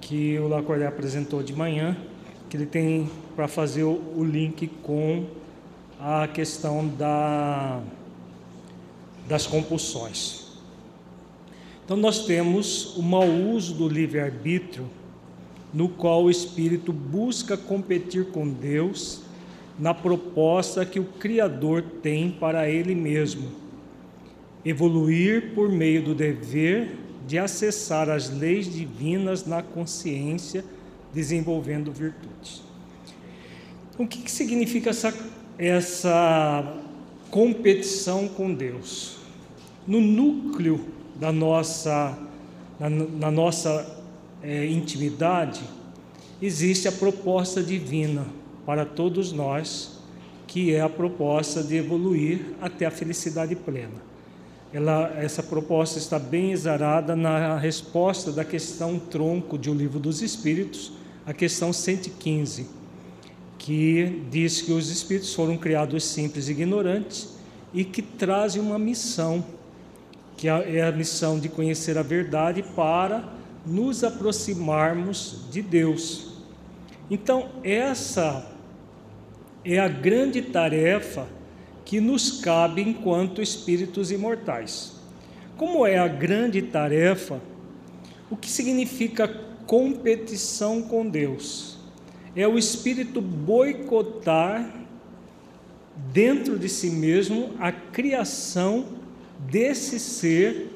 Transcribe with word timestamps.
que 0.00 0.38
o 0.38 0.46
Lacordaire 0.46 0.92
apresentou 0.92 1.42
de 1.42 1.52
manhã, 1.52 1.96
que 2.48 2.56
ele 2.56 2.66
tem 2.66 3.10
para 3.34 3.48
fazer 3.48 3.82
o, 3.82 4.00
o 4.16 4.24
link 4.24 4.68
com 4.84 5.26
a 6.00 6.28
questão 6.28 6.86
da, 6.86 7.80
das 9.26 9.48
compulsões. 9.48 10.41
Então, 11.84 11.96
nós 11.96 12.24
temos 12.26 12.96
o 12.96 13.02
mau 13.02 13.28
uso 13.28 13.74
do 13.74 13.88
livre-arbítrio, 13.88 14.88
no 15.74 15.88
qual 15.88 16.24
o 16.24 16.30
espírito 16.30 16.92
busca 16.92 17.56
competir 17.56 18.26
com 18.26 18.48
Deus 18.48 19.22
na 19.78 19.92
proposta 19.92 20.84
que 20.84 21.00
o 21.00 21.04
Criador 21.04 21.82
tem 22.02 22.30
para 22.30 22.68
ele 22.68 22.94
mesmo, 22.94 23.50
evoluir 24.64 25.54
por 25.54 25.70
meio 25.70 26.04
do 26.04 26.14
dever 26.14 26.96
de 27.26 27.38
acessar 27.38 28.08
as 28.10 28.30
leis 28.30 28.72
divinas 28.72 29.46
na 29.46 29.62
consciência, 29.62 30.64
desenvolvendo 31.12 31.92
virtudes. 31.92 32.62
Então, 33.92 34.06
o 34.06 34.08
que, 34.08 34.22
que 34.22 34.30
significa 34.30 34.90
essa, 34.90 35.14
essa 35.58 36.76
competição 37.30 38.28
com 38.28 38.52
Deus? 38.52 39.16
No 39.86 40.00
núcleo 40.00 40.80
da 41.22 41.30
nossa, 41.30 42.18
na, 42.80 42.90
na 42.90 43.30
nossa 43.30 43.86
é, 44.42 44.66
intimidade, 44.66 45.62
existe 46.42 46.88
a 46.88 46.92
proposta 46.92 47.62
divina 47.62 48.26
para 48.66 48.84
todos 48.84 49.30
nós, 49.30 50.00
que 50.48 50.74
é 50.74 50.80
a 50.80 50.88
proposta 50.88 51.62
de 51.62 51.76
evoluir 51.76 52.40
até 52.60 52.86
a 52.86 52.90
felicidade 52.90 53.54
plena. 53.54 54.02
Ela, 54.72 55.14
essa 55.16 55.44
proposta 55.44 55.96
está 55.96 56.18
bem 56.18 56.50
exarada 56.50 57.14
na 57.14 57.56
resposta 57.56 58.32
da 58.32 58.44
questão 58.44 58.98
tronco 58.98 59.56
de 59.56 59.70
O 59.70 59.74
Livro 59.74 60.00
dos 60.00 60.22
Espíritos, 60.22 60.90
a 61.24 61.32
questão 61.32 61.72
115, 61.72 62.66
que 63.58 64.24
diz 64.28 64.60
que 64.60 64.72
os 64.72 64.90
espíritos 64.90 65.32
foram 65.32 65.56
criados 65.56 66.02
simples 66.02 66.48
e 66.48 66.50
ignorantes 66.50 67.28
e 67.72 67.84
que 67.84 68.02
trazem 68.02 68.60
uma 68.60 68.76
missão 68.76 69.44
que 70.42 70.48
é 70.48 70.82
a 70.82 70.90
missão 70.90 71.38
de 71.38 71.48
conhecer 71.48 71.96
a 71.96 72.02
verdade 72.02 72.64
para 72.74 73.22
nos 73.64 74.02
aproximarmos 74.02 75.44
de 75.52 75.62
Deus. 75.62 76.32
Então, 77.08 77.50
essa 77.62 78.50
é 79.64 79.78
a 79.78 79.86
grande 79.86 80.42
tarefa 80.42 81.28
que 81.84 82.00
nos 82.00 82.40
cabe 82.40 82.82
enquanto 82.82 83.40
espíritos 83.40 84.10
imortais. 84.10 84.94
Como 85.56 85.86
é 85.86 85.96
a 85.96 86.08
grande 86.08 86.60
tarefa? 86.60 87.40
O 88.28 88.36
que 88.36 88.50
significa 88.50 89.28
competição 89.64 90.82
com 90.82 91.08
Deus? 91.08 91.78
É 92.34 92.48
o 92.48 92.58
espírito 92.58 93.20
boicotar 93.20 94.68
dentro 96.12 96.58
de 96.58 96.68
si 96.68 96.90
mesmo 96.90 97.52
a 97.60 97.70
criação 97.70 99.01
desse 99.48 99.98
ser 99.98 100.68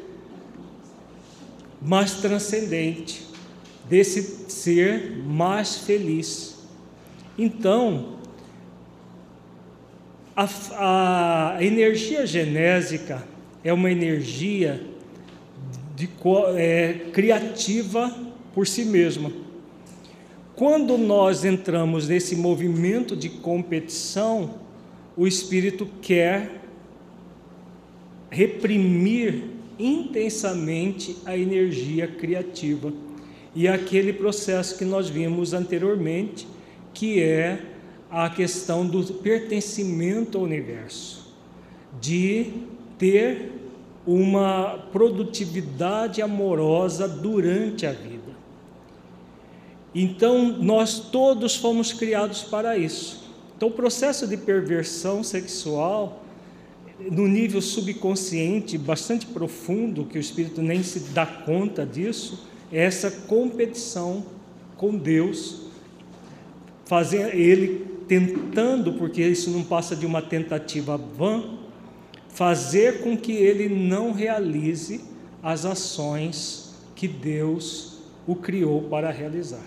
mais 1.80 2.14
transcendente, 2.14 3.22
desse 3.88 4.50
ser 4.50 5.22
mais 5.24 5.76
feliz. 5.78 6.56
Então, 7.38 8.16
a, 10.34 11.56
a 11.56 11.64
energia 11.64 12.26
genésica 12.26 13.26
é 13.62 13.72
uma 13.72 13.90
energia 13.90 14.82
de, 15.94 16.08
é, 16.56 16.92
criativa 17.12 18.14
por 18.54 18.66
si 18.66 18.84
mesma. 18.84 19.32
Quando 20.54 20.96
nós 20.96 21.44
entramos 21.44 22.08
nesse 22.08 22.34
movimento 22.34 23.14
de 23.14 23.28
competição, 23.28 24.54
o 25.16 25.26
espírito 25.26 25.86
quer 26.00 26.65
reprimir 28.30 29.44
intensamente 29.78 31.16
a 31.24 31.36
energia 31.36 32.06
criativa. 32.06 32.92
E 33.54 33.66
aquele 33.66 34.12
processo 34.12 34.76
que 34.76 34.84
nós 34.84 35.08
vimos 35.08 35.54
anteriormente, 35.54 36.46
que 36.92 37.22
é 37.22 37.60
a 38.10 38.28
questão 38.28 38.86
do 38.86 39.02
pertencimento 39.14 40.38
ao 40.38 40.44
universo, 40.44 41.34
de 42.00 42.52
ter 42.98 43.52
uma 44.06 44.78
produtividade 44.92 46.22
amorosa 46.22 47.08
durante 47.08 47.86
a 47.86 47.92
vida. 47.92 48.36
Então, 49.94 50.52
nós 50.58 51.00
todos 51.00 51.56
fomos 51.56 51.92
criados 51.92 52.42
para 52.42 52.76
isso. 52.76 53.24
Então, 53.56 53.68
o 53.68 53.72
processo 53.72 54.26
de 54.26 54.36
perversão 54.36 55.24
sexual 55.24 56.22
no 56.98 57.28
nível 57.28 57.60
subconsciente 57.60 58.78
bastante 58.78 59.26
profundo, 59.26 60.04
que 60.04 60.18
o 60.18 60.20
espírito 60.20 60.62
nem 60.62 60.82
se 60.82 61.00
dá 61.10 61.26
conta 61.26 61.84
disso, 61.84 62.46
é 62.72 62.82
essa 62.82 63.10
competição 63.10 64.24
com 64.76 64.96
Deus, 64.96 65.66
fazer 66.84 67.34
ele 67.34 67.86
tentando, 68.08 68.94
porque 68.94 69.22
isso 69.22 69.50
não 69.50 69.62
passa 69.62 69.94
de 69.94 70.06
uma 70.06 70.22
tentativa 70.22 70.96
vã, 70.96 71.58
fazer 72.28 73.02
com 73.02 73.16
que 73.16 73.32
ele 73.32 73.68
não 73.68 74.12
realize 74.12 75.00
as 75.42 75.64
ações 75.64 76.74
que 76.94 77.06
Deus 77.06 77.98
o 78.26 78.34
criou 78.34 78.82
para 78.82 79.10
realizar. 79.10 79.64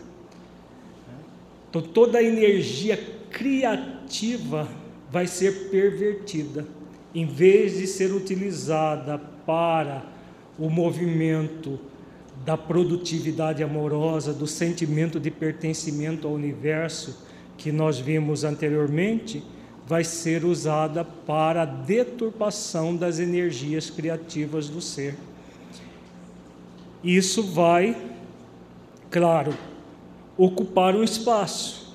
Então 1.70 1.82
toda 1.82 2.18
a 2.18 2.24
energia 2.24 2.98
criativa 3.30 4.68
vai 5.12 5.28
ser 5.28 5.70
pervertida 5.70 6.79
em 7.14 7.26
vez 7.26 7.78
de 7.78 7.88
ser 7.88 8.12
utilizada 8.14 9.18
para 9.46 10.04
o 10.58 10.70
movimento 10.70 11.80
da 12.46 12.58
produtividade 12.58 13.64
amorosa, 13.64 14.34
do 14.34 14.48
sentimento 14.48 15.20
de 15.20 15.32
pertencimento 15.32 16.28
ao 16.28 16.34
universo 16.34 17.26
que 17.58 17.72
nós 17.72 18.00
vimos 18.00 18.44
anteriormente, 18.44 19.44
vai 19.86 20.04
ser 20.04 20.46
usada 20.46 21.04
para 21.04 21.64
a 21.64 21.66
deturpação 21.66 22.96
das 22.96 23.20
energias 23.20 23.90
criativas 23.90 24.70
do 24.70 24.80
ser. 24.80 25.16
Isso 27.04 27.44
vai, 27.44 27.98
claro, 29.10 29.54
ocupar 30.38 30.96
um 30.96 31.04
espaço 31.04 31.89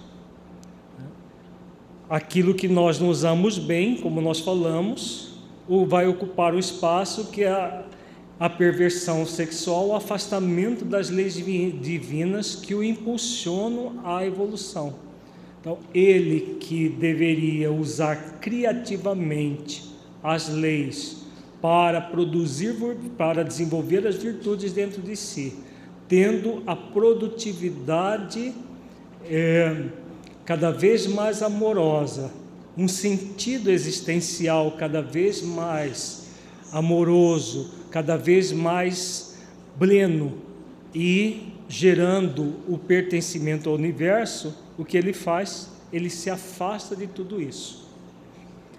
aquilo 2.08 2.54
que 2.54 2.68
nós 2.68 2.98
não 2.98 3.08
usamos 3.08 3.58
bem, 3.58 3.96
como 3.96 4.20
nós 4.20 4.40
falamos, 4.40 5.34
vai 5.86 6.06
ocupar 6.06 6.54
o 6.54 6.58
espaço 6.58 7.30
que 7.30 7.44
é, 7.44 7.84
a 8.38 8.50
perversão 8.50 9.24
sexual, 9.24 9.88
o 9.88 9.94
afastamento 9.94 10.84
das 10.84 11.08
leis 11.08 11.34
divinas 11.34 12.56
que 12.56 12.74
o 12.74 12.82
impulsionam 12.82 14.00
à 14.04 14.24
evolução. 14.26 14.94
Então, 15.60 15.78
ele 15.94 16.58
que 16.60 16.88
deveria 16.90 17.72
usar 17.72 18.38
criativamente 18.40 19.90
as 20.22 20.48
leis 20.48 21.24
para 21.62 22.00
produzir, 22.00 22.74
para 23.16 23.42
desenvolver 23.42 24.06
as 24.06 24.16
virtudes 24.16 24.72
dentro 24.72 25.00
de 25.00 25.16
si, 25.16 25.54
tendo 26.06 26.62
a 26.66 26.76
produtividade 26.76 28.52
é, 29.24 29.86
cada 30.44 30.70
vez 30.70 31.06
mais 31.06 31.42
amorosa, 31.42 32.30
um 32.76 32.88
sentido 32.88 33.70
existencial 33.70 34.72
cada 34.72 35.00
vez 35.00 35.40
mais 35.42 36.26
amoroso, 36.72 37.70
cada 37.90 38.16
vez 38.16 38.52
mais 38.52 39.36
pleno 39.78 40.34
e 40.94 41.52
gerando 41.68 42.54
o 42.68 42.76
pertencimento 42.76 43.68
ao 43.68 43.76
universo, 43.76 44.54
o 44.76 44.84
que 44.84 44.96
ele 44.96 45.12
faz? 45.12 45.70
Ele 45.92 46.10
se 46.10 46.28
afasta 46.28 46.94
de 46.94 47.06
tudo 47.06 47.40
isso. 47.40 47.88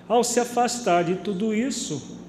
Ao 0.07 0.23
se 0.23 0.39
afastar 0.39 1.03
de 1.03 1.15
tudo 1.15 1.53
isso, 1.53 2.19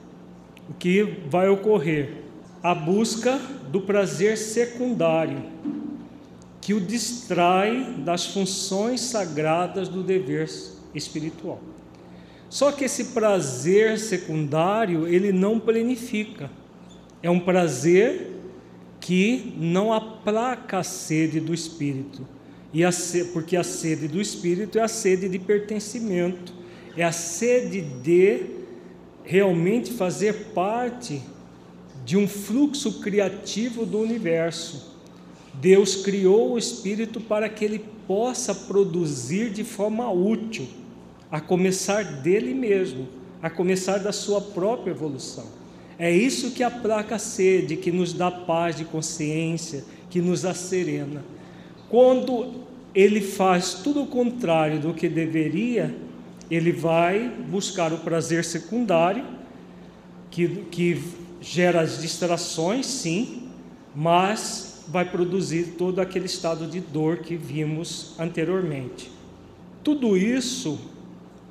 o 0.69 0.75
que 0.75 1.03
vai 1.29 1.49
ocorrer? 1.49 2.23
A 2.63 2.75
busca 2.75 3.39
do 3.71 3.81
prazer 3.81 4.39
secundário, 4.39 5.43
que 6.67 6.75
o 6.75 6.81
distrai 6.81 7.95
das 7.99 8.27
funções 8.27 9.01
sagradas 9.01 9.89
do 9.89 10.03
dever 10.03 10.51
espiritual. 10.93 11.61
Só 12.51 12.73
que 12.73 12.87
esse 12.87 13.05
prazer 13.05 14.01
secundário, 14.01 15.07
ele 15.07 15.31
não 15.31 15.61
planifica. 15.61 16.51
É 17.23 17.31
um 17.31 17.39
prazer 17.39 18.33
que 18.99 19.55
não 19.57 19.93
aplaca 19.93 20.79
a 20.79 20.83
sede 20.83 21.39
do 21.39 21.55
espírito. 21.55 22.27
E 22.75 22.85
a 22.85 22.91
porque 23.33 23.57
a 23.57 23.63
sede 23.63 24.09
do 24.09 24.21
espírito 24.21 24.77
é 24.77 24.83
a 24.83 24.89
sede 24.89 25.29
de 25.29 25.39
pertencimento, 25.39 26.53
é 26.97 27.05
a 27.05 27.13
sede 27.13 27.81
de 27.81 28.45
realmente 29.23 29.93
fazer 29.93 30.47
parte 30.53 31.23
de 32.05 32.17
um 32.17 32.27
fluxo 32.27 33.01
criativo 33.01 33.87
do 33.87 34.01
universo. 34.01 34.96
Deus 35.61 35.97
criou 35.97 36.53
o 36.53 36.59
espírito 36.59 37.21
para 37.21 37.49
que 37.49 37.65
ele 37.65 37.85
possa 38.07 38.55
produzir 38.55 39.51
de 39.51 39.65
forma 39.65 40.11
útil, 40.11 40.67
a 41.31 41.41
começar 41.41 42.05
dele 42.05 42.55
mesmo, 42.55 43.09
a 43.43 43.51
começar 43.51 43.99
da 43.99 44.13
sua 44.13 44.41
própria 44.41 44.91
evolução. 44.91 45.47
É 45.99 46.11
isso 46.11 46.51
que 46.51 46.63
aplaca 46.63 47.17
a 47.17 47.19
sede, 47.19 47.77
que 47.77 47.91
nos 47.91 48.13
dá 48.13 48.31
paz 48.31 48.77
de 48.77 48.85
consciência, 48.85 49.85
que 50.11 50.21
nos 50.21 50.45
acerena. 50.45 51.25
Quando 51.89 52.65
ele 52.95 53.21
faz 53.21 53.75
tudo 53.75 54.03
o 54.03 54.07
contrário 54.07 54.79
do 54.79 54.93
que 54.93 55.09
deveria, 55.09 55.95
ele 56.51 56.71
vai 56.71 57.29
buscar 57.29 57.93
o 57.93 57.99
prazer 57.99 58.45
secundário, 58.45 59.25
que, 60.31 60.49
que 60.71 61.03
gera 61.41 61.81
as 61.81 62.01
distrações, 62.01 62.87
sim, 62.87 63.49
mas 63.95 64.76
vai 64.89 65.05
produzir 65.05 65.75
todo 65.79 66.01
aquele 66.01 66.27
estado 66.27 66.67
de 66.67 66.81
dor 66.81 67.19
que 67.19 67.37
vimos 67.37 68.15
anteriormente. 68.19 69.11
Tudo 69.83 70.17
isso 70.17 70.79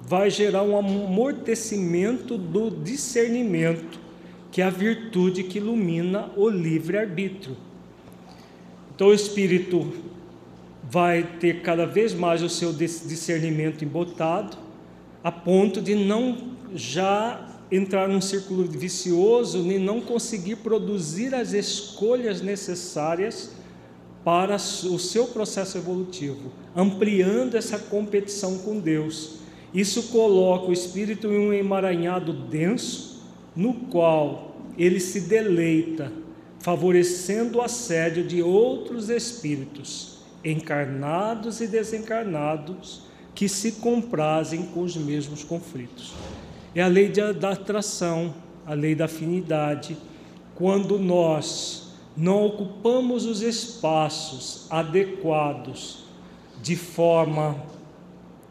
vai 0.02 0.30
gerar 0.30 0.64
um 0.64 0.78
amortecimento 0.78 2.38
do 2.38 2.70
discernimento, 2.70 4.00
que 4.52 4.62
é 4.62 4.66
a 4.66 4.70
virtude 4.70 5.44
que 5.44 5.58
ilumina 5.58 6.32
o 6.36 6.50
livre-arbítrio. 6.50 7.58
Então, 8.94 9.08
o 9.08 9.14
espírito 9.14 9.92
vai 10.84 11.24
ter 11.40 11.62
cada 11.62 11.86
vez 11.86 12.14
mais 12.14 12.42
o 12.42 12.50
seu 12.50 12.72
discernimento 12.72 13.84
embotado, 13.84 14.58
a 15.24 15.32
ponto 15.32 15.82
de 15.82 15.96
não 15.96 16.52
já 16.74 17.55
entrar 17.76 18.08
num 18.08 18.22
círculo 18.22 18.64
vicioso, 18.64 19.64
nem 19.64 19.80
não 19.80 20.02
conseguir 20.02 20.58
produzir 20.58 21.34
as 21.34 21.54
escolhas 21.54 22.42
necessárias 22.42 23.52
para 24.24 24.56
o 24.56 24.98
seu 25.00 25.28
processo 25.28 25.78
evolutivo, 25.78 26.52
ampliando 26.76 27.56
essa 27.56 27.78
competição 27.78 28.58
com 28.60 28.80
Deus. 28.80 29.36
Isso 29.74 30.04
coloca 30.04 30.70
o 30.70 30.74
espírito 30.74 31.28
em 31.28 31.38
um 31.38 31.54
emaranhado 31.54 32.34
denso, 32.34 33.24
no 33.56 33.74
qual 33.74 34.56
ele 34.78 35.00
se 35.00 35.22
deleita, 35.22 36.12
favorecendo 36.60 37.60
o 37.60 37.62
assédio 37.62 38.26
de 38.26 38.42
outros 38.42 39.10
espíritos, 39.10 40.18
encarnados 40.44 41.62
e 41.62 41.68
desencarnados, 41.68 43.04
que 43.36 43.50
se 43.50 43.74
comprazem 43.74 44.64
com 44.68 44.82
os 44.82 44.96
mesmos 44.96 45.44
conflitos. 45.44 46.14
É 46.76 46.82
a 46.82 46.88
lei 46.88 47.08
da 47.08 47.52
atração, 47.52 48.36
a 48.66 48.74
lei 48.74 48.94
da 48.94 49.06
afinidade. 49.06 49.96
Quando 50.56 51.00
nós 51.00 51.94
não 52.18 52.46
ocupamos 52.46 53.26
os 53.26 53.42
espaços 53.42 54.68
adequados 54.70 56.04
de 56.62 56.76
forma 56.76 57.64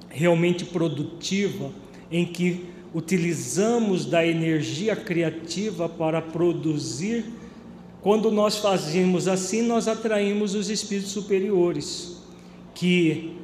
realmente 0.08 0.64
produtiva, 0.64 1.70
em 2.10 2.24
que 2.24 2.64
utilizamos 2.94 4.06
da 4.06 4.26
energia 4.26 4.96
criativa 4.96 5.86
para 5.86 6.22
produzir, 6.22 7.26
quando 8.00 8.30
nós 8.30 8.56
fazemos 8.56 9.28
assim, 9.28 9.60
nós 9.60 9.86
atraímos 9.86 10.54
os 10.54 10.70
espíritos 10.70 11.12
superiores, 11.12 12.22
que 12.74 13.36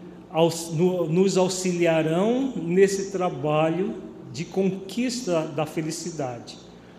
nos 1.08 1.36
auxiliarão 1.36 2.54
nesse 2.56 3.10
trabalho 3.10 4.08
de 4.32 4.44
conquista 4.44 5.42
da 5.46 5.66
felicidade. 5.66 6.56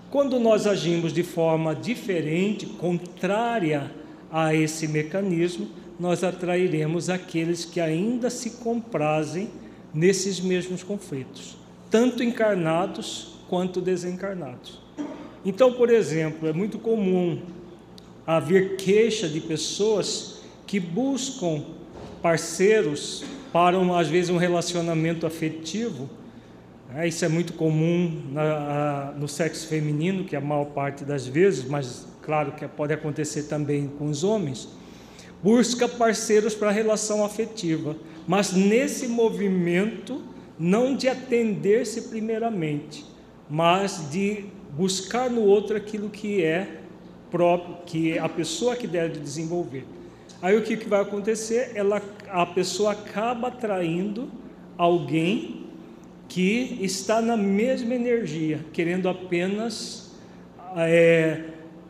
Quando 0.09 0.39
nós 0.39 0.67
agimos 0.67 1.13
de 1.13 1.23
forma 1.23 1.73
diferente, 1.73 2.65
contrária 2.65 3.91
a 4.31 4.53
esse 4.53 4.87
mecanismo, 4.87 5.67
nós 5.99 6.23
atrairemos 6.23 7.09
aqueles 7.09 7.63
que 7.63 7.79
ainda 7.79 8.29
se 8.29 8.51
comprazem 8.51 9.49
nesses 9.93 10.39
mesmos 10.39 10.83
conflitos, 10.83 11.55
tanto 11.89 12.23
encarnados 12.23 13.35
quanto 13.47 13.79
desencarnados. 13.79 14.79
Então, 15.45 15.73
por 15.73 15.89
exemplo, 15.89 16.47
é 16.47 16.53
muito 16.53 16.79
comum 16.79 17.41
haver 18.25 18.77
queixa 18.77 19.27
de 19.27 19.39
pessoas 19.39 20.41
que 20.67 20.79
buscam 20.79 21.63
parceiros 22.21 23.23
para, 23.51 23.77
às 23.99 24.07
vezes, 24.07 24.29
um 24.29 24.37
relacionamento 24.37 25.25
afetivo. 25.25 26.09
É, 26.93 27.07
isso 27.07 27.23
é 27.23 27.29
muito 27.29 27.53
comum 27.53 28.21
na, 28.31 29.13
no 29.17 29.25
sexo 29.25 29.67
feminino, 29.67 30.25
que 30.25 30.35
é 30.35 30.39
a 30.39 30.41
maior 30.41 30.65
parte 30.65 31.05
das 31.05 31.25
vezes, 31.25 31.63
mas 31.63 32.05
claro 32.21 32.51
que 32.51 32.67
pode 32.67 32.93
acontecer 32.93 33.43
também 33.43 33.87
com 33.87 34.09
os 34.09 34.25
homens. 34.25 34.67
Busca 35.41 35.87
parceiros 35.87 36.53
para 36.53 36.67
a 36.67 36.71
relação 36.71 37.23
afetiva, 37.23 37.95
mas 38.27 38.51
nesse 38.51 39.07
movimento 39.07 40.21
não 40.59 40.93
de 40.93 41.07
atender-se 41.07 42.09
primeiramente, 42.09 43.05
mas 43.49 44.09
de 44.11 44.45
buscar 44.71 45.29
no 45.29 45.41
outro 45.41 45.77
aquilo 45.77 46.09
que 46.09 46.43
é 46.43 46.81
próprio, 47.31 47.77
que 47.85 48.19
a 48.19 48.27
pessoa 48.27 48.75
que 48.75 48.85
deve 48.85 49.17
desenvolver. 49.17 49.85
Aí 50.41 50.57
o 50.57 50.61
que, 50.61 50.75
que 50.75 50.89
vai 50.89 51.01
acontecer? 51.01 51.71
Ela, 51.73 52.01
a 52.29 52.45
pessoa 52.45 52.91
acaba 52.91 53.47
atraindo 53.47 54.29
alguém 54.77 55.60
que 56.31 56.77
está 56.79 57.21
na 57.21 57.35
mesma 57.35 57.93
energia, 57.93 58.61
querendo 58.71 59.09
apenas 59.09 60.11
é, 60.77 61.41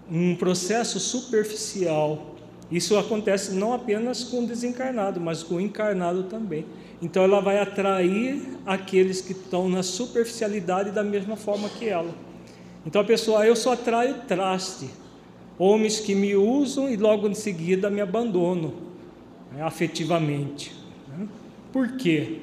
um 0.10 0.36
processo 0.36 1.00
superficial. 1.00 2.38
Isso 2.72 2.98
acontece 2.98 3.54
não 3.54 3.72
apenas 3.72 4.24
com 4.24 4.44
o 4.44 4.48
desencarnado, 4.48 5.22
mas 5.22 5.44
com 5.44 5.56
o 5.56 5.62
encarnado 5.62 6.24
também. 6.24 6.66
Então 7.00 7.24
ela 7.24 7.40
vai 7.40 7.60
atrair 7.60 8.42
aqueles 8.66 9.22
que 9.22 9.34
estão 9.34 9.70
na 9.70 9.84
superficialidade 9.84 10.90
da 10.90 11.04
mesma 11.04 11.36
forma 11.36 11.70
que 11.70 11.88
ela. 11.88 12.10
Então 12.84 13.00
a 13.00 13.06
pessoa, 13.06 13.46
eu 13.46 13.56
só 13.56 13.74
atraio 13.74 14.16
traste 14.28 14.90
homens 15.60 16.00
que 16.00 16.16
me 16.16 16.36
usam 16.36 16.90
e 16.90 16.98
logo 16.98 17.28
em 17.28 17.36
seguida 17.36 17.92
me 17.92 18.02
abandonam 18.02 18.74
né, 19.54 19.62
afetivamente. 19.62 20.76
Né? 21.08 21.28
Por 21.72 21.92
quê? 21.98 22.40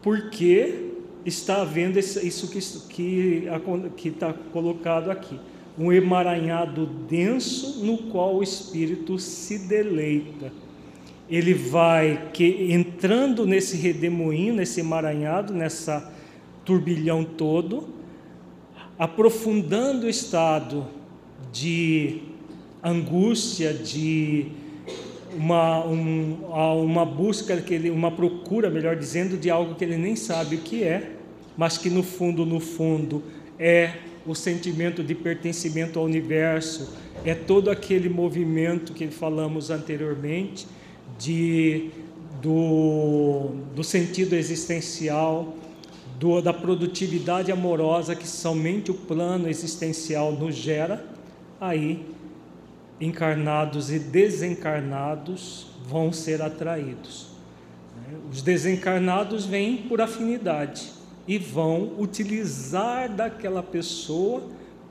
Porque 0.00 0.85
está 1.26 1.62
havendo 1.62 1.98
isso 1.98 2.48
que 2.48 4.08
está 4.08 4.32
colocado 4.52 5.10
aqui, 5.10 5.38
um 5.76 5.92
emaranhado 5.92 6.86
denso 6.86 7.84
no 7.84 7.98
qual 7.98 8.36
o 8.36 8.42
espírito 8.42 9.18
se 9.18 9.58
deleita. 9.58 10.52
Ele 11.28 11.52
vai 11.52 12.30
que, 12.32 12.72
entrando 12.72 13.44
nesse 13.44 13.76
redemoinho, 13.76 14.54
nesse 14.54 14.78
emaranhado, 14.78 15.52
nessa 15.52 16.12
turbilhão 16.64 17.24
todo, 17.24 17.88
aprofundando 18.96 20.06
o 20.06 20.08
estado 20.08 20.86
de 21.52 22.22
angústia, 22.82 23.74
de 23.74 24.46
uma, 25.36 25.84
um, 25.84 26.38
uma 26.84 27.04
busca, 27.04 27.56
que 27.60 27.74
ele, 27.74 27.90
uma 27.90 28.12
procura, 28.12 28.70
melhor 28.70 28.96
dizendo, 28.96 29.36
de 29.36 29.50
algo 29.50 29.74
que 29.74 29.84
ele 29.84 29.96
nem 29.96 30.14
sabe 30.14 30.56
o 30.56 30.60
que 30.60 30.84
é, 30.84 31.15
mas 31.56 31.78
que 31.78 31.88
no 31.88 32.02
fundo, 32.02 32.44
no 32.44 32.60
fundo, 32.60 33.22
é 33.58 33.94
o 34.26 34.34
sentimento 34.34 35.02
de 35.02 35.14
pertencimento 35.14 35.98
ao 35.98 36.04
universo, 36.04 36.94
é 37.24 37.34
todo 37.34 37.70
aquele 37.70 38.08
movimento 38.08 38.92
que 38.92 39.06
falamos 39.08 39.70
anteriormente, 39.70 40.66
de, 41.18 41.90
do, 42.42 43.52
do 43.74 43.82
sentido 43.82 44.34
existencial, 44.34 45.56
do, 46.18 46.40
da 46.40 46.52
produtividade 46.52 47.52
amorosa 47.52 48.14
que 48.14 48.26
somente 48.26 48.90
o 48.90 48.94
plano 48.94 49.48
existencial 49.48 50.32
nos 50.32 50.54
gera, 50.54 51.04
aí 51.60 52.04
encarnados 53.00 53.90
e 53.90 53.98
desencarnados 53.98 55.68
vão 55.86 56.12
ser 56.12 56.42
atraídos. 56.42 57.28
Os 58.30 58.42
desencarnados 58.42 59.46
vêm 59.46 59.76
por 59.76 60.00
afinidade 60.00 60.95
e 61.26 61.38
vão 61.38 61.92
utilizar 61.98 63.12
daquela 63.12 63.62
pessoa 63.62 64.42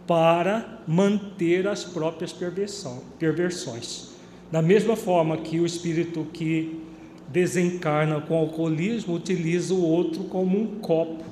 para 0.06 0.82
manter 0.88 1.68
as 1.68 1.84
próprias 1.84 2.34
perversões. 2.34 4.10
Da 4.51 4.62
mesma 4.62 4.96
forma 4.96 5.38
que 5.38 5.60
o 5.60 5.65
espírito 5.65 6.27
que 6.32 6.82
desencarna 7.27 8.22
com 8.22 8.38
alcoolismo 8.38 9.15
utiliza 9.15 9.74
o 9.74 9.82
outro 9.82 10.25
como 10.25 10.60
um 10.60 10.80
copo, 10.80 11.24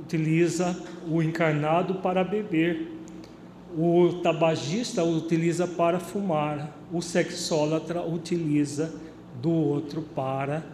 utiliza 0.00 0.78
o 1.08 1.22
encarnado 1.22 1.94
para 1.96 2.22
beber, 2.22 2.92
o 3.76 4.20
tabagista 4.22 5.02
utiliza 5.02 5.66
para 5.66 5.98
fumar, 5.98 6.76
o 6.92 7.00
sexólatra 7.00 8.02
utiliza 8.02 8.94
do 9.40 9.50
outro 9.50 10.02
para 10.02 10.64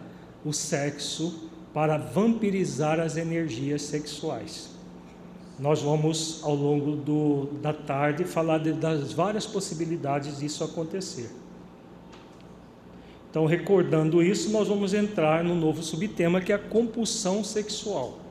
o 0.45 0.53
sexo, 0.53 1.49
para 1.73 1.97
vampirizar 1.97 2.99
as 2.99 3.17
energias 3.17 3.83
sexuais. 3.83 4.71
Nós 5.59 5.81
vamos, 5.81 6.41
ao 6.43 6.55
longo 6.55 6.95
do, 6.95 7.45
da 7.61 7.71
tarde, 7.71 8.25
falar 8.25 8.57
de, 8.57 8.73
das 8.73 9.13
várias 9.13 9.45
possibilidades 9.45 10.39
disso 10.39 10.63
acontecer. 10.63 11.29
Então, 13.29 13.45
recordando 13.45 14.21
isso, 14.21 14.49
nós 14.49 14.67
vamos 14.67 14.93
entrar 14.93 15.43
no 15.43 15.55
novo 15.55 15.81
subtema 15.81 16.41
que 16.41 16.51
é 16.51 16.55
a 16.55 16.59
compulsão 16.59 17.43
sexual 17.43 18.21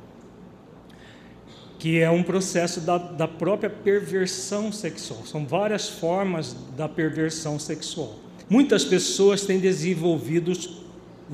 que 1.81 1.99
é 1.99 2.11
um 2.11 2.23
processo 2.23 2.83
da, 2.83 2.99
da 2.99 3.27
própria 3.27 3.71
perversão 3.71 4.71
sexual. 4.71 5.25
São 5.25 5.47
várias 5.47 5.89
formas 5.89 6.55
da 6.77 6.87
perversão 6.87 7.59
sexual. 7.59 8.17
Muitas 8.51 8.85
pessoas 8.85 9.47
têm 9.47 9.59
desenvolvido, 9.59 10.53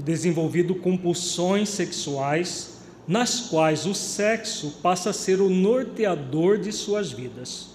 desenvolvido 0.02 0.74
compulsões 0.74 1.68
sexuais, 1.70 2.76
nas 3.08 3.40
quais 3.40 3.86
o 3.86 3.94
sexo 3.94 4.78
passa 4.82 5.10
a 5.10 5.12
ser 5.12 5.40
o 5.40 5.48
norteador 5.48 6.58
de 6.58 6.72
suas 6.72 7.12
vidas. 7.12 7.68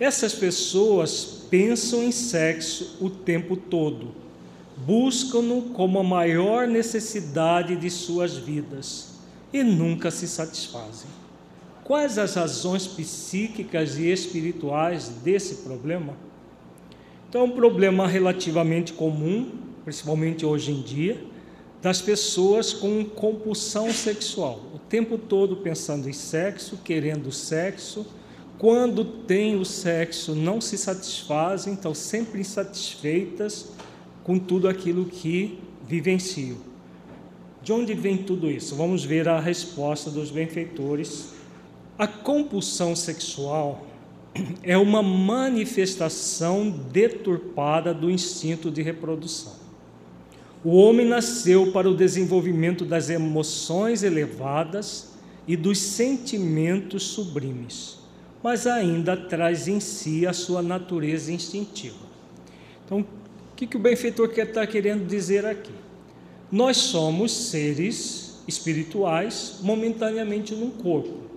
Essas 0.00 0.32
pessoas 0.34 1.44
pensam 1.50 2.02
em 2.02 2.12
sexo 2.12 2.96
o 3.00 3.10
tempo 3.10 3.56
todo, 3.56 4.14
buscam-no 4.76 5.62
como 5.70 5.98
a 5.98 6.04
maior 6.04 6.66
necessidade 6.66 7.76
de 7.76 7.90
suas 7.90 8.36
vidas 8.36 9.18
e 9.52 9.62
nunca 9.62 10.10
se 10.10 10.26
satisfazem. 10.26 11.10
Quais 11.84 12.18
as 12.18 12.34
razões 12.34 12.86
psíquicas 12.86 13.98
e 13.98 14.10
espirituais 14.10 15.08
desse 15.24 15.56
problema? 15.56 16.14
Então, 17.28 17.42
é 17.42 17.44
um 17.44 17.50
problema 17.50 18.06
relativamente 18.06 18.92
comum, 18.92 19.50
principalmente 19.84 20.44
hoje 20.44 20.70
em 20.70 20.80
dia, 20.80 21.22
das 21.80 22.00
pessoas 22.00 22.72
com 22.72 23.04
compulsão 23.04 23.92
sexual, 23.92 24.60
o 24.74 24.78
tempo 24.78 25.16
todo 25.16 25.56
pensando 25.56 26.08
em 26.08 26.12
sexo, 26.12 26.78
querendo 26.84 27.30
sexo, 27.30 28.04
quando 28.58 29.04
tem 29.04 29.56
o 29.56 29.64
sexo 29.64 30.34
não 30.34 30.60
se 30.60 30.76
satisfazem, 30.76 31.74
estão 31.74 31.94
sempre 31.94 32.40
insatisfeitas 32.40 33.68
com 34.24 34.38
tudo 34.38 34.68
aquilo 34.68 35.04
que 35.04 35.60
vivenciam. 35.86 36.56
De 37.62 37.72
onde 37.72 37.94
vem 37.94 38.16
tudo 38.16 38.50
isso? 38.50 38.74
Vamos 38.74 39.04
ver 39.04 39.28
a 39.28 39.38
resposta 39.38 40.10
dos 40.10 40.30
benfeitores 40.30 41.38
a 41.98 42.06
compulsão 42.06 42.94
sexual 42.94 43.84
é 44.62 44.78
uma 44.78 45.02
manifestação 45.02 46.70
deturpada 46.70 47.92
do 47.92 48.08
instinto 48.08 48.70
de 48.70 48.82
reprodução. 48.82 49.57
O 50.64 50.76
homem 50.76 51.06
nasceu 51.06 51.70
para 51.72 51.88
o 51.88 51.96
desenvolvimento 51.96 52.84
das 52.84 53.10
emoções 53.10 54.02
elevadas 54.02 55.10
e 55.46 55.56
dos 55.56 55.78
sentimentos 55.78 57.04
sublimes, 57.04 57.98
mas 58.42 58.66
ainda 58.66 59.16
traz 59.16 59.68
em 59.68 59.80
si 59.80 60.26
a 60.26 60.32
sua 60.32 60.62
natureza 60.62 61.32
instintiva. 61.32 62.06
Então, 62.84 63.00
o 63.00 63.56
que, 63.56 63.66
que 63.66 63.76
o 63.76 63.80
benfeitor 63.80 64.28
quer 64.28 64.48
estar 64.48 64.66
querendo 64.66 65.06
dizer 65.06 65.46
aqui? 65.46 65.72
Nós 66.50 66.76
somos 66.76 67.32
seres 67.32 68.42
espirituais 68.46 69.58
momentaneamente 69.62 70.54
num 70.54 70.70
corpo 70.70 71.28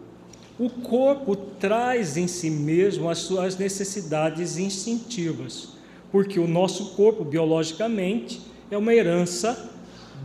o 0.62 0.70
corpo 0.70 1.36
traz 1.36 2.18
em 2.18 2.28
si 2.28 2.48
mesmo 2.48 3.10
as 3.10 3.18
suas 3.18 3.58
necessidades 3.58 4.60
instintivas, 4.60 5.70
porque 6.12 6.40
o 6.40 6.48
nosso 6.48 6.92
corpo, 6.92 7.24
biologicamente, 7.24 8.40
é 8.72 8.78
uma 8.78 8.94
herança 8.94 9.70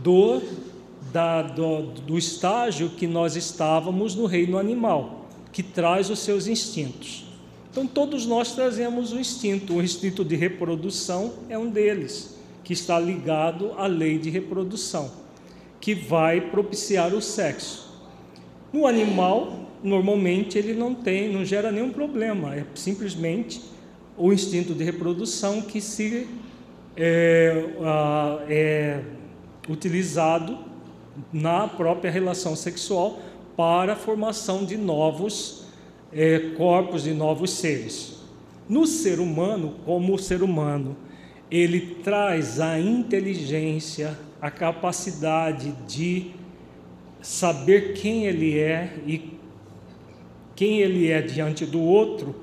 do, 0.01 0.41
da, 1.11 1.41
do, 1.41 1.81
do 1.81 2.17
estágio 2.17 2.89
que 2.91 3.05
nós 3.05 3.35
estávamos 3.35 4.15
no 4.15 4.25
reino 4.25 4.57
animal, 4.57 5.27
que 5.51 5.61
traz 5.61 6.09
os 6.09 6.19
seus 6.19 6.47
instintos. 6.47 7.25
Então, 7.69 7.85
todos 7.85 8.25
nós 8.25 8.55
trazemos 8.55 9.11
o 9.11 9.19
instinto, 9.19 9.75
o 9.75 9.83
instinto 9.83 10.23
de 10.23 10.37
reprodução 10.37 11.33
é 11.49 11.57
um 11.57 11.69
deles, 11.69 12.37
que 12.63 12.71
está 12.71 12.97
ligado 12.97 13.73
à 13.73 13.85
lei 13.85 14.17
de 14.17 14.29
reprodução, 14.29 15.11
que 15.81 15.93
vai 15.93 16.39
propiciar 16.39 17.13
o 17.13 17.21
sexo. 17.21 18.01
No 18.71 18.87
animal, 18.87 19.59
normalmente 19.83 20.57
ele 20.57 20.73
não 20.73 20.95
tem, 20.95 21.31
não 21.31 21.43
gera 21.43 21.69
nenhum 21.69 21.91
problema, 21.91 22.55
é 22.55 22.65
simplesmente 22.75 23.61
o 24.17 24.31
instinto 24.31 24.73
de 24.73 24.85
reprodução 24.85 25.61
que 25.61 25.81
se 25.81 26.27
é, 26.97 27.63
é 28.49 29.01
utilizado 29.69 30.57
na 31.31 31.67
própria 31.67 32.09
relação 32.09 32.55
sexual 32.55 33.19
para 33.55 33.93
a 33.93 33.95
formação 33.95 34.65
de 34.65 34.75
novos 34.77 35.65
é, 36.11 36.39
corpos, 36.57 37.03
de 37.03 37.13
novos 37.13 37.51
seres. 37.51 38.17
No 38.67 38.85
ser 38.85 39.19
humano, 39.19 39.75
como 39.85 40.17
ser 40.17 40.41
humano, 40.41 40.97
ele 41.49 41.95
traz 42.03 42.59
a 42.59 42.79
inteligência, 42.79 44.17
a 44.41 44.51
capacidade 44.51 45.71
de 45.87 46.31
saber 47.21 47.93
quem 47.93 48.25
ele 48.25 48.59
é 48.59 48.99
e 49.05 49.37
quem 50.55 50.79
ele 50.79 51.09
é 51.09 51.21
diante 51.21 51.65
do 51.65 51.79
outro, 51.79 52.35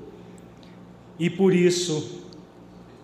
e 1.19 1.29
por 1.29 1.53
isso 1.53 2.24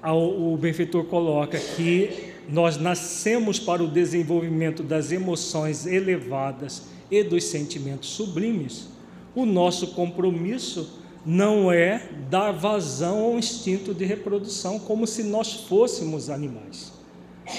o 0.04 0.58
benfeitor 0.58 1.04
coloca 1.06 1.60
que 1.60 2.32
nós 2.50 2.78
nascemos 2.78 3.60
para 3.60 3.84
o 3.84 3.88
desenvolvimento 3.88 4.82
das 4.82 5.12
emoções 5.12 5.86
elevadas 5.86 6.84
e 7.10 7.24
dos 7.24 7.44
sentimentos 7.44 8.10
sublimes. 8.10 8.88
O 9.36 9.46
nosso 9.46 9.88
compromisso 9.88 11.00
não 11.26 11.72
é 11.72 12.10
dar 12.30 12.52
vazão 12.52 13.20
ao 13.20 13.38
instinto 13.38 13.94
de 13.94 14.04
reprodução 14.06 14.80
como 14.80 15.06
se 15.06 15.24
nós 15.24 15.54
fôssemos 15.54 16.30
animais. 16.30 16.92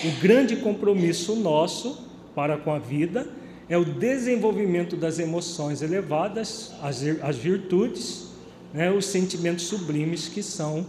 O 0.05 0.21
grande 0.21 0.57
compromisso 0.57 1.37
nosso 1.37 1.99
para 2.35 2.57
com 2.57 2.73
a 2.73 2.79
vida 2.79 3.29
é 3.69 3.79
o 3.79 3.85
desenvolvimento 3.85 4.97
das 4.97 5.19
emoções 5.19 5.81
elevadas, 5.81 6.73
as, 6.83 7.03
as 7.23 7.37
virtudes, 7.37 8.27
né, 8.75 8.91
os 8.91 9.07
sentimentos 9.07 9.67
sublimes 9.67 10.29
que 10.29 10.43
são 10.43 10.87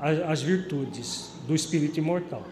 as, 0.00 0.42
virtudes 0.42 1.30
do 1.46 1.54
espírito 1.54 1.98
imortal. 1.98 2.42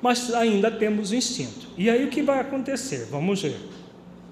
Mas 0.00 0.32
ainda 0.34 0.70
temos 0.70 1.10
o 1.10 1.14
instinto. 1.14 1.68
E 1.76 1.88
aí 1.88 2.04
o 2.04 2.08
que 2.08 2.22
vai 2.22 2.40
acontecer? 2.40 3.06
Vamos 3.10 3.42
ver. 3.42 3.56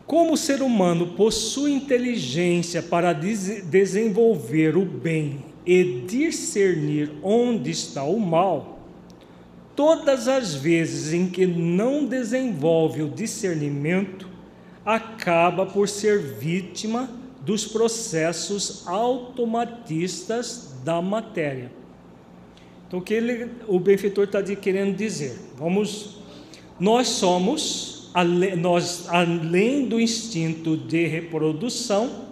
Como 0.07 0.33
o 0.33 0.37
ser 0.37 0.61
humano 0.61 1.15
possui 1.15 1.73
inteligência 1.73 2.83
para 2.83 3.13
des 3.13 3.65
desenvolver 3.67 4.77
o 4.77 4.85
bem 4.85 5.45
e 5.65 6.03
discernir 6.09 7.13
onde 7.23 7.71
está 7.71 8.03
o 8.03 8.19
mal, 8.19 8.81
todas 9.77 10.27
as 10.27 10.55
vezes 10.55 11.13
em 11.13 11.29
que 11.29 11.47
não 11.47 12.05
desenvolve 12.05 13.03
o 13.03 13.09
discernimento, 13.09 14.29
acaba 14.85 15.65
por 15.65 15.89
ser 15.89 16.19
vítima 16.19 17.09
dos 17.43 17.67
processos 17.67 18.87
automatistas 18.89 20.75
da 20.85 21.01
matéria. 21.01 21.80
Então, 22.91 22.99
o 22.99 23.03
que 23.03 23.15
ele, 23.15 23.49
o 23.69 23.79
benfeitor 23.79 24.25
está 24.25 24.43
querendo 24.43 24.97
dizer? 24.97 25.39
Vamos, 25.57 26.17
nós 26.81 27.07
somos, 27.07 28.11
nós, 28.59 29.09
além 29.09 29.87
do 29.87 30.01
instinto 30.01 30.77
de 30.77 31.07
reprodução, 31.07 32.25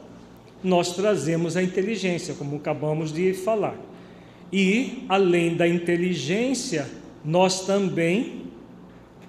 nós 0.61 0.97
trazemos 0.97 1.57
a 1.57 1.63
inteligência, 1.63 2.35
como 2.35 2.57
acabamos 2.57 3.13
de 3.13 3.35
falar. 3.35 3.77
E, 4.53 5.05
além 5.09 5.55
da 5.55 5.69
inteligência, 5.69 6.91
nós 7.25 7.65
também 7.65 8.47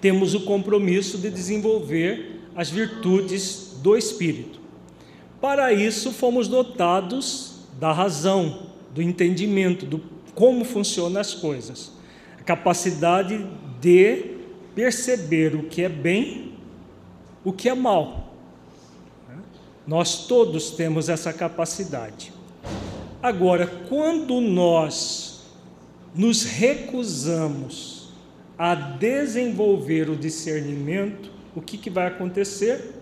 temos 0.02 0.34
o 0.34 0.40
compromisso 0.40 1.20
de 1.20 1.30
desenvolver 1.30 2.40
as 2.56 2.72
virtudes 2.72 3.78
do 3.84 3.96
espírito. 3.96 4.60
Para 5.40 5.72
isso, 5.72 6.12
fomos 6.12 6.48
dotados 6.48 7.68
da 7.80 7.92
razão, 7.92 8.72
do 8.96 9.00
entendimento, 9.00 9.86
do 9.86 10.00
como 10.36 10.64
funcionam 10.66 11.20
as 11.20 11.34
coisas, 11.34 11.92
a 12.40 12.44
capacidade 12.44 13.46
de 13.80 14.38
perceber 14.76 15.56
o 15.56 15.64
que 15.64 15.84
é 15.84 15.90
bem, 15.90 16.54
o 17.44 17.52
que 17.52 17.70
é 17.70 17.74
mal. 17.74 18.34
Nós 19.86 20.28
todos 20.28 20.72
temos 20.72 21.10
essa 21.10 21.34
capacidade. 21.34 22.32
Agora, 23.22 23.66
quando 23.66 24.40
nós 24.40 25.42
nos 26.14 26.44
recusamos 26.44 28.10
a 28.58 28.76
desenvolver 28.76 30.10
o 30.10 30.16
discernimento, 30.16 31.32
o 31.56 31.62
que, 31.62 31.78
que 31.78 31.90
vai 31.90 32.08
acontecer? 32.08 32.94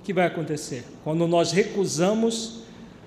O 0.00 0.02
que 0.02 0.12
vai 0.12 0.26
acontecer? 0.26 0.84
Quando 1.04 1.26
nós 1.26 1.52
recusamos 1.52 2.62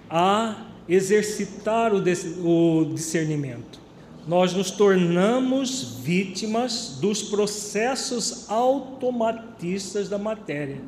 a 0.09 0.70
exercitar 0.93 1.93
o 1.93 2.85
discernimento, 2.93 3.79
nós 4.27 4.53
nos 4.53 4.71
tornamos 4.71 5.95
vítimas 6.03 6.97
dos 6.99 7.23
processos 7.23 8.49
automatistas 8.49 10.09
da 10.09 10.17
matéria. 10.17 10.81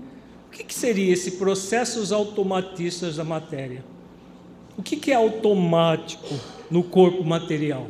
O 0.47 0.51
que, 0.51 0.65
que 0.65 0.73
seria 0.73 1.13
esse 1.13 1.31
processos 1.31 2.11
automatistas 2.11 3.15
da 3.15 3.23
matéria? 3.23 3.83
O 4.77 4.83
que, 4.83 4.97
que 4.97 5.09
é 5.09 5.15
automático 5.15 6.35
no 6.69 6.83
corpo 6.83 7.23
material? 7.23 7.87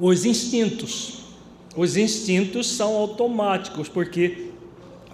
Os 0.00 0.24
instintos. 0.24 1.20
Os 1.76 1.98
instintos 1.98 2.66
são 2.68 2.96
automáticos, 2.96 3.90
porque 3.90 4.50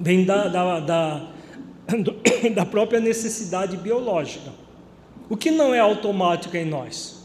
vem 0.00 0.24
da, 0.24 0.46
da, 0.46 0.80
da, 0.80 1.31
da 2.54 2.64
própria 2.64 3.00
necessidade 3.00 3.76
biológica. 3.76 4.50
O 5.28 5.36
que 5.36 5.50
não 5.50 5.74
é 5.74 5.78
automático 5.78 6.56
em 6.56 6.64
nós? 6.64 7.22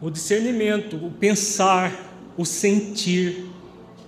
O 0.00 0.10
discernimento, 0.10 0.96
o 0.96 1.10
pensar, 1.10 1.92
o 2.36 2.44
sentir. 2.44 3.46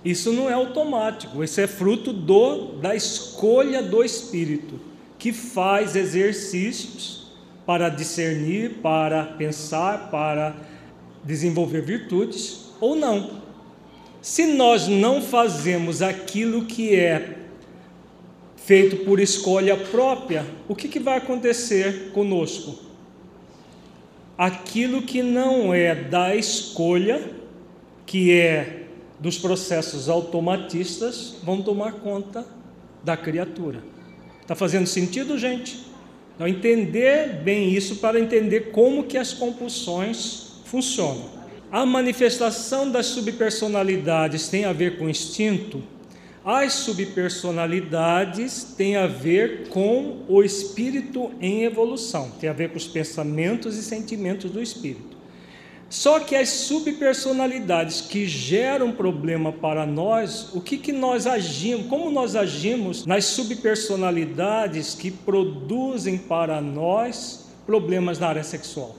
Isso 0.03 0.31
não 0.31 0.49
é 0.49 0.53
automático, 0.53 1.43
isso 1.43 1.59
é 1.59 1.65
fruto 1.65 2.13
do, 2.13 2.73
da 2.73 2.95
escolha 2.95 3.81
do 3.81 4.03
espírito 4.03 4.79
que 5.17 5.33
faz 5.33 5.95
exercícios 5.95 7.31
para 7.65 7.89
discernir, 7.89 8.75
para 8.83 9.23
pensar, 9.23 10.11
para 10.11 10.55
desenvolver 11.23 11.81
virtudes 11.81 12.71
ou 12.79 12.95
não. 12.95 13.41
Se 14.21 14.45
nós 14.45 14.87
não 14.87 15.21
fazemos 15.21 16.03
aquilo 16.03 16.65
que 16.65 16.95
é 16.95 17.44
feito 18.65 19.05
por 19.05 19.19
escolha 19.19 19.77
própria, 19.77 20.43
o 20.67 20.75
que, 20.75 20.87
que 20.87 20.99
vai 20.99 21.17
acontecer 21.19 22.09
conosco? 22.13 22.79
Aquilo 24.35 25.03
que 25.03 25.21
não 25.21 25.71
é 25.71 25.93
da 25.93 26.35
escolha, 26.35 27.21
que 28.07 28.31
é 28.31 28.87
dos 29.19 29.37
processos 29.37 30.09
automatistas, 30.09 31.35
vão 31.43 31.61
tomar 31.61 31.93
conta 31.93 32.43
da 33.03 33.15
criatura. 33.15 33.83
Está 34.41 34.55
fazendo 34.55 34.87
sentido, 34.87 35.37
gente? 35.37 35.85
Então, 36.33 36.47
entender 36.47 37.41
bem 37.43 37.69
isso 37.69 37.97
para 37.97 38.19
entender 38.19 38.71
como 38.71 39.03
que 39.03 39.17
as 39.17 39.31
compulsões 39.31 40.53
funcionam. 40.65 41.29
A 41.71 41.85
manifestação 41.85 42.89
das 42.89 43.05
subpersonalidades 43.05 44.49
tem 44.49 44.65
a 44.65 44.73
ver 44.73 44.97
com 44.97 45.07
instinto? 45.07 45.83
As 46.45 46.73
subpersonalidades 46.73 48.75
têm 48.77 48.97
a 48.97 49.07
ver 49.07 49.67
com 49.69 50.23
o 50.27 50.43
espírito 50.43 51.31
em 51.41 51.63
evolução, 51.63 52.29
tem 52.39 52.47
a 52.47 52.53
ver 52.53 52.69
com 52.69 52.77
os 52.77 52.87
pensamentos 52.87 53.75
e 53.75 53.81
sentimentos 53.81 54.51
do 54.51 54.61
espírito. 54.61 55.17
Só 55.89 56.19
que 56.19 56.35
as 56.35 56.49
subpersonalidades 56.49 58.01
que 58.01 58.27
geram 58.27 58.91
problema 58.91 59.51
para 59.51 59.87
nós, 59.87 60.53
o 60.53 60.61
que, 60.61 60.77
que 60.77 60.91
nós 60.91 61.25
agimos, 61.25 61.87
como 61.87 62.11
nós 62.11 62.35
agimos 62.35 63.07
nas 63.07 63.25
subpersonalidades 63.25 64.93
que 64.93 65.09
produzem 65.09 66.15
para 66.15 66.61
nós 66.61 67.47
problemas 67.65 68.19
na 68.19 68.27
área 68.27 68.43
sexual? 68.43 68.95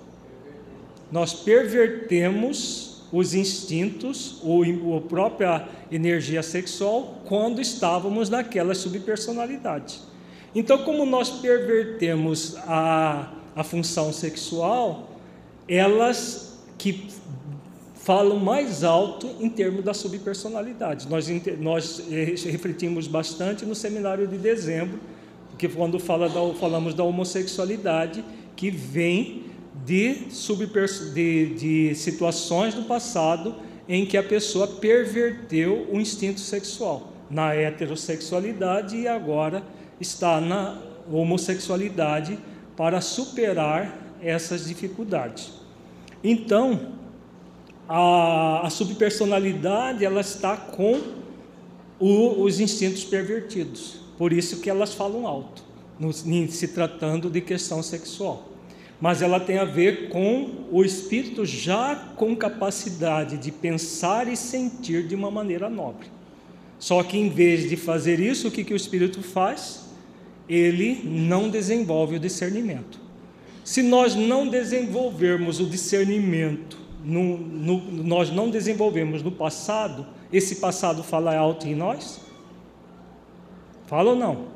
Nós 1.12 1.32
pervertemos 1.32 2.95
os 3.16 3.34
instintos 3.34 4.38
ou 4.42 4.62
a 4.96 5.00
própria 5.00 5.68
energia 5.90 6.42
sexual 6.42 7.22
quando 7.24 7.60
estávamos 7.60 8.28
naquela 8.28 8.74
subpersonalidade. 8.74 10.00
Então, 10.54 10.78
como 10.84 11.04
nós 11.06 11.30
pervertemos 11.30 12.56
a, 12.66 13.32
a 13.54 13.64
função 13.64 14.12
sexual, 14.12 15.10
elas 15.68 16.58
que 16.78 17.08
falam 17.94 18.38
mais 18.38 18.84
alto 18.84 19.28
em 19.40 19.48
termos 19.48 19.82
da 19.82 19.92
subpersonalidade. 19.92 21.08
Nós, 21.08 21.28
nós 21.58 22.02
eh, 22.10 22.34
refletimos 22.50 23.08
bastante 23.08 23.64
no 23.66 23.74
seminário 23.74 24.28
de 24.28 24.38
dezembro, 24.38 25.00
porque 25.50 25.68
quando 25.68 25.98
fala 25.98 26.28
da, 26.28 26.54
falamos 26.54 26.94
da 26.94 27.02
homossexualidade, 27.02 28.24
que 28.54 28.70
vem 28.70 29.45
de, 29.86 30.26
de, 31.14 31.54
de 31.54 31.94
situações 31.94 32.74
do 32.74 32.82
passado 32.82 33.54
em 33.88 34.04
que 34.04 34.16
a 34.16 34.22
pessoa 34.22 34.66
perverteu 34.66 35.88
o 35.92 36.00
instinto 36.00 36.40
sexual 36.40 37.12
na 37.30 37.54
heterossexualidade 37.54 38.96
e 38.96 39.06
agora 39.06 39.62
está 40.00 40.40
na 40.40 40.82
homossexualidade 41.10 42.36
para 42.76 43.00
superar 43.00 43.96
essas 44.20 44.66
dificuldades. 44.66 45.52
Então, 46.22 46.94
a, 47.88 48.66
a 48.66 48.70
subpersonalidade 48.70 50.04
ela 50.04 50.20
está 50.20 50.56
com 50.56 51.00
o, 52.00 52.42
os 52.42 52.58
instintos 52.58 53.04
pervertidos. 53.04 54.00
Por 54.18 54.32
isso 54.32 54.60
que 54.60 54.68
elas 54.68 54.94
falam 54.94 55.26
alto, 55.26 55.62
no, 55.98 56.12
se 56.12 56.68
tratando 56.68 57.30
de 57.30 57.40
questão 57.40 57.82
sexual. 57.84 58.55
Mas 59.00 59.20
ela 59.20 59.38
tem 59.38 59.58
a 59.58 59.64
ver 59.64 60.08
com 60.08 60.66
o 60.70 60.82
espírito 60.82 61.44
já 61.44 61.94
com 62.16 62.34
capacidade 62.34 63.36
de 63.36 63.52
pensar 63.52 64.26
e 64.26 64.36
sentir 64.36 65.06
de 65.06 65.14
uma 65.14 65.30
maneira 65.30 65.68
nobre. 65.68 66.08
Só 66.78 67.02
que 67.02 67.18
em 67.18 67.28
vez 67.28 67.68
de 67.68 67.76
fazer 67.76 68.20
isso, 68.20 68.48
o 68.48 68.50
que, 68.50 68.64
que 68.64 68.72
o 68.72 68.76
espírito 68.76 69.22
faz? 69.22 69.86
Ele 70.48 71.02
não 71.04 71.48
desenvolve 71.48 72.16
o 72.16 72.20
discernimento. 72.20 73.00
Se 73.64 73.82
nós 73.82 74.14
não 74.14 74.46
desenvolvermos 74.46 75.58
o 75.58 75.66
discernimento, 75.66 76.78
no, 77.04 77.36
no, 77.36 77.80
nós 78.04 78.30
não 78.30 78.50
desenvolvemos 78.50 79.22
no 79.22 79.32
passado, 79.32 80.06
esse 80.32 80.56
passado 80.56 81.02
fala 81.02 81.36
alto 81.36 81.66
em 81.66 81.74
nós? 81.74 82.20
Fala 83.86 84.10
ou 84.10 84.16
não? 84.16 84.46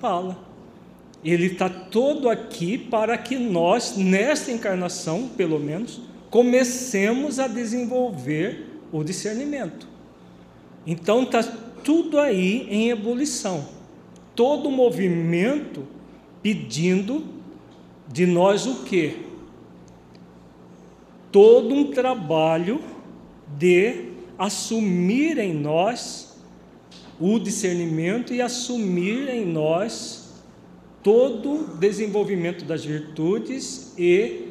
Fala. 0.00 0.45
Ele 1.26 1.46
está 1.46 1.68
todo 1.68 2.28
aqui 2.28 2.78
para 2.78 3.18
que 3.18 3.36
nós, 3.36 3.96
nesta 3.96 4.52
encarnação, 4.52 5.28
pelo 5.36 5.58
menos, 5.58 6.00
comecemos 6.30 7.40
a 7.40 7.48
desenvolver 7.48 8.64
o 8.92 9.02
discernimento. 9.02 9.88
Então 10.86 11.24
está 11.24 11.42
tudo 11.42 12.20
aí 12.20 12.68
em 12.70 12.90
ebulição. 12.90 13.66
Todo 14.36 14.70
movimento 14.70 15.82
pedindo 16.40 17.24
de 18.06 18.24
nós 18.24 18.64
o 18.64 18.84
quê? 18.84 19.16
Todo 21.32 21.74
um 21.74 21.90
trabalho 21.90 22.80
de 23.58 24.12
assumir 24.38 25.38
em 25.38 25.52
nós 25.52 26.38
o 27.18 27.40
discernimento 27.40 28.32
e 28.32 28.40
assumir 28.40 29.28
em 29.28 29.44
nós 29.44 30.25
todo 31.06 31.76
desenvolvimento 31.78 32.64
das 32.64 32.84
virtudes 32.84 33.94
e 33.96 34.48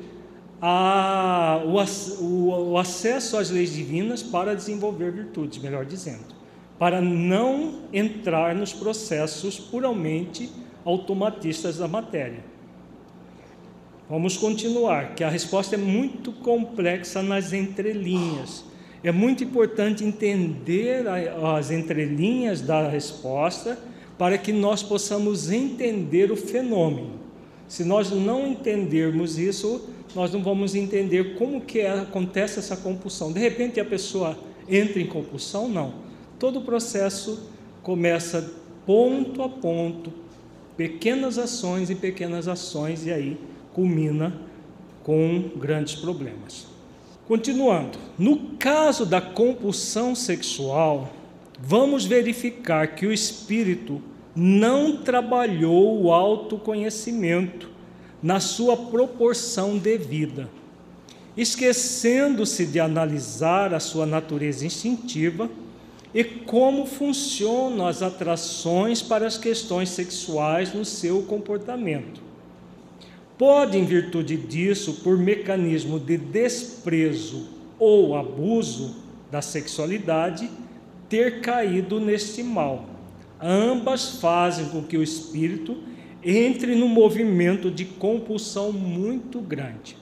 a, 0.61 1.61
o, 1.65 2.23
o, 2.23 2.71
o 2.71 2.77
acesso 2.77 3.35
às 3.35 3.49
leis 3.49 3.73
divinas 3.73 4.23
para 4.23 4.55
desenvolver 4.55 5.11
virtudes, 5.11 5.61
melhor 5.61 5.83
dizendo, 5.83 6.33
para 6.79 7.01
não 7.01 7.81
entrar 7.91 8.55
nos 8.55 8.71
processos 8.71 9.59
puramente 9.59 10.49
automatistas 10.85 11.79
da 11.79 11.89
matéria. 11.89 12.39
Vamos 14.09 14.37
continuar, 14.37 15.13
que 15.13 15.25
a 15.25 15.29
resposta 15.29 15.75
é 15.75 15.77
muito 15.77 16.31
complexa 16.31 17.21
nas 17.21 17.51
entrelinhas. 17.51 18.63
É 19.03 19.11
muito 19.11 19.43
importante 19.43 20.05
entender 20.05 21.03
as 21.57 21.69
entrelinhas 21.69 22.61
da 22.61 22.87
resposta 22.87 23.77
para 24.17 24.37
que 24.37 24.51
nós 24.51 24.81
possamos 24.81 25.51
entender 25.51 26.31
o 26.31 26.35
fenômeno. 26.35 27.11
Se 27.67 27.83
nós 27.83 28.11
não 28.11 28.47
entendermos 28.47 29.37
isso, 29.37 29.89
nós 30.15 30.31
não 30.31 30.41
vamos 30.41 30.75
entender 30.75 31.35
como 31.35 31.61
que 31.61 31.79
é, 31.79 31.91
acontece 31.91 32.59
essa 32.59 32.77
compulsão. 32.77 33.31
De 33.31 33.39
repente 33.39 33.79
a 33.79 33.85
pessoa 33.85 34.37
entra 34.69 35.01
em 35.01 35.07
compulsão? 35.07 35.67
Não. 35.67 35.93
Todo 36.39 36.59
o 36.59 36.61
processo 36.63 37.49
começa 37.83 38.53
ponto 38.85 39.41
a 39.41 39.49
ponto, 39.49 40.13
pequenas 40.77 41.37
ações 41.37 41.89
e 41.89 41.95
pequenas 41.95 42.47
ações, 42.47 43.05
e 43.05 43.11
aí 43.11 43.37
culmina 43.73 44.33
com 45.03 45.51
grandes 45.55 45.95
problemas. 45.95 46.67
Continuando, 47.27 47.97
no 48.17 48.51
caso 48.57 49.05
da 49.05 49.19
compulsão 49.19 50.13
sexual, 50.13 51.11
vamos 51.59 52.05
verificar 52.05 52.95
que 52.95 53.05
o 53.05 53.13
espírito 53.13 54.01
não 54.35 54.97
trabalhou 54.97 56.01
o 56.01 56.11
autoconhecimento 56.11 57.69
na 58.21 58.39
sua 58.39 58.75
proporção 58.75 59.77
devida, 59.77 60.49
esquecendo-se 61.37 62.65
de 62.65 62.79
analisar 62.79 63.73
a 63.73 63.79
sua 63.79 64.05
natureza 64.05 64.65
instintiva 64.65 65.49
e 66.13 66.23
como 66.23 66.85
funcionam 66.85 67.87
as 67.87 68.01
atrações 68.01 69.01
para 69.01 69.27
as 69.27 69.37
questões 69.37 69.89
sexuais 69.89 70.73
no 70.73 70.85
seu 70.85 71.23
comportamento. 71.23 72.21
Pode, 73.37 73.77
em 73.77 73.83
virtude 73.83 74.37
disso, 74.37 75.01
por 75.03 75.17
mecanismo 75.17 75.99
de 75.99 76.17
desprezo 76.17 77.47
ou 77.77 78.15
abuso 78.15 78.95
da 79.29 79.41
sexualidade, 79.41 80.49
ter 81.09 81.41
caído 81.41 81.99
neste 81.99 82.43
mal. 82.43 82.85
Ambas 83.41 84.19
fazem 84.19 84.69
com 84.69 84.81
que 84.81 84.97
o 84.97 85.03
espírito 85.03 85.77
entre 86.23 86.75
num 86.75 86.87
movimento 86.87 87.69
de 87.69 87.85
compulsão 87.85 88.71
muito 88.71 89.39
grande. 89.39 89.95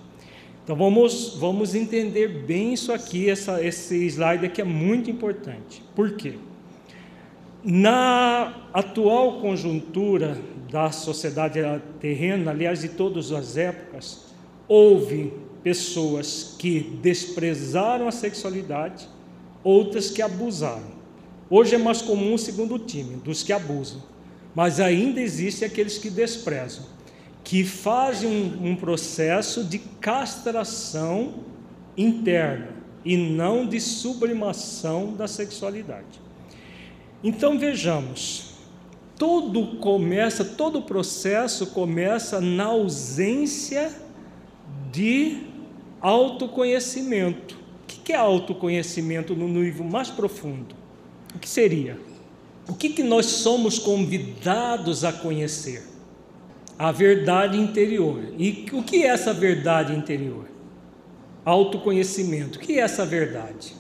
Então 0.64 0.78
vamos, 0.78 1.36
vamos 1.38 1.76
entender 1.76 2.30
bem 2.46 2.74
isso 2.74 2.94
aqui, 2.94 3.30
essa, 3.30 3.62
esse 3.62 4.06
slide 4.08 4.46
aqui 4.46 4.62
é 4.62 4.66
muito 4.66 5.12
importante. 5.12 5.84
Por 5.94 6.16
quê? 6.16 6.36
Na 7.62 8.68
atual 8.74 9.42
conjuntura 9.42 10.38
da 10.72 10.90
sociedade 10.92 11.60
terrena, 12.00 12.52
aliás, 12.52 12.82
de 12.82 12.90
todas 12.90 13.32
as 13.34 13.58
épocas, 13.58 14.34
houve 14.68 15.34
pessoas 15.62 16.56
que 16.58 16.80
desprezaram 17.02 18.08
a 18.08 18.12
sexualidade, 18.12 19.08
outras 19.64 20.10
que 20.10 20.22
abusaram. 20.22 20.94
Hoje 21.50 21.76
é 21.76 21.78
mais 21.78 22.02
comum 22.02 22.34
o 22.34 22.40
segundo 22.40 22.80
time, 22.80 23.16
dos 23.18 23.44
que 23.44 23.54
abusam, 23.54 24.02
mas 24.56 24.80
ainda 24.80 25.22
existe 25.22 25.64
aqueles 25.64 25.98
que 25.98 26.10
desprezam 26.10 26.94
que 27.44 27.64
fazem 27.64 28.30
um, 28.30 28.70
um 28.70 28.76
processo 28.76 29.64
de 29.64 29.78
castração 29.78 31.34
interna 31.98 32.70
e 33.04 33.18
não 33.18 33.68
de 33.68 33.80
sublimação 33.82 35.14
da 35.14 35.28
sexualidade. 35.28 36.22
Então 37.24 37.60
vejamos, 37.60 38.54
todo 39.18 39.78
começa, 39.78 40.46
todo 40.46 40.82
processo 40.82 41.68
começa 41.68 42.40
na 42.40 42.66
ausência 42.66 43.94
de 44.92 45.44
autoconhecimento. 46.00 47.63
Que 48.04 48.14
é 48.14 48.18
autoconhecimento 48.18 49.36
no 49.36 49.48
nível 49.48 49.86
mais 49.86 50.10
profundo? 50.10 50.76
O 51.36 51.40
que 51.40 51.50
seria? 51.50 52.00
O 52.68 52.74
que, 52.74 52.90
que 52.90 53.04
nós 53.04 53.26
somos 53.26 53.80
convidados 53.80 55.04
a 55.04 55.12
conhecer? 55.12 55.94
a 56.78 56.92
verdade 56.92 57.58
interior. 57.58 58.34
E 58.38 58.66
o 58.74 58.84
que 58.84 59.04
é 59.04 59.08
essa 59.08 59.34
verdade 59.34 59.94
interior? 59.94 60.50
Autoconhecimento. 61.46 62.58
O 62.58 62.62
que 62.62 62.74
é 62.74 62.82
essa 62.82 63.06
verdade? 63.06 63.76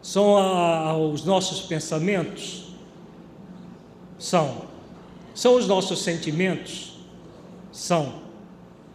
São 0.00 0.36
a, 0.36 0.96
os 0.96 1.24
nossos 1.24 1.60
pensamentos? 1.62 2.74
São. 4.18 4.62
São 5.34 5.56
os 5.56 5.66
nossos 5.66 6.02
sentimentos? 6.02 6.98
São. 7.70 8.20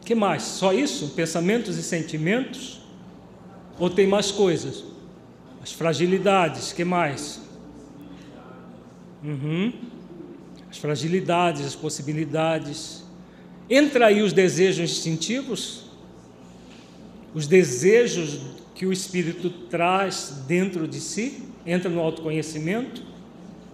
que 0.06 0.14
mais? 0.16 0.44
Só 0.44 0.72
isso? 0.74 1.10
Pensamentos 1.10 1.78
e 1.78 1.84
sentimentos? 1.84 2.82
Ou 3.80 3.90
tem 3.90 4.08
mais 4.08 4.32
coisas? 4.32 4.84
As 5.62 5.72
fragilidades, 5.72 6.74
que 6.74 6.84
mais? 6.84 7.42
Uhum 9.24 9.72
as 10.78 10.78
fragilidades, 10.78 11.66
as 11.66 11.76
possibilidades. 11.76 13.04
Entra 13.70 14.08
aí 14.08 14.22
os 14.22 14.32
desejos 14.32 14.92
instintivos, 14.92 15.86
os 17.34 17.48
desejos 17.48 18.40
que 18.76 18.86
o 18.86 18.94
espírito 18.94 19.50
traz 19.50 20.44
dentro 20.48 20.88
de 20.88 21.00
si, 21.00 21.44
entra 21.66 21.90
no 21.90 22.00
autoconhecimento? 22.00 23.02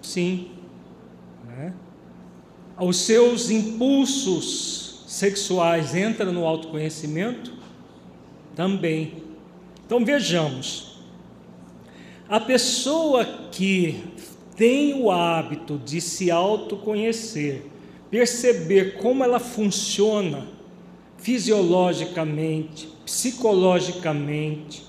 Sim. 0.01 0.51
Né? 1.45 1.73
Os 2.79 2.97
seus 2.97 3.49
impulsos 3.49 5.03
sexuais 5.07 5.93
entram 5.93 6.31
no 6.31 6.45
autoconhecimento? 6.45 7.51
Também. 8.55 9.22
Então 9.85 10.03
vejamos. 10.03 10.97
A 12.29 12.39
pessoa 12.39 13.25
que 13.51 14.03
tem 14.55 14.93
o 15.01 15.11
hábito 15.11 15.77
de 15.77 15.99
se 15.99 16.31
autoconhecer, 16.31 17.65
perceber 18.09 18.97
como 18.97 19.23
ela 19.23 19.39
funciona 19.39 20.47
fisiologicamente, 21.17 22.89
psicologicamente, 23.05 24.83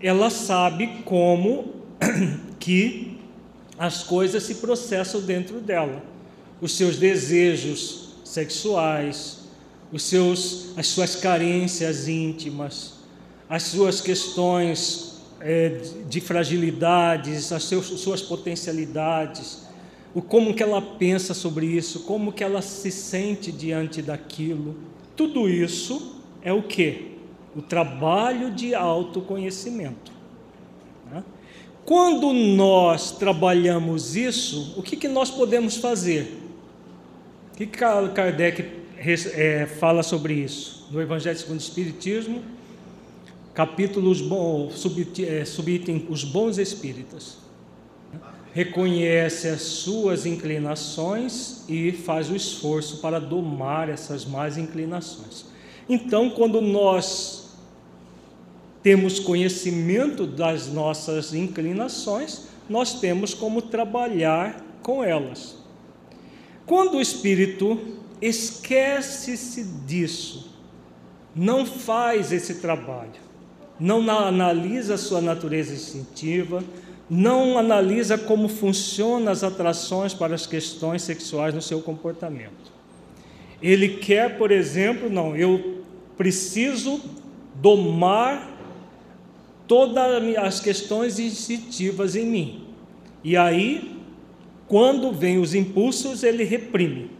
ela 0.00 0.30
sabe 0.30 1.02
como 1.04 1.74
que 2.58 3.18
as 3.78 4.02
coisas 4.02 4.42
se 4.42 4.56
processam 4.56 5.20
dentro 5.20 5.60
dela. 5.60 6.02
Os 6.60 6.72
seus 6.72 6.96
desejos 6.96 8.10
sexuais, 8.24 9.38
os 9.92 10.02
seus, 10.02 10.76
as 10.76 10.88
suas 10.88 11.16
carências 11.16 12.08
íntimas, 12.08 12.97
as 13.48 13.62
suas 13.64 14.00
questões 14.00 15.22
é, 15.40 15.80
de 16.08 16.20
fragilidades, 16.20 17.52
as 17.52 17.64
seus, 17.64 17.86
suas 17.86 18.20
potencialidades, 18.20 19.66
o 20.14 20.20
como 20.20 20.54
que 20.54 20.62
ela 20.62 20.82
pensa 20.82 21.32
sobre 21.32 21.66
isso, 21.66 22.00
como 22.00 22.32
que 22.32 22.42
ela 22.42 22.60
se 22.60 22.90
sente 22.90 23.52
diante 23.52 24.02
daquilo. 24.02 24.76
Tudo 25.16 25.48
isso 25.48 26.20
é 26.42 26.52
o 26.52 26.62
que? 26.62 27.16
O 27.56 27.62
trabalho 27.62 28.50
de 28.50 28.74
autoconhecimento. 28.74 30.12
Né? 31.10 31.22
Quando 31.84 32.32
nós 32.32 33.12
trabalhamos 33.12 34.16
isso, 34.16 34.74
o 34.76 34.82
que, 34.82 34.96
que 34.96 35.08
nós 35.08 35.30
podemos 35.30 35.76
fazer? 35.76 36.38
O 37.52 37.56
que 37.56 37.66
Kardec 37.66 38.64
é, 38.98 39.66
fala 39.66 40.02
sobre 40.02 40.34
isso? 40.34 40.86
No 40.90 41.00
Evangelho 41.00 41.38
segundo 41.38 41.58
o 41.58 41.62
Espiritismo, 41.62 42.42
capítulos 43.58 44.20
é, 45.18 45.44
subitem 45.44 46.06
os 46.08 46.22
bons 46.22 46.58
espíritas. 46.58 47.38
Reconhece 48.54 49.48
as 49.48 49.62
suas 49.62 50.24
inclinações 50.24 51.64
e 51.68 51.90
faz 51.90 52.30
o 52.30 52.36
esforço 52.36 52.98
para 52.98 53.18
domar 53.18 53.88
essas 53.88 54.24
más 54.24 54.56
inclinações. 54.56 55.46
Então, 55.88 56.30
quando 56.30 56.60
nós 56.60 57.56
temos 58.80 59.18
conhecimento 59.18 60.24
das 60.24 60.68
nossas 60.68 61.34
inclinações, 61.34 62.42
nós 62.68 63.00
temos 63.00 63.34
como 63.34 63.60
trabalhar 63.60 64.64
com 64.84 65.02
elas. 65.02 65.56
Quando 66.64 66.98
o 66.98 67.00
espírito 67.00 67.76
esquece-se 68.22 69.64
disso, 69.84 70.48
não 71.34 71.66
faz 71.66 72.30
esse 72.30 72.60
trabalho, 72.60 73.27
não 73.78 74.08
analisa 74.10 74.96
sua 74.96 75.20
natureza 75.20 75.72
instintiva, 75.72 76.62
não 77.08 77.56
analisa 77.56 78.18
como 78.18 78.48
funcionam 78.48 79.32
as 79.32 79.42
atrações 79.42 80.12
para 80.12 80.34
as 80.34 80.46
questões 80.46 81.02
sexuais 81.02 81.54
no 81.54 81.62
seu 81.62 81.80
comportamento. 81.80 82.72
Ele 83.62 83.88
quer, 83.88 84.36
por 84.36 84.50
exemplo, 84.50 85.08
não, 85.08 85.36
eu 85.36 85.82
preciso 86.16 87.00
domar 87.54 88.56
todas 89.66 90.36
as 90.38 90.60
questões 90.60 91.18
instintivas 91.18 92.14
em 92.14 92.26
mim. 92.26 92.62
E 93.22 93.36
aí, 93.36 93.96
quando 94.66 95.12
vem 95.12 95.38
os 95.38 95.54
impulsos, 95.54 96.22
ele 96.22 96.44
reprime. 96.44 97.10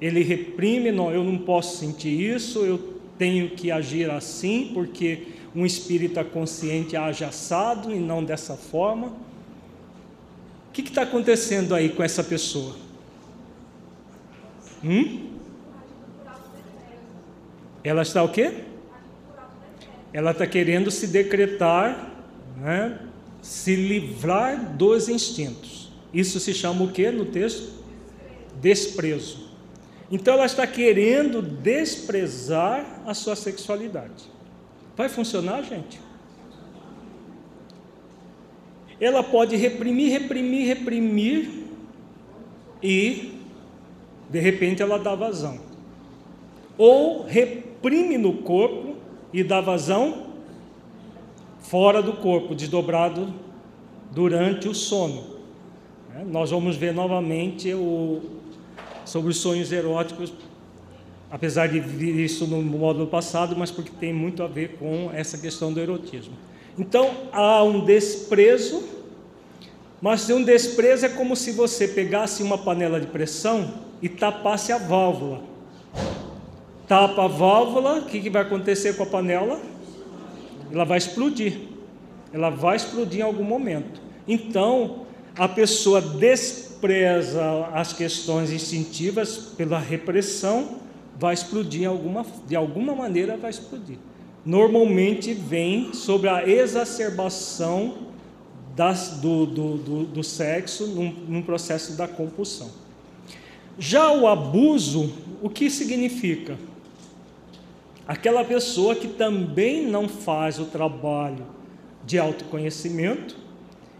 ele 0.00 0.22
reprime, 0.22 0.90
não, 0.92 1.10
eu 1.10 1.24
não 1.24 1.38
posso 1.38 1.78
sentir 1.78 2.20
isso, 2.34 2.60
eu 2.60 2.94
tenho 3.16 3.50
que 3.50 3.70
agir 3.70 4.10
assim, 4.10 4.70
porque 4.74 5.22
um 5.54 5.64
espírita 5.64 6.24
consciente 6.24 6.96
age 6.96 7.24
assado 7.24 7.92
e 7.92 7.98
não 7.98 8.24
dessa 8.24 8.56
forma. 8.56 9.08
O 10.68 10.72
que 10.72 10.82
está 10.82 11.02
acontecendo 11.02 11.74
aí 11.74 11.90
com 11.90 12.02
essa 12.02 12.24
pessoa? 12.24 12.74
Hum? 14.82 15.30
Ela 17.84 18.02
está 18.02 18.22
o 18.22 18.28
quê? 18.28 18.64
Ela 20.12 20.32
está 20.32 20.46
querendo 20.46 20.90
se 20.90 21.06
decretar, 21.06 22.10
né, 22.56 22.98
se 23.40 23.76
livrar 23.76 24.74
dos 24.74 25.08
instintos. 25.08 25.92
Isso 26.12 26.40
se 26.40 26.54
chama 26.54 26.84
o 26.84 26.92
que 26.92 27.10
no 27.10 27.26
texto? 27.26 27.72
Desprezo. 28.60 29.48
Então 30.10 30.34
ela 30.34 30.46
está 30.46 30.66
querendo 30.66 31.42
desprezar 31.42 33.02
a 33.06 33.14
sua 33.14 33.36
sexualidade. 33.36 34.33
Vai 34.96 35.08
funcionar, 35.08 35.62
gente? 35.62 36.00
Ela 39.00 39.22
pode 39.22 39.56
reprimir, 39.56 40.10
reprimir, 40.10 40.66
reprimir 40.66 41.50
e 42.82 43.34
de 44.30 44.38
repente 44.38 44.82
ela 44.82 44.98
dá 44.98 45.14
vazão. 45.14 45.58
Ou 46.78 47.24
reprime 47.24 48.16
no 48.16 48.34
corpo 48.34 48.96
e 49.32 49.42
dá 49.42 49.60
vazão 49.60 50.26
fora 51.58 52.02
do 52.02 52.12
corpo, 52.14 52.54
desdobrado 52.54 53.34
durante 54.12 54.68
o 54.68 54.74
sono. 54.74 55.34
É, 56.14 56.24
nós 56.24 56.50
vamos 56.50 56.76
ver 56.76 56.94
novamente 56.94 57.72
o, 57.74 58.20
sobre 59.04 59.30
os 59.30 59.38
sonhos 59.38 59.72
eróticos, 59.72 60.32
apesar 61.34 61.66
de 61.66 61.80
vir 61.80 62.16
isso 62.20 62.46
no 62.46 62.62
módulo 62.62 63.08
passado, 63.08 63.56
mas 63.58 63.68
porque 63.68 63.90
tem 63.98 64.12
muito 64.12 64.40
a 64.40 64.46
ver 64.46 64.76
com 64.78 65.10
essa 65.12 65.36
questão 65.36 65.72
do 65.72 65.80
erotismo. 65.80 66.32
Então 66.78 67.10
há 67.32 67.60
um 67.64 67.84
desprezo, 67.84 68.84
mas 70.00 70.30
um 70.30 70.44
desprezo 70.44 71.06
é 71.06 71.08
como 71.08 71.34
se 71.34 71.50
você 71.50 71.88
pegasse 71.88 72.40
uma 72.40 72.56
panela 72.56 73.00
de 73.00 73.08
pressão 73.08 73.74
e 74.00 74.08
tapasse 74.08 74.70
a 74.70 74.78
válvula. 74.78 75.42
Tapa 76.86 77.24
a 77.24 77.28
válvula, 77.28 77.98
o 77.98 78.04
que, 78.04 78.20
que 78.20 78.30
vai 78.30 78.42
acontecer 78.42 78.96
com 78.96 79.02
a 79.02 79.06
panela? 79.06 79.60
Ela 80.70 80.84
vai 80.84 80.98
explodir. 80.98 81.62
Ela 82.32 82.50
vai 82.50 82.76
explodir 82.76 83.18
em 83.18 83.24
algum 83.24 83.42
momento. 83.42 84.00
Então, 84.28 85.00
a 85.36 85.48
pessoa 85.48 86.00
despreza 86.00 87.68
as 87.72 87.92
questões 87.92 88.52
instintivas 88.52 89.36
pela 89.36 89.80
repressão, 89.80 90.83
vai 91.18 91.34
explodir 91.34 91.88
alguma, 91.88 92.24
de 92.46 92.56
alguma 92.56 92.94
maneira 92.94 93.36
vai 93.36 93.50
explodir. 93.50 93.98
Normalmente 94.44 95.32
vem 95.32 95.92
sobre 95.94 96.28
a 96.28 96.46
exacerbação 96.46 97.94
das, 98.74 99.18
do, 99.20 99.46
do, 99.46 99.76
do, 99.76 100.04
do, 100.04 100.22
sexo 100.24 100.86
num, 100.88 101.12
num 101.28 101.42
processo 101.42 101.96
da 101.96 102.06
compulsão. 102.08 102.70
Já 103.78 104.12
o 104.12 104.26
abuso, 104.26 105.12
o 105.42 105.48
que 105.48 105.70
significa? 105.70 106.58
Aquela 108.06 108.44
pessoa 108.44 108.94
que 108.94 109.08
também 109.08 109.86
não 109.86 110.08
faz 110.08 110.58
o 110.58 110.66
trabalho 110.66 111.46
de 112.04 112.18
autoconhecimento, 112.18 113.44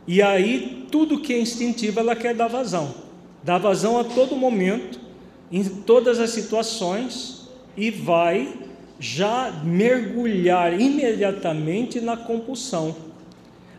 e 0.06 0.20
aí, 0.20 0.86
tudo 0.90 1.20
que 1.20 1.32
é 1.32 1.40
instintivo, 1.40 1.98
ela 1.98 2.14
quer 2.14 2.34
dar 2.34 2.48
vazão. 2.48 2.94
Dá 3.42 3.56
vazão 3.56 3.98
a 3.98 4.04
todo 4.04 4.36
momento, 4.36 5.00
em 5.50 5.64
todas 5.64 6.18
as 6.18 6.30
situações, 6.30 7.48
e 7.76 7.90
vai 7.90 8.52
já 8.98 9.50
mergulhar 9.64 10.80
imediatamente 10.80 12.00
na 12.00 12.16
compulsão. 12.16 12.94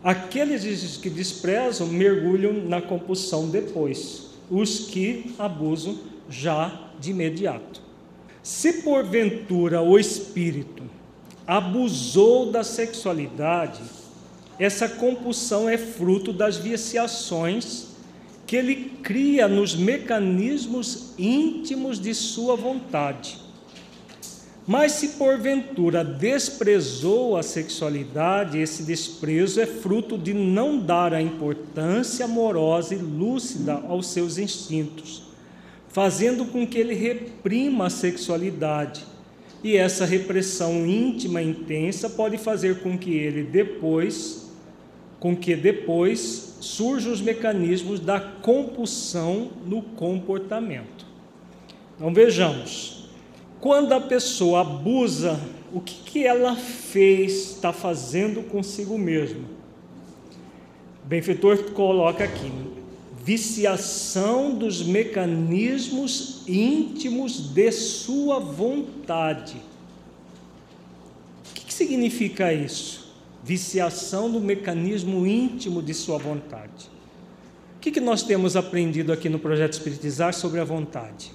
Aqueles 0.04 0.98
que 0.98 1.10
desprezam 1.10 1.88
mergulham 1.88 2.54
na 2.54 2.82
compulsão 2.82 3.50
depois, 3.50 4.28
os 4.52 4.82
que 4.82 5.34
abusam 5.40 5.98
já 6.30 6.90
de 7.00 7.12
imediato. 7.12 7.82
Se 8.44 8.84
porventura 8.84 9.82
o 9.82 9.98
espírito 9.98 10.84
abusou 11.48 12.52
da 12.52 12.64
sexualidade, 12.64 13.82
essa 14.60 14.88
compulsão 14.88 15.68
é 15.68 15.78
fruto 15.78 16.32
das 16.32 16.58
viciações 16.58 17.85
que 18.46 18.56
ele 18.56 18.92
cria 19.02 19.48
nos 19.48 19.76
mecanismos 19.76 21.14
íntimos 21.18 22.00
de 22.00 22.14
sua 22.14 22.56
vontade. 22.56 23.38
Mas 24.68 24.94
se 24.94 25.10
porventura 25.10 26.04
desprezou 26.04 27.38
a 27.38 27.44
sexualidade, 27.44 28.60
esse 28.60 28.84
desprezo 28.84 29.62
é 29.62 29.66
fruto 29.66 30.18
de 30.18 30.34
não 30.34 30.80
dar 30.80 31.14
a 31.14 31.22
importância 31.22 32.26
amorosa 32.26 32.96
e 32.96 32.98
lúcida 32.98 33.74
aos 33.88 34.08
seus 34.08 34.40
instintos, 34.40 35.24
fazendo 35.90 36.46
com 36.46 36.66
que 36.66 36.80
ele 36.80 36.96
reprima 36.96 37.88
a 37.88 37.92
sexualidade. 37.92 39.06
E 39.64 39.78
essa 39.78 40.06
repressão 40.06 40.86
íntima 40.86 41.42
intensa 41.42 42.10
pode 42.10 42.38
fazer 42.38 42.80
com 42.82 42.98
que 42.98 43.14
ele 43.14 43.44
depois 43.44 44.46
com 45.20 45.36
que 45.36 45.56
depois 45.56 46.55
surjam 46.66 47.14
os 47.14 47.22
mecanismos 47.22 48.00
da 48.00 48.20
compulsão 48.20 49.52
no 49.66 49.82
comportamento. 49.82 51.06
Então 51.96 52.14
vejamos, 52.14 53.08
quando 53.62 53.94
a 53.94 54.02
pessoa 54.02 54.62
abusa, 54.62 55.40
o 55.72 55.80
que, 55.80 55.96
que 56.12 56.26
ela 56.26 56.56
fez, 56.56 57.52
está 57.52 57.72
fazendo 57.72 58.42
consigo 58.44 58.98
mesma? 58.98 59.44
Benfeitor 61.04 61.72
coloca 61.72 62.24
aqui, 62.24 62.52
viciação 63.24 64.56
dos 64.56 64.82
mecanismos 64.84 66.42
íntimos 66.48 67.54
de 67.54 67.72
sua 67.72 68.40
vontade. 68.40 69.58
O 71.52 71.54
que, 71.54 71.66
que 71.66 71.74
significa 71.74 72.52
isso? 72.52 73.05
Viciação 73.46 74.32
do 74.32 74.40
mecanismo 74.40 75.28
íntimo 75.28 75.80
de 75.80 75.94
sua 75.94 76.18
vontade. 76.18 76.90
O 77.78 77.80
que, 77.80 77.92
que 77.92 78.02
nós 78.02 78.24
temos 78.24 78.56
aprendido 78.56 79.14
aqui 79.14 79.30
no 79.30 79.38
projeto 79.38 79.74
Espiritizar 79.74 80.34
sobre 80.34 80.60
a 80.60 80.64
vontade? 80.64 81.32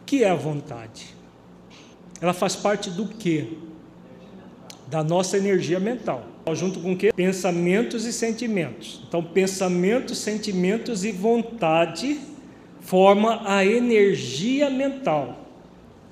O 0.00 0.04
que 0.06 0.22
é 0.22 0.30
a 0.30 0.36
vontade? 0.36 1.06
Ela 2.20 2.32
faz 2.32 2.54
parte 2.54 2.88
do 2.90 3.06
que? 3.08 3.58
Da 4.86 5.02
nossa 5.02 5.36
energia 5.36 5.80
mental. 5.80 6.28
Junto 6.54 6.78
com 6.78 6.92
o 6.92 6.96
que? 6.96 7.12
Pensamentos 7.12 8.04
e 8.04 8.12
sentimentos. 8.12 9.02
Então, 9.08 9.20
pensamentos, 9.24 10.18
sentimentos 10.18 11.04
e 11.04 11.10
vontade 11.10 12.20
forma 12.80 13.42
a 13.44 13.66
energia 13.66 14.70
mental. 14.70 15.44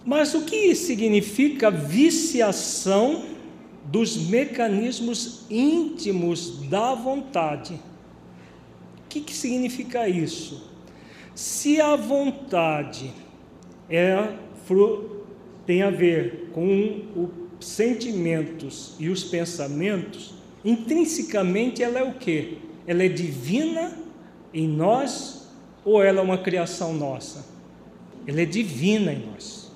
Mas 0.05 0.35
o 0.35 0.43
que 0.43 0.75
significa 0.75 1.71
viciação 1.71 3.30
dos 3.91 4.17
mecanismos 4.17 5.43
íntimos 5.51 6.61
da 6.69 6.95
vontade. 6.95 7.75
O 7.75 9.09
que, 9.09 9.21
que 9.21 9.35
significa 9.35 10.09
isso? 10.09 10.71
Se 11.35 11.81
a 11.81 11.97
vontade 11.97 13.13
é, 13.89 14.35
tem 15.67 15.83
a 15.83 15.91
ver 15.91 16.51
com 16.53 17.03
os 17.17 17.67
sentimentos 17.67 18.95
e 19.01 19.09
os 19.09 19.25
pensamentos, 19.25 20.35
intrinsecamente 20.65 21.83
ela 21.83 21.99
é 21.99 22.05
o 22.05 22.15
que? 22.15 22.59
Ela 22.87 23.03
é 23.03 23.09
divina 23.09 23.99
em 24.55 24.69
nós 24.69 25.49
ou 25.85 26.01
ela 26.01 26.21
é 26.21 26.23
uma 26.23 26.39
criação 26.39 26.95
nossa? 26.95 27.45
Ela 28.25 28.43
é 28.43 28.45
divina 28.45 29.13
em 29.13 29.27
nós. 29.27 29.73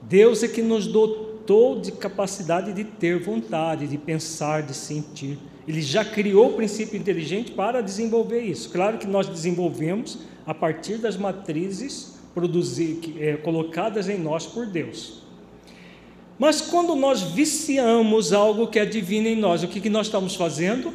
Deus 0.00 0.42
é 0.42 0.48
que 0.48 0.62
nos 0.62 0.86
dotou 0.86 1.25
dotou 1.46 1.80
de 1.80 1.92
capacidade 1.92 2.72
de 2.72 2.82
ter 2.82 3.20
vontade, 3.20 3.86
de 3.86 3.96
pensar, 3.96 4.62
de 4.62 4.74
sentir. 4.74 5.38
Ele 5.66 5.80
já 5.80 6.04
criou 6.04 6.50
o 6.50 6.52
princípio 6.54 6.98
inteligente 6.98 7.52
para 7.52 7.80
desenvolver 7.80 8.40
isso. 8.40 8.70
Claro 8.70 8.98
que 8.98 9.06
nós 9.06 9.28
desenvolvemos 9.28 10.18
a 10.44 10.52
partir 10.52 10.98
das 10.98 11.16
matrizes 11.16 12.16
produzir, 12.34 13.00
é, 13.18 13.36
colocadas 13.36 14.08
em 14.08 14.18
nós 14.18 14.44
por 14.44 14.66
Deus. 14.66 15.22
Mas 16.38 16.60
quando 16.60 16.94
nós 16.94 17.22
viciamos 17.22 18.32
algo 18.32 18.66
que 18.66 18.78
é 18.78 18.84
divino 18.84 19.28
em 19.28 19.36
nós, 19.36 19.62
o 19.62 19.68
que, 19.68 19.80
que 19.80 19.88
nós 19.88 20.06
estamos 20.08 20.34
fazendo? 20.34 20.92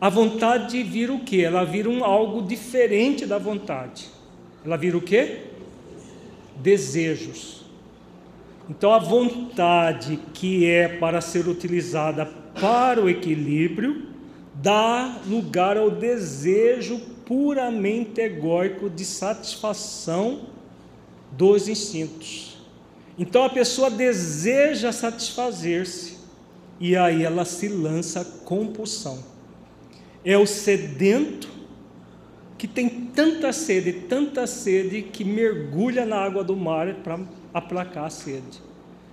A 0.00 0.08
vontade 0.08 0.82
vira 0.82 1.12
o 1.12 1.20
quê? 1.20 1.38
Ela 1.38 1.64
vira 1.64 1.90
um 1.90 2.02
algo 2.02 2.42
diferente 2.42 3.26
da 3.26 3.36
vontade. 3.38 4.08
Ela 4.64 4.76
vira 4.76 4.96
o 4.96 5.02
quê? 5.02 5.42
Desejos. 6.56 7.60
Então, 8.70 8.92
a 8.92 8.98
vontade 8.98 10.18
que 10.32 10.64
é 10.64 10.88
para 10.88 11.20
ser 11.20 11.46
utilizada 11.48 12.24
para 12.24 13.02
o 13.02 13.10
equilíbrio 13.10 14.06
dá 14.54 15.18
lugar 15.26 15.76
ao 15.76 15.90
desejo 15.90 17.00
puramente 17.26 18.20
egóico 18.20 18.88
de 18.88 19.04
satisfação 19.04 20.42
dos 21.32 21.68
instintos. 21.68 22.58
Então 23.18 23.44
a 23.44 23.50
pessoa 23.50 23.90
deseja 23.90 24.92
satisfazer-se 24.92 26.18
e 26.78 26.96
aí 26.96 27.22
ela 27.22 27.44
se 27.44 27.68
lança 27.68 28.22
à 28.22 28.24
compulsão. 28.24 29.22
É 30.24 30.36
o 30.38 30.46
sedento 30.46 31.48
que 32.56 32.66
tem 32.66 32.88
tanta 32.88 33.52
sede, 33.52 33.92
tanta 33.92 34.46
sede 34.46 35.02
que 35.02 35.24
mergulha 35.24 36.04
na 36.04 36.16
água 36.16 36.42
do 36.42 36.56
mar 36.56 36.94
para 37.02 37.18
aplacar 37.52 38.04
a 38.04 38.10
sede. 38.10 38.62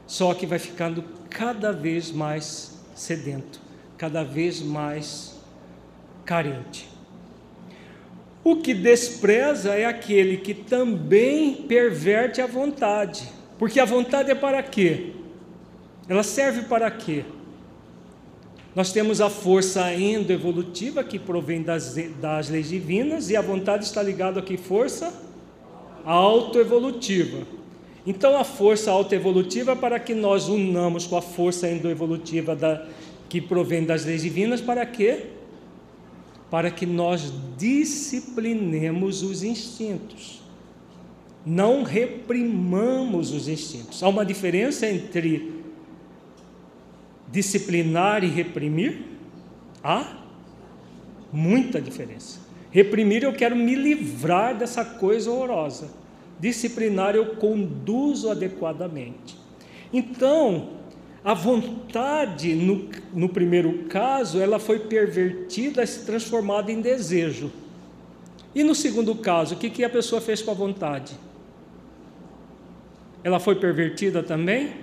Só 0.06 0.34
que 0.34 0.46
vai 0.46 0.60
ficando 0.60 1.04
cada 1.30 1.72
vez 1.72 2.12
mais 2.12 2.80
sedento, 2.96 3.60
cada 3.98 4.24
vez 4.24 4.62
mais 4.62 5.40
carente. 6.26 6.88
O 8.44 8.56
que 8.56 8.74
despreza 8.74 9.76
é 9.76 9.86
aquele 9.86 10.38
que 10.38 10.54
também 10.54 11.54
perverte 11.54 12.40
a 12.40 12.48
vontade. 12.48 13.30
Porque 13.60 13.80
a 13.80 13.86
vontade 13.86 14.32
é 14.32 14.36
para 14.36 14.64
quê? 14.64 15.12
Ela 16.08 16.24
serve 16.24 16.62
para 16.62 16.90
quê? 16.90 17.26
Nós 18.74 18.92
temos 18.92 19.20
a 19.20 19.30
força 19.30 19.94
endoevolutiva 19.94 21.04
que 21.04 21.18
provém 21.18 21.64
das, 21.64 21.96
das 22.22 22.48
leis 22.48 22.70
divinas 22.70 23.30
e 23.30 23.36
a 23.36 23.42
vontade 23.42 23.84
está 23.84 24.02
ligada 24.02 24.40
a 24.40 24.44
que 24.44 24.56
força? 24.56 25.12
Autoevolutiva. 26.06 27.57
Então 28.08 28.38
a 28.38 28.46
força 28.46 28.90
autoevolutiva 28.90 29.76
para 29.76 30.00
que 30.00 30.16
nós 30.16 30.48
unamos 30.48 31.06
com 31.06 31.18
a 31.18 31.22
força 31.22 31.70
endoevolutiva 31.70 32.56
da, 32.56 32.88
que 33.28 33.42
provém 33.42 33.84
das 33.84 34.06
leis 34.06 34.22
divinas 34.22 34.62
para 34.62 34.86
quê? 34.86 35.26
Para 36.50 36.72
que 36.72 36.86
nós 36.86 37.34
disciplinemos 37.58 39.24
os 39.24 39.44
instintos. 39.44 40.42
Não 41.46 41.84
reprimamos 41.84 43.34
os 43.34 43.50
instintos. 43.50 44.02
Há 44.02 44.08
uma 44.08 44.26
diferença 44.26 44.88
entre 44.88 45.62
disciplinar 47.30 48.24
e 48.24 48.28
reprimir? 48.28 49.02
Há 49.84 50.24
muita 51.34 51.82
diferença. 51.82 52.40
Reprimir, 52.72 53.24
eu 53.24 53.34
quero 53.34 53.54
me 53.54 53.76
livrar 53.76 54.58
dessa 54.58 54.86
coisa 54.86 55.30
horrorosa. 55.30 56.07
Disciplinar, 56.40 57.16
eu 57.16 57.36
conduzo 57.36 58.30
adequadamente. 58.30 59.38
Então, 59.92 60.70
a 61.24 61.34
vontade, 61.34 62.54
no, 62.56 62.90
no 63.14 63.30
primeiro 63.30 63.86
caso, 63.86 64.40
ela 64.40 64.60
foi 64.60 64.80
pervertida 64.80 65.86
se 65.86 66.06
transformada 66.06 66.72
em 66.72 66.80
desejo. 66.80 67.52
E 68.54 68.64
no 68.64 68.74
segundo 68.74 69.14
caso, 69.16 69.56
o 69.56 69.58
que, 69.58 69.70
que 69.70 69.84
a 69.84 69.90
pessoa 69.90 70.22
fez 70.22 70.42
com 70.42 70.52
a 70.52 70.54
vontade? 70.54 71.16
Ela 73.24 73.40
foi 73.40 73.56
pervertida 73.56 74.24
também? 74.24 74.74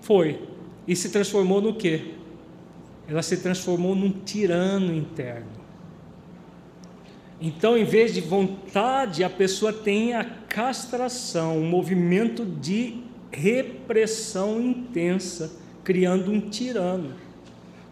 Foi 0.00 0.40
e 0.86 0.96
se 0.96 1.10
transformou 1.10 1.60
no 1.60 1.74
quê? 1.74 2.12
Ela 3.08 3.22
se 3.22 3.38
transformou 3.38 3.94
num 3.94 4.10
tirano 4.10 4.94
interno. 4.94 5.61
Então, 7.42 7.76
em 7.76 7.84
vez 7.84 8.14
de 8.14 8.20
vontade, 8.20 9.24
a 9.24 9.28
pessoa 9.28 9.72
tem 9.72 10.14
a 10.14 10.24
castração, 10.24 11.58
um 11.58 11.68
movimento 11.68 12.46
de 12.46 13.02
repressão 13.32 14.60
intensa, 14.60 15.52
criando 15.82 16.30
um 16.30 16.40
tirano. 16.40 17.14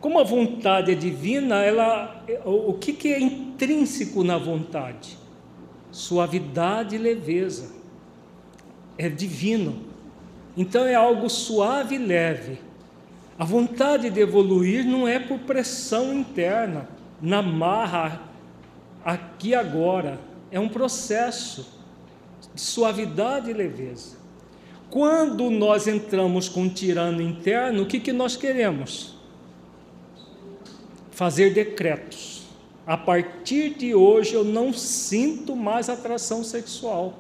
Como 0.01 0.19
a 0.19 0.25
vontade 0.25 0.93
é 0.93 0.95
divina, 0.95 1.57
ela, 1.57 2.25
o 2.45 2.75
que 2.75 3.13
é 3.13 3.21
intrínseco 3.21 4.23
na 4.23 4.39
vontade? 4.39 5.19
Suavidade 5.91 6.95
e 6.95 6.99
leveza. 6.99 7.73
É 8.97 9.09
divino. 9.09 9.83
Então 10.57 10.85
é 10.85 10.95
algo 10.95 11.29
suave 11.29 11.97
e 11.97 11.99
leve 11.99 12.71
a 13.41 13.45
vontade 13.47 14.11
de 14.11 14.21
evoluir 14.21 14.85
não 14.85 15.09
é 15.09 15.19
por 15.19 15.39
pressão 15.39 16.13
interna, 16.13 16.87
na 17.23 17.41
marra, 17.41 18.21
aqui 19.05 19.55
agora. 19.55 20.19
É 20.51 20.59
um 20.59 20.69
processo 20.69 21.67
de 22.55 22.61
suavidade 22.61 23.51
e 23.51 23.53
leveza. 23.53 24.17
Quando 24.91 25.49
nós 25.51 25.87
entramos 25.87 26.49
com 26.49 26.63
um 26.63 26.69
tirano 26.69 27.23
interno, 27.23 27.85
o 27.85 27.87
que, 27.87 28.01
que 28.01 28.13
nós 28.13 28.37
queremos? 28.37 29.15
Fazer 31.13 31.55
decretos. 31.55 32.43
A 32.85 32.97
partir 32.97 33.75
de 33.75 33.95
hoje 33.95 34.35
eu 34.35 34.43
não 34.43 34.73
sinto 34.73 35.55
mais 35.55 35.89
atração 35.89 36.43
sexual. 36.43 37.15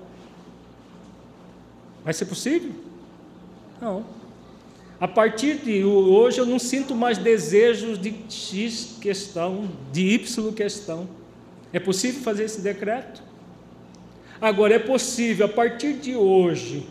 Vai 2.02 2.12
ser 2.12 2.24
possível? 2.24 2.72
Não. 3.80 4.04
A 4.98 5.06
partir 5.06 5.58
de 5.58 5.84
hoje 5.84 6.38
eu 6.40 6.46
não 6.46 6.58
sinto 6.58 6.94
mais 6.94 7.18
desejos 7.18 7.98
de 7.98 8.14
X 8.28 8.96
questão, 9.00 9.70
de 9.92 10.02
Y 10.14 10.52
questão. 10.52 11.19
É 11.72 11.78
possível 11.78 12.22
fazer 12.22 12.44
esse 12.44 12.60
decreto? 12.60 13.22
Agora, 14.40 14.74
é 14.74 14.78
possível, 14.78 15.46
a 15.46 15.48
partir 15.48 15.94
de 15.94 16.16
hoje, 16.16 16.86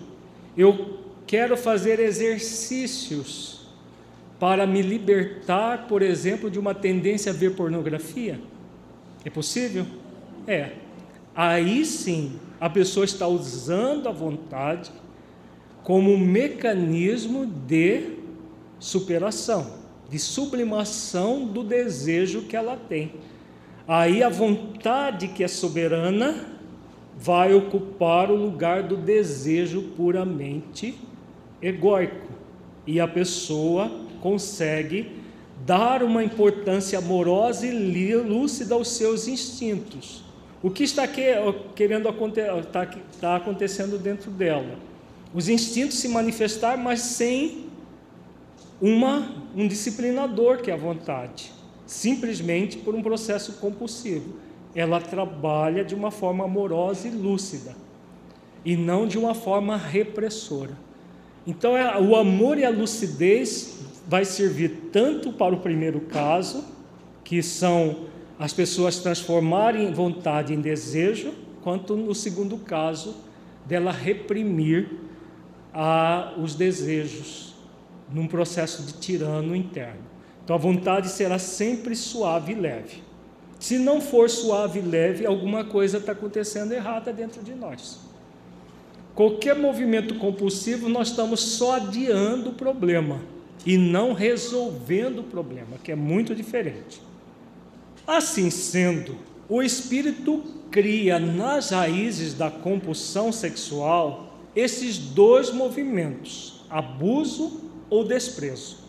eu 0.56 1.00
quero 1.26 1.58
fazer 1.58 2.00
exercícios 2.00 3.68
para 4.40 4.66
me 4.66 4.82
libertar, 4.82 5.88
por 5.88 6.02
exemplo, 6.02 6.50
de 6.50 6.58
uma 6.58 6.74
tendência 6.74 7.32
a 7.32 7.36
ver 7.36 7.56
pornografia? 7.56 8.40
É 9.26 9.30
possível? 9.30 9.86
É. 10.48 10.72
Aí 11.36 11.86
sim, 11.86 12.40
a 12.60 12.70
pessoa 12.70 13.04
está 13.04 13.28
usando 13.28 14.08
a 14.08 14.12
vontade 14.12 14.92
como 15.84 16.12
um 16.14 16.18
mecanismo 16.18 17.46
de 17.46 18.18
superação, 18.80 19.74
de 20.10 20.20
sublimação 20.20 21.46
do 21.46 21.64
desejo 21.64 22.44
que 22.44 22.56
ela 22.56 22.78
tem. 22.78 23.14
Aí 23.90 24.22
a 24.22 24.30
vontade 24.30 25.30
que 25.30 25.44
é 25.44 25.48
soberana 25.48 26.46
vai 27.18 27.54
ocupar 27.54 28.30
o 28.30 28.36
lugar 28.36 28.84
do 28.84 28.96
desejo 28.96 29.82
puramente 29.98 30.96
egóico. 31.60 32.28
E 32.86 33.00
a 33.00 33.08
pessoa 33.08 33.92
consegue 34.22 35.12
dar 35.66 36.04
uma 36.04 36.24
importância 36.24 37.00
amorosa 37.00 37.66
e 37.66 37.72
lúcida 38.22 38.76
aos 38.76 38.90
seus 38.90 39.28
instintos. 39.28 40.24
O 40.62 40.70
que 40.70 40.84
está 40.84 41.08
querendo 41.08 42.08
está, 42.60 42.84
está 43.12 43.36
acontecendo 43.38 43.98
dentro 43.98 44.30
dela? 44.30 44.78
os 45.34 45.48
instintos 45.48 45.98
se 45.98 46.08
manifestar, 46.08 46.78
mas 46.78 47.02
sem 47.02 47.66
uma, 48.82 49.36
um 49.56 49.68
disciplinador 49.68 50.58
que 50.58 50.72
é 50.72 50.74
a 50.74 50.78
vontade, 50.78 51.52
simplesmente 51.90 52.78
por 52.78 52.94
um 52.94 53.02
processo 53.02 53.54
compulsivo. 53.54 54.36
Ela 54.76 55.02
trabalha 55.02 55.84
de 55.84 55.96
uma 55.96 56.12
forma 56.12 56.46
amorosa 56.46 57.08
e 57.08 57.12
lúcida, 57.12 57.76
e 58.64 58.78
não 58.78 59.08
de 59.08 59.18
uma 59.18 59.34
forma 59.34 59.76
repressora. 59.76 60.78
Então, 61.48 61.76
é, 61.76 62.00
o 62.00 62.16
amor 62.16 62.60
e 62.60 62.64
a 62.64 62.70
lucidez 62.70 63.80
vai 64.08 64.24
servir 64.24 64.90
tanto 64.92 65.34
para 65.34 65.56
o 65.56 65.62
primeiro 65.62 66.02
caso, 66.02 66.64
que 67.24 67.42
são 67.42 68.06
as 68.38 68.54
pessoas 68.54 69.00
transformarem 69.00 69.92
vontade 69.92 70.54
em 70.54 70.62
desejo, 70.62 71.34
quanto 71.64 71.98
no 71.98 72.14
segundo 72.14 72.58
caso, 72.58 73.16
dela 73.66 73.92
reprimir 73.92 74.92
a 75.74 76.36
os 76.38 76.54
desejos 76.54 77.56
num 78.14 78.28
processo 78.28 78.84
de 78.84 78.94
tirano 78.94 79.56
interno. 79.56 80.09
Então 80.50 80.58
a 80.58 80.60
vontade 80.60 81.10
será 81.10 81.38
sempre 81.38 81.96
suave 81.96 82.54
e 82.54 82.56
leve. 82.56 83.04
Se 83.60 83.78
não 83.78 84.02
for 84.02 84.28
suave 84.28 84.80
e 84.80 84.82
leve, 84.82 85.24
alguma 85.24 85.64
coisa 85.64 86.00
está 86.00 86.14
acontecendo 86.14 86.72
errada 86.72 87.14
dentro 87.14 87.44
de 87.44 87.54
nós. 87.54 88.00
Qualquer 89.14 89.56
movimento 89.56 90.16
compulsivo, 90.16 90.90
nós 90.90 91.10
estamos 91.10 91.40
só 91.40 91.76
adiando 91.76 92.50
o 92.50 92.54
problema 92.54 93.22
e 93.64 93.78
não 93.78 94.14
resolvendo 94.14 95.20
o 95.20 95.24
problema, 95.24 95.78
que 95.84 95.92
é 95.92 95.96
muito 95.96 96.34
diferente. 96.34 97.00
Assim 98.08 98.50
sendo, 98.50 99.18
o 99.48 99.62
espírito 99.62 100.44
cria 100.72 101.20
nas 101.20 101.70
raízes 101.70 102.34
da 102.34 102.50
compulsão 102.50 103.32
sexual 103.32 104.36
esses 104.56 104.98
dois 104.98 105.52
movimentos, 105.52 106.66
abuso 106.72 107.62
ou 107.88 108.04
desprezo. 108.04 108.89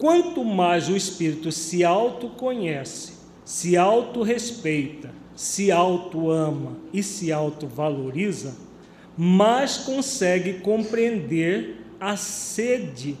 Quanto 0.00 0.42
mais 0.42 0.88
o 0.88 0.96
espírito 0.96 1.52
se 1.52 1.84
autoconhece, 1.84 3.12
se 3.44 3.76
autorrespeita, 3.76 5.12
se 5.36 5.70
autoama 5.70 6.78
e 6.90 7.02
se 7.02 7.30
autovaloriza, 7.30 8.56
mais 9.14 9.76
consegue 9.76 10.54
compreender 10.60 11.84
a 12.00 12.16
sede 12.16 13.14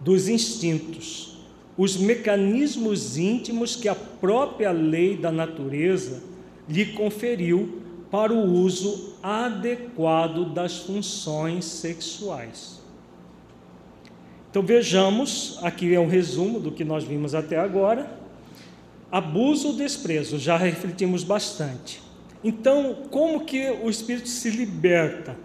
dos 0.00 0.28
instintos, 0.28 1.36
os 1.76 1.96
mecanismos 1.96 3.18
íntimos 3.18 3.74
que 3.74 3.88
a 3.88 3.94
própria 3.96 4.70
lei 4.70 5.16
da 5.16 5.32
natureza 5.32 6.22
lhe 6.68 6.86
conferiu 6.92 7.82
para 8.08 8.32
o 8.32 8.52
uso 8.52 9.14
adequado 9.20 10.44
das 10.54 10.78
funções 10.78 11.64
sexuais. 11.64 12.79
Então 14.50 14.62
vejamos, 14.62 15.58
aqui 15.62 15.94
é 15.94 16.00
um 16.00 16.08
resumo 16.08 16.58
do 16.58 16.72
que 16.72 16.84
nós 16.84 17.04
vimos 17.04 17.36
até 17.36 17.56
agora. 17.56 18.18
Abuso 19.10 19.68
ou 19.68 19.74
desprezo, 19.74 20.38
já 20.38 20.56
refletimos 20.56 21.22
bastante. 21.22 22.02
Então, 22.42 22.96
como 23.10 23.44
que 23.44 23.70
o 23.70 23.88
espírito 23.88 24.28
se 24.28 24.50
liberta? 24.50 25.36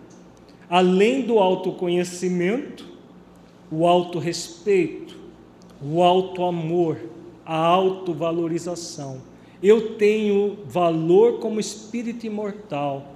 Além 0.67 1.21
do 1.21 1.37
autoconhecimento, 1.37 2.87
o 3.71 3.85
autorrespeito, 3.85 5.15
o 5.81 6.01
autoamor, 6.01 6.97
a 7.45 7.55
autovalorização. 7.55 9.21
Eu 9.61 9.95
tenho 9.95 10.57
valor 10.65 11.39
como 11.39 11.59
espírito 11.59 12.25
imortal. 12.25 13.14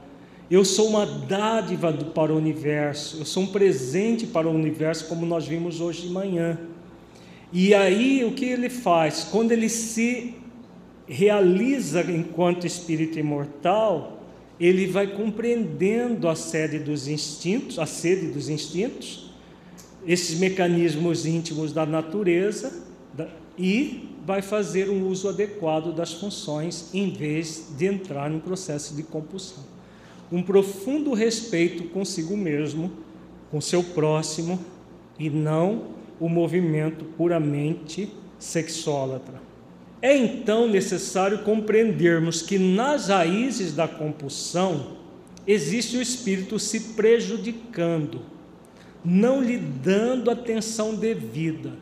Eu 0.50 0.66
sou 0.66 0.88
uma 0.88 1.06
dádiva 1.06 1.93
para 1.93 2.34
o 2.34 2.38
universo, 2.38 3.18
eu 3.20 3.26
sou 3.26 3.43
um 3.43 3.47
presente 3.47 4.26
para 4.26 4.47
o 4.47 4.52
universo, 4.52 5.06
como 5.06 5.24
nós 5.24 5.45
vimos 5.45 5.80
hoje 5.80 6.08
de 6.08 6.10
manhã. 6.10 6.58
E 7.54 7.72
aí, 7.76 8.24
o 8.26 8.32
que 8.32 8.45
ele 8.45 8.68
faz? 8.68 9.26
Quando 9.26 9.52
ele 9.52 9.70
se 9.70 10.34
realiza 11.08 12.02
enquanto 12.02 12.66
espírito 12.66 13.20
imortal, 13.20 14.24
ele 14.60 14.88
vai 14.88 15.06
compreendendo 15.06 16.28
a 16.28 16.36
sede 16.36 16.80
dos 16.80 17.08
instintos, 17.08 17.78
a 17.78 17.86
sede 17.86 18.28
dos 18.28 18.50
instintos, 18.50 19.32
esses 20.06 20.39
mecanismos 20.39 21.28
íntimos 21.28 21.72
da 21.72 21.86
natureza 21.86 22.84
e 23.56 24.10
vai 24.26 24.41
fazer 24.41 24.89
um 24.89 25.08
uso 25.08 25.30
adequado 25.30 25.93
das 25.93 26.14
funções 26.14 26.89
em 26.91 27.12
vez 27.12 27.68
de 27.78 27.86
entrar 27.86 28.32
no 28.32 28.39
processo 28.39 28.95
de 28.95 29.04
compulsão. 29.04 29.69
Um 30.32 30.44
profundo 30.44 31.14
respeito 31.14 31.86
consigo 31.86 32.38
mesmo, 32.38 32.92
com 33.50 33.60
seu 33.60 33.84
próximo 33.84 34.60
e 35.18 35.30
não 35.30 35.88
o 36.20 36.30
movimento 36.30 37.04
puramente 37.04 38.12
sexólatra. 38.38 39.42
É 40.02 40.16
então 40.16 40.68
necessário 40.68 41.40
compreendermos 41.40 42.42
que 42.42 42.58
nas 42.58 43.10
raízes 43.10 43.74
da 43.74 43.88
compulsão 43.88 44.98
existe 45.46 45.98
o 45.98 46.02
espírito 46.02 46.60
se 46.60 46.94
prejudicando, 46.94 48.22
não 49.04 49.42
lhe 49.42 49.58
dando 49.58 50.30
atenção 50.30 50.96
devida 50.96 51.74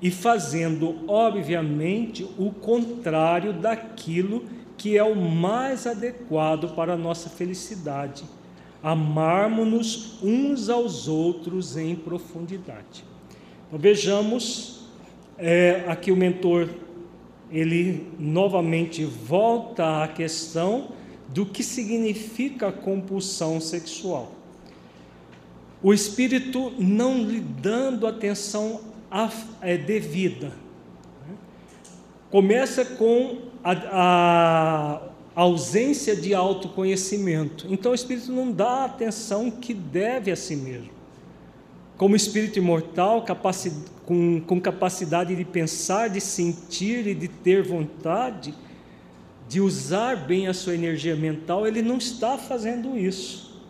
e 0.00 0.10
fazendo, 0.10 1.04
obviamente, 1.06 2.26
o 2.36 2.50
contrário 2.50 3.52
daquilo 3.52 4.40
que 4.40 4.61
é 4.96 5.02
o 5.04 5.14
mais 5.14 5.86
adequado 5.86 6.74
para 6.74 6.94
a 6.94 6.96
nossa 6.96 7.28
felicidade. 7.28 8.24
Amarmos-nos 8.82 10.22
uns 10.22 10.68
aos 10.68 11.06
outros 11.06 11.76
em 11.76 11.94
profundidade. 11.94 13.04
Então, 13.66 13.78
vejamos, 13.78 14.86
é, 15.38 15.84
aqui 15.86 16.10
o 16.10 16.16
mentor, 16.16 16.68
ele 17.50 18.08
novamente 18.18 19.04
volta 19.04 20.02
à 20.02 20.08
questão 20.08 20.88
do 21.28 21.46
que 21.46 21.62
significa 21.62 22.72
compulsão 22.72 23.60
sexual. 23.60 24.32
O 25.82 25.92
espírito 25.92 26.72
não 26.78 27.18
lhe 27.18 27.40
dando 27.40 28.06
atenção 28.06 28.80
é, 29.60 29.76
devida. 29.76 30.52
Começa 32.30 32.84
com 32.84 33.51
a, 33.64 35.00
a 35.34 35.40
ausência 35.40 36.14
de 36.14 36.34
autoconhecimento. 36.34 37.66
Então 37.68 37.92
o 37.92 37.94
espírito 37.94 38.32
não 38.32 38.50
dá 38.50 38.68
a 38.68 38.84
atenção 38.86 39.50
que 39.50 39.72
deve 39.72 40.30
a 40.30 40.36
si 40.36 40.56
mesmo. 40.56 40.90
Como 41.96 42.16
espírito 42.16 42.58
imortal, 42.58 43.22
capaci 43.22 43.72
com, 44.04 44.40
com 44.40 44.60
capacidade 44.60 45.36
de 45.36 45.44
pensar, 45.44 46.08
de 46.08 46.20
sentir 46.20 47.06
e 47.06 47.14
de 47.14 47.28
ter 47.28 47.62
vontade, 47.62 48.54
de 49.48 49.60
usar 49.60 50.16
bem 50.16 50.48
a 50.48 50.54
sua 50.54 50.74
energia 50.74 51.14
mental, 51.14 51.66
ele 51.66 51.82
não 51.82 51.98
está 51.98 52.36
fazendo 52.36 52.98
isso. 52.98 53.60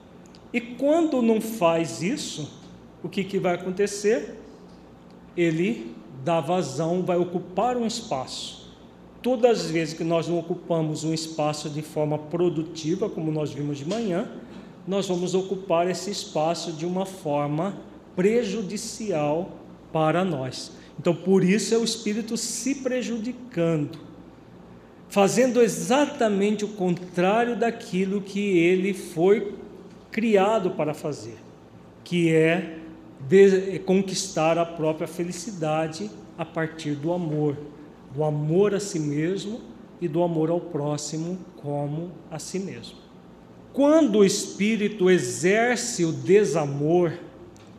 E 0.53 0.61
quando 0.61 1.20
não 1.20 1.40
faz 1.40 2.03
isso, 2.03 2.61
o 3.03 3.09
que, 3.09 3.24
que 3.24 3.38
vai 3.38 3.55
acontecer? 3.55 4.43
ele 5.36 5.95
dá 6.24 6.40
vazão, 6.40 7.03
vai 7.03 7.16
ocupar 7.16 7.76
um 7.76 7.86
espaço. 7.86 8.62
Todas 9.23 9.61
as 9.61 9.70
vezes 9.70 9.95
que 9.95 10.03
nós 10.03 10.27
não 10.27 10.39
ocupamos 10.39 11.05
um 11.05 11.14
espaço 11.14 11.70
de 11.70 11.81
forma 11.81 12.18
produtiva, 12.18 13.09
como 13.09 13.31
nós 13.31 13.53
vimos 13.53 13.79
de 13.79 13.89
manhã, 13.89 14.29
nós 14.87 15.07
vamos 15.07 15.35
ocupar 15.35 15.89
esse 15.89 16.11
espaço 16.11 16.73
de 16.73 16.85
uma 16.85 17.07
forma 17.07 17.79
prejudicial 18.16 19.53
para 19.93 20.25
nós. 20.25 20.73
Então, 20.99 21.14
por 21.14 21.45
isso 21.45 21.75
é 21.75 21.79
o 21.79 21.85
espírito 21.85 22.37
se 22.37 22.77
prejudicando, 22.77 23.99
fazendo 25.09 25.62
exatamente 25.62 26.64
o 26.64 26.68
contrário 26.68 27.57
daquilo 27.57 28.20
que 28.20 28.59
ele 28.59 28.93
foi 28.93 29.55
criado 30.11 30.73
para 30.73 30.95
fazer, 30.95 31.39
que 32.03 32.33
é 32.33 32.79
de 33.29 33.79
conquistar 33.81 34.59
a 34.59 34.66
própria 34.66 35.07
felicidade 35.07 36.11
a 36.37 36.45
partir 36.45 36.95
do 36.95 37.12
amor, 37.12 37.57
do 38.15 38.25
amor 38.25 38.75
a 38.75 38.81
si 38.81 38.99
mesmo 38.99 39.61
e 40.01 40.09
do 40.09 40.23
amor 40.23 40.51
ao 40.51 40.61
próximo 40.61 41.39
como 41.57 42.11
a 42.31 42.39
si 42.39 42.59
mesmo. 42.59 42.97
Quando 43.73 44.19
o 44.19 44.25
espírito 44.25 45.11
exerce 45.11 46.05
o 46.05 46.13
desamor, 46.13 47.13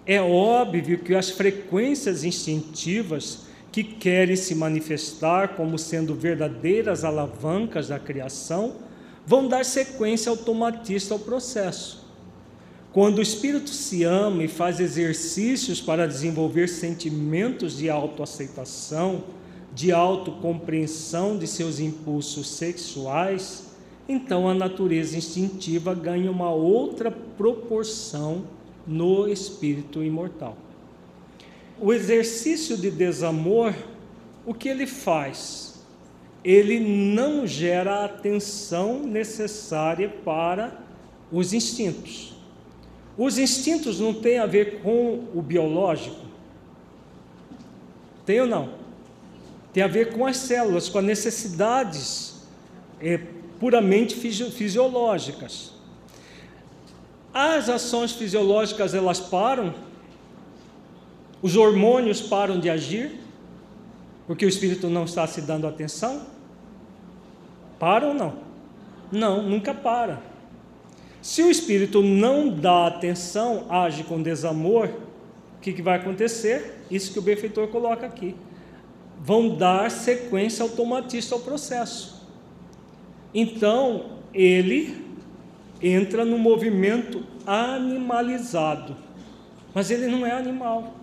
é 0.06 0.22
óbvio 0.22 1.00
que 1.00 1.14
as 1.14 1.30
frequências 1.30 2.24
instintivas 2.24 3.44
que 3.72 3.84
querem 3.84 4.36
se 4.36 4.56
manifestar 4.56 5.56
como 5.56 5.78
sendo 5.78 6.14
verdadeiras 6.16 7.04
alavancas 7.04 7.88
da 7.88 8.00
criação 8.00 8.76
vão 9.26 9.48
dar 9.48 9.64
sequência 9.66 10.30
automatista 10.30 11.14
ao 11.14 11.20
processo. 11.20 12.04
Quando 12.92 13.18
o 13.18 13.22
espírito 13.22 13.70
se 13.70 14.04
ama 14.04 14.44
e 14.44 14.48
faz 14.48 14.80
exercícios 14.80 15.82
para 15.82 16.08
desenvolver 16.08 16.68
sentimentos 16.70 17.78
de 17.78 17.90
autoaceitação, 17.90 19.24
de 19.74 19.92
autocompreensão 19.92 21.38
de 21.38 21.48
seus 21.48 21.80
impulsos 21.80 22.48
sexuais, 22.48 23.72
então 24.08 24.48
a 24.48 24.54
natureza 24.54 25.18
instintiva 25.18 25.94
ganha 25.96 26.30
uma 26.30 26.52
outra 26.52 27.10
proporção 27.10 28.44
no 28.86 29.28
espírito 29.28 30.04
imortal. 30.04 30.58
O 31.80 31.92
exercício 31.92 32.78
de 32.78 32.92
desamor, 32.92 33.74
o 34.46 34.54
que 34.54 34.70
ele 34.70 34.86
faz? 34.86 35.82
Ele 36.44 36.80
não 36.80 37.48
gera 37.48 38.02
a 38.02 38.06
atenção 38.06 39.00
necessária 39.00 40.10
para 40.10 40.78
os 41.32 41.54
instintos. 41.54 42.36
Os 43.18 43.38
instintos 43.38 44.00
não 44.00 44.14
têm 44.14 44.40
a 44.40 44.46
ver 44.46 44.82
com 44.82 45.28
o 45.34 45.42
biológico? 45.42 46.26
Tem 48.26 48.42
ou 48.42 48.48
não? 48.48 48.83
Tem 49.74 49.82
a 49.82 49.88
ver 49.88 50.14
com 50.14 50.26
as 50.26 50.38
células, 50.38 50.88
com 50.88 51.00
as 51.00 51.06
necessidades 51.06 52.36
é, 53.02 53.20
puramente 53.60 54.16
fisiológicas. 54.16 55.74
As 57.34 57.68
ações 57.68 58.12
fisiológicas 58.12 58.94
elas 58.94 59.20
param, 59.20 59.74
os 61.42 61.58
hormônios 61.58 62.22
param 62.22 62.60
de 62.60 62.70
agir, 62.70 63.20
porque 64.28 64.46
o 64.46 64.50
espírito 64.50 64.88
não 64.88 65.06
está 65.06 65.26
se 65.26 65.42
dando 65.42 65.66
atenção? 65.66 66.22
Para 67.80 68.08
ou 68.08 68.14
não? 68.14 68.36
Não, 69.12 69.42
nunca 69.42 69.74
para. 69.74 70.22
Se 71.22 71.42
o 71.42 71.50
espírito 71.50 72.04
não 72.04 72.50
dá 72.50 72.88
atenção, 72.88 73.66
age 73.70 74.04
com 74.04 74.22
desamor, 74.22 74.90
o 75.58 75.62
que, 75.62 75.74
que 75.74 75.82
vai 75.82 75.98
acontecer? 75.98 76.84
Isso 76.92 77.12
que 77.12 77.20
o 77.20 77.22
benfeitor 77.22 77.68
coloca 77.70 78.06
aqui. 78.06 78.36
Vão 79.26 79.56
dar 79.56 79.90
sequência 79.90 80.64
automatista 80.64 81.34
ao 81.34 81.40
processo. 81.40 82.28
Então, 83.34 84.18
ele 84.34 85.02
entra 85.82 86.26
no 86.26 86.38
movimento 86.38 87.24
animalizado. 87.48 88.98
Mas 89.74 89.90
ele 89.90 90.08
não 90.08 90.26
é 90.26 90.32
animal. 90.32 90.96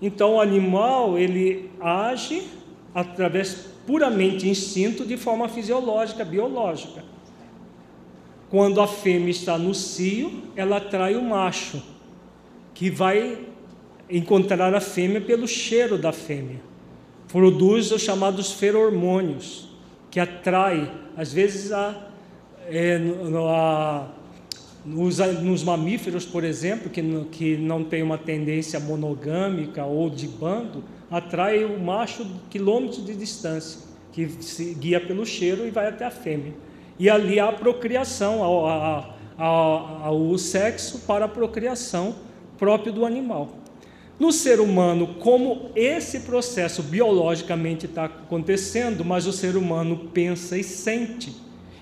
Então, 0.00 0.36
o 0.36 0.40
animal, 0.40 1.18
ele 1.18 1.72
age 1.80 2.46
através 2.94 3.66
puramente 3.84 4.48
instinto 4.48 5.04
de 5.04 5.16
forma 5.16 5.48
fisiológica, 5.48 6.24
biológica. 6.24 7.02
Quando 8.48 8.80
a 8.80 8.86
fêmea 8.86 9.30
está 9.30 9.58
no 9.58 9.74
cio, 9.74 10.44
ela 10.54 10.76
atrai 10.76 11.16
o 11.16 11.22
macho, 11.22 11.82
que 12.72 12.88
vai 12.88 13.44
encontrar 14.08 14.72
a 14.72 14.80
fêmea 14.80 15.20
pelo 15.20 15.48
cheiro 15.48 15.98
da 15.98 16.12
fêmea. 16.12 16.60
Produz 17.28 17.90
os 17.90 18.02
chamados 18.02 18.52
feromônios, 18.52 19.68
que 20.10 20.20
atrai, 20.20 20.90
às 21.16 21.32
vezes 21.32 21.72
a, 21.72 22.08
é, 22.68 23.00
a, 23.48 24.06
nos, 24.84 25.18
nos, 25.18 25.64
mamíferos, 25.64 26.24
por 26.24 26.44
exemplo, 26.44 26.88
que, 26.88 27.02
que 27.32 27.56
não 27.56 27.82
tem 27.82 28.02
uma 28.02 28.16
tendência 28.16 28.78
monogâmica 28.78 29.84
ou 29.84 30.08
de 30.08 30.28
bando, 30.28 30.84
atrai 31.10 31.64
o 31.64 31.78
macho 31.80 32.26
quilômetros 32.48 33.04
de 33.04 33.14
distância, 33.14 33.80
que 34.12 34.28
se 34.40 34.74
guia 34.74 35.00
pelo 35.00 35.26
cheiro 35.26 35.66
e 35.66 35.70
vai 35.70 35.88
até 35.88 36.04
a 36.04 36.10
fêmea. 36.10 36.54
E 36.98 37.10
ali 37.10 37.38
há 37.40 37.48
a 37.48 37.52
procriação, 37.52 38.40
o 40.10 40.38
sexo 40.38 41.00
para 41.00 41.24
a 41.26 41.28
procriação 41.28 42.14
próprio 42.56 42.92
do 42.92 43.04
animal. 43.04 43.50
No 44.18 44.32
ser 44.32 44.60
humano, 44.60 45.16
como 45.20 45.70
esse 45.76 46.20
processo 46.20 46.82
biologicamente 46.82 47.84
está 47.84 48.06
acontecendo, 48.06 49.04
mas 49.04 49.26
o 49.26 49.32
ser 49.32 49.56
humano 49.56 50.08
pensa 50.12 50.56
e 50.56 50.64
sente, 50.64 51.36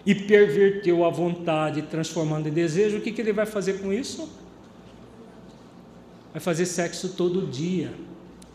e 0.05 0.15
perverteu 0.15 1.05
a 1.05 1.11
vontade, 1.11 1.83
transformando 1.83 2.49
em 2.49 2.53
desejo, 2.53 2.99
o 2.99 3.01
que, 3.01 3.13
que 3.13 3.21
ele 3.21 3.33
vai 3.33 3.47
fazer 3.47 3.75
com 3.81 3.93
isso? 3.93 4.29
Vai 6.33 6.41
fazer 6.41 6.67
sexo 6.67 7.11
todo 7.11 7.47
dia, 7.47 7.93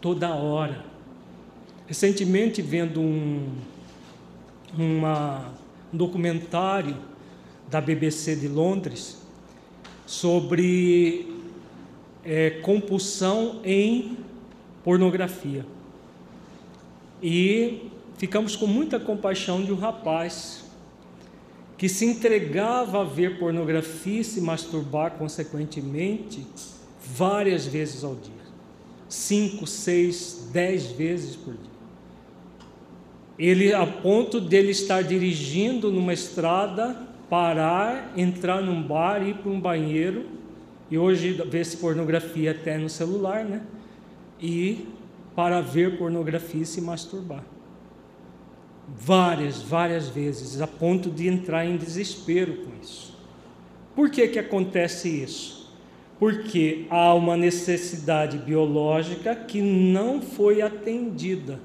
toda 0.01 0.29
hora. 0.29 0.83
Recentemente, 1.87 2.61
vendo 2.61 2.99
um, 2.99 3.47
uma, 4.77 5.51
um 5.91 5.97
documentário 5.97 6.95
da 7.69 7.79
BBC 7.79 8.35
de 8.35 8.47
Londres 8.47 9.17
sobre 10.05 11.28
é, 12.23 12.49
compulsão 12.61 13.59
em 13.63 14.17
pornografia. 14.83 15.65
E 17.21 17.89
ficamos 18.17 18.55
com 18.55 18.67
muita 18.67 18.99
compaixão 18.99 19.63
de 19.63 19.71
um 19.71 19.75
rapaz 19.75 20.65
que 21.77 21.87
se 21.87 22.05
entregava 22.05 23.01
a 23.01 23.03
ver 23.05 23.39
pornografia 23.39 24.19
e 24.19 24.23
se 24.23 24.41
masturbar 24.41 25.11
consequentemente 25.11 26.45
várias 27.01 27.65
vezes 27.65 28.03
ao 28.03 28.15
dia. 28.15 28.33
Cinco, 29.07 29.65
seis, 29.65 30.49
dez 30.51 30.91
vezes 30.91 31.35
por 31.35 31.53
dia. 31.53 31.79
Ele, 33.37 33.73
a 33.73 33.87
ponto 33.87 34.41
dele 34.41 34.71
estar 34.71 35.01
dirigindo 35.01 35.89
numa 35.89 36.11
estrada, 36.11 37.07
parar, 37.29 38.11
entrar 38.17 38.61
num 38.61 38.83
bar, 38.83 39.25
ir 39.25 39.35
para 39.35 39.49
um 39.49 39.59
banheiro, 39.59 40.25
e 40.89 40.97
hoje 40.97 41.33
vê-se 41.49 41.77
pornografia 41.77 42.51
até 42.51 42.77
no 42.77 42.89
celular, 42.89 43.43
né? 43.45 43.61
E 44.39 44.87
para 45.35 45.61
ver 45.61 45.97
pornografia 45.97 46.63
e 46.63 46.65
se 46.65 46.81
masturbar 46.81 47.43
várias, 48.97 49.61
várias 49.61 50.07
vezes, 50.07 50.61
a 50.61 50.67
ponto 50.67 51.09
de 51.09 51.27
entrar 51.27 51.65
em 51.65 51.77
desespero 51.77 52.53
com 52.57 52.71
isso. 52.81 53.17
Por 53.95 54.09
que, 54.09 54.27
que 54.27 54.39
acontece 54.39 55.09
isso? 55.09 55.73
Porque 56.17 56.85
há 56.89 57.13
uma 57.13 57.37
necessidade 57.37 58.37
biológica 58.37 59.35
que 59.35 59.61
não 59.61 60.21
foi 60.21 60.61
atendida. 60.61 61.59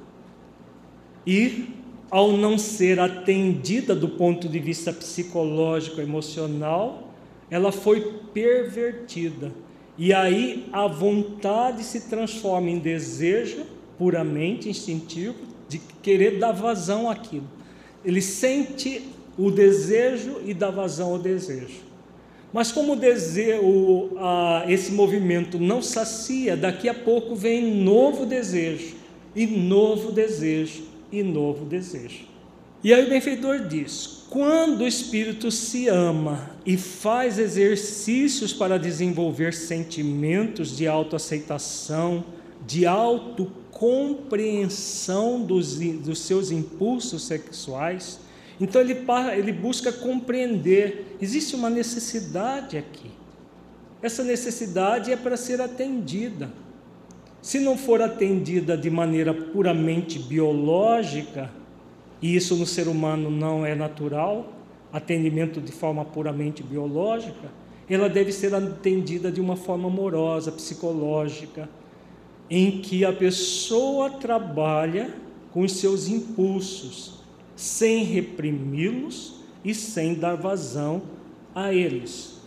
E, 1.27 1.75
ao 2.11 2.33
não 2.33 2.59
ser 2.59 3.01
atendida 3.01 3.95
do 3.95 4.09
ponto 4.09 4.49
de 4.49 4.59
vista 4.59 4.93
psicológico, 4.93 6.01
emocional, 6.01 7.04
ela 7.51 7.71
foi 7.71 8.01
pervertida. 8.33 9.53
E 9.97 10.13
aí 10.13 10.69
a 10.73 10.87
vontade 10.87 11.85
se 11.85 12.09
transforma 12.09 12.71
em 12.71 12.79
desejo 12.79 13.65
puramente 13.99 14.69
instintivo, 14.69 15.37
de 15.69 15.79
querer 16.03 16.39
dar 16.39 16.53
vazão 16.53 17.09
àquilo. 17.09 17.49
Ele 18.05 18.21
sente 18.21 19.03
o 19.39 19.51
desejo 19.51 20.41
e 20.45 20.53
dá 20.53 20.71
vazão 20.71 21.13
ao 21.13 21.19
desejo. 21.19 21.83
Mas 22.53 22.71
como 22.71 22.93
o 22.93 22.97
desejo, 22.97 24.11
a, 24.17 24.65
esse 24.69 24.93
movimento 24.93 25.59
não 25.59 25.83
sacia, 25.83 26.57
daqui 26.57 26.89
a 26.89 26.95
pouco 26.95 27.35
vem 27.35 27.83
novo 27.83 28.25
desejo, 28.27 28.95
e 29.35 29.47
novo 29.47 30.13
desejo, 30.13 30.85
e 31.11 31.23
novo 31.23 31.65
desejo. 31.65 32.34
E 32.85 32.93
aí 32.93 33.07
o 33.07 33.09
benfeitor 33.09 33.67
diz: 33.67 34.25
quando 34.29 34.83
o 34.83 34.87
espírito 34.87 35.51
se 35.51 35.89
ama 35.89 36.51
e 36.67 36.77
faz 36.77 37.39
exercícios 37.39 38.53
para 38.53 38.79
desenvolver 38.79 39.55
sentimentos 39.55 40.77
de 40.77 40.87
autoaceitação, 40.87 42.23
de 42.67 42.85
auto 42.85 43.51
compreensão 43.71 45.43
dos, 45.43 45.79
dos 45.79 46.21
seus 46.21 46.51
impulsos 46.51 47.25
sexuais. 47.25 48.21
Então 48.61 48.81
ele, 48.81 48.97
ele 49.37 49.53
busca 49.53 49.91
compreender, 49.91 51.17
existe 51.21 51.57
uma 51.57 51.71
necessidade 51.71 52.77
aqui. 52.77 53.11
Essa 54.01 54.23
necessidade 54.23 55.11
é 55.11 55.17
para 55.17 55.37
ser 55.37 55.61
atendida. 55.61 56.53
Se 57.41 57.59
não 57.59 57.77
for 57.77 58.01
atendida 58.01 58.77
de 58.77 58.91
maneira 58.91 59.35
puramente 59.35 60.19
biológica, 60.19 61.51
e 62.25 62.35
isso 62.35 62.57
no 62.57 62.65
ser 62.65 62.89
humano 62.89 63.31
não 63.31 63.67
é 63.67 63.75
natural, 63.75 64.51
atendimento 64.91 65.61
de 65.61 65.71
forma 65.71 66.07
puramente 66.07 66.63
biológica, 66.63 67.53
ela 67.87 68.09
deve 68.09 68.33
ser 68.33 68.55
atendida 68.55 69.31
de 69.31 69.43
uma 69.43 69.57
forma 69.57 69.89
amorosa, 69.89 70.51
psicológica, 70.51 71.69
em 72.49 72.81
que 72.81 73.05
a 73.05 73.13
pessoa 73.13 74.09
trabalha 74.09 75.15
com 75.53 75.61
os 75.61 75.73
seus 75.73 76.09
impulsos, 76.09 77.21
sem 77.55 78.05
reprimi-los 78.05 79.43
e 79.63 79.75
sem 79.75 80.15
dar 80.15 80.35
vazão 80.35 81.03
a 81.55 81.75
eles. 81.75 82.39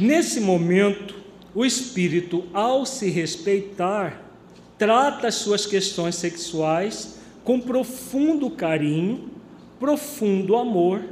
Nesse 0.00 0.40
momento, 0.40 1.14
o 1.54 1.64
espírito, 1.64 2.42
ao 2.52 2.84
se 2.84 3.08
respeitar, 3.08 4.20
trata 4.76 5.28
as 5.28 5.36
suas 5.36 5.64
questões 5.64 6.16
sexuais 6.16 7.19
com 7.44 7.60
profundo 7.60 8.50
carinho, 8.50 9.30
profundo 9.78 10.56
amor, 10.56 11.02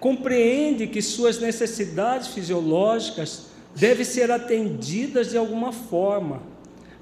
compreende 0.00 0.86
que 0.86 1.02
suas 1.02 1.38
necessidades 1.40 2.28
fisiológicas 2.28 3.46
devem 3.74 4.04
ser 4.04 4.30
atendidas 4.30 5.30
de 5.30 5.36
alguma 5.36 5.72
forma 5.72 6.52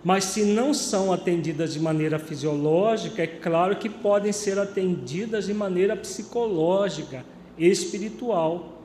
mas 0.03 0.24
se 0.24 0.44
não 0.44 0.72
são 0.72 1.12
atendidas 1.12 1.74
de 1.74 1.80
maneira 1.80 2.18
fisiológica, 2.18 3.22
é 3.22 3.26
claro 3.26 3.76
que 3.76 3.88
podem 3.88 4.32
ser 4.32 4.59
atendidas 4.59 5.46
de 5.46 5.53
maneira 5.53 5.94
psicológica, 5.94 7.24
espiritual. 7.59 8.82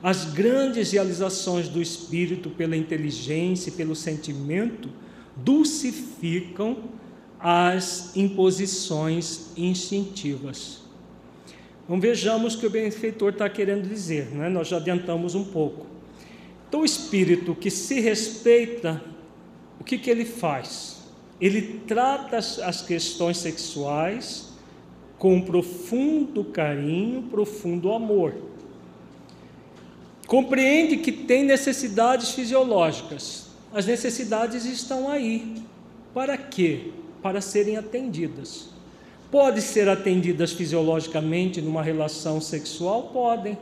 As 0.00 0.24
grandes 0.24 0.92
realizações 0.92 1.68
do 1.68 1.82
espírito 1.82 2.48
pela 2.48 2.76
inteligência 2.76 3.70
e 3.70 3.72
pelo 3.72 3.96
sentimento 3.96 4.88
dulcificam 5.36 6.76
as 7.42 8.16
imposições 8.16 9.48
instintivas. 9.56 10.82
Então 11.84 11.98
vejamos 11.98 12.54
o 12.54 12.58
que 12.58 12.66
o 12.66 12.70
benfeitor 12.70 13.32
está 13.32 13.48
querendo 13.48 13.88
dizer, 13.88 14.30
né? 14.30 14.48
nós 14.48 14.68
já 14.68 14.76
adiantamos 14.76 15.34
um 15.34 15.44
pouco. 15.44 15.86
Então, 16.68 16.80
o 16.80 16.84
espírito 16.86 17.54
que 17.54 17.70
se 17.70 18.00
respeita 18.00 19.02
o 19.78 19.84
que, 19.84 19.98
que 19.98 20.08
ele 20.08 20.24
faz? 20.24 21.02
Ele 21.40 21.80
trata 21.86 22.38
as 22.38 22.82
questões 22.82 23.36
sexuais 23.36 24.52
com 25.18 25.42
profundo 25.42 26.44
carinho, 26.44 27.24
profundo 27.24 27.92
amor. 27.92 28.36
Compreende 30.26 30.98
que 30.98 31.10
tem 31.10 31.44
necessidades 31.44 32.30
fisiológicas. 32.30 33.48
As 33.74 33.86
necessidades 33.86 34.64
estão 34.64 35.10
aí. 35.10 35.62
Para 36.14 36.36
quê? 36.38 36.92
Para 37.22 37.40
serem 37.40 37.76
atendidas. 37.76 38.68
Pode 39.30 39.62
ser 39.62 39.88
atendidas 39.88 40.52
fisiologicamente 40.52 41.62
numa 41.62 41.82
relação 41.82 42.40
sexual? 42.40 43.04
Podem. 43.04 43.56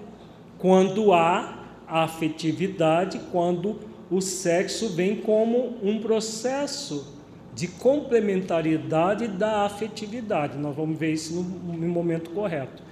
Quando 0.59 1.13
há 1.13 1.59
afetividade, 1.87 3.21
quando 3.31 3.79
o 4.11 4.21
sexo 4.21 4.89
vem 4.89 5.17
como 5.17 5.77
um 5.83 6.01
processo 6.01 7.17
de 7.55 7.69
complementariedade 7.69 9.29
da 9.29 9.65
afetividade. 9.65 10.57
Nós 10.57 10.75
vamos 10.75 10.99
ver 10.99 11.13
isso 11.13 11.35
no, 11.35 11.43
no 11.43 11.89
momento 11.89 12.31
correto. 12.31 12.83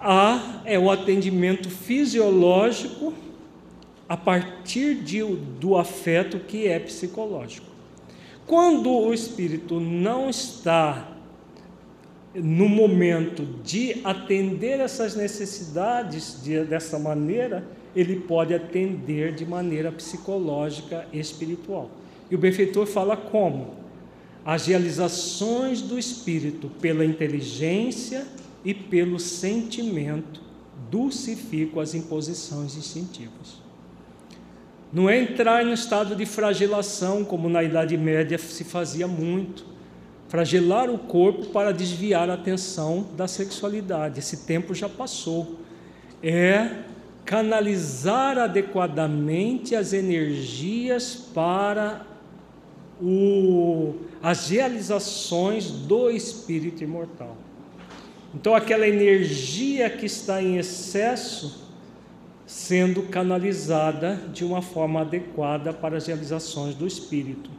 A 0.00 0.62
é 0.64 0.78
o 0.78 0.90
atendimento 0.90 1.68
fisiológico 1.68 3.12
a 4.08 4.16
partir 4.16 4.96
de, 4.96 5.24
do 5.24 5.76
afeto 5.76 6.38
que 6.38 6.68
é 6.68 6.78
psicológico. 6.78 7.65
Quando 8.46 8.90
o 8.90 9.12
espírito 9.12 9.80
não 9.80 10.30
está 10.30 11.12
no 12.32 12.68
momento 12.68 13.44
de 13.64 14.00
atender 14.04 14.78
essas 14.78 15.16
necessidades 15.16 16.42
de, 16.44 16.64
dessa 16.64 16.98
maneira, 16.98 17.66
ele 17.94 18.20
pode 18.20 18.54
atender 18.54 19.34
de 19.34 19.44
maneira 19.44 19.90
psicológica 19.90 21.08
e 21.12 21.18
espiritual. 21.18 21.90
E 22.30 22.34
o 22.34 22.38
benfeitor 22.38 22.86
fala 22.86 23.16
como? 23.16 23.74
As 24.44 24.66
realizações 24.66 25.80
do 25.82 25.98
espírito 25.98 26.68
pela 26.80 27.04
inteligência 27.04 28.26
e 28.64 28.72
pelo 28.72 29.18
sentimento 29.18 30.40
dulcificam 30.88 31.80
as 31.80 31.94
imposições 31.94 32.76
instintivas. 32.76 33.65
Não 34.96 35.10
é 35.10 35.20
entrar 35.20 35.62
no 35.62 35.74
estado 35.74 36.16
de 36.16 36.24
flagelação, 36.24 37.22
como 37.22 37.50
na 37.50 37.62
Idade 37.62 37.98
Média 37.98 38.38
se 38.38 38.64
fazia 38.64 39.06
muito. 39.06 39.62
Flagelar 40.26 40.88
o 40.88 40.96
corpo 40.96 41.48
para 41.48 41.70
desviar 41.70 42.30
a 42.30 42.32
atenção 42.32 43.06
da 43.14 43.28
sexualidade. 43.28 44.20
Esse 44.20 44.46
tempo 44.46 44.74
já 44.74 44.88
passou. 44.88 45.56
É 46.22 46.78
canalizar 47.26 48.38
adequadamente 48.38 49.76
as 49.76 49.92
energias 49.92 51.14
para 51.14 52.06
o, 52.98 53.96
as 54.22 54.48
realizações 54.48 55.70
do 55.70 56.08
espírito 56.08 56.82
imortal. 56.82 57.36
Então, 58.34 58.54
aquela 58.54 58.88
energia 58.88 59.90
que 59.90 60.06
está 60.06 60.42
em 60.42 60.56
excesso 60.56 61.65
sendo 62.46 63.02
canalizada 63.02 64.20
de 64.32 64.44
uma 64.44 64.62
forma 64.62 65.00
adequada 65.00 65.72
para 65.72 65.96
as 65.96 66.06
realizações 66.06 66.74
do 66.74 66.86
espírito. 66.86 67.50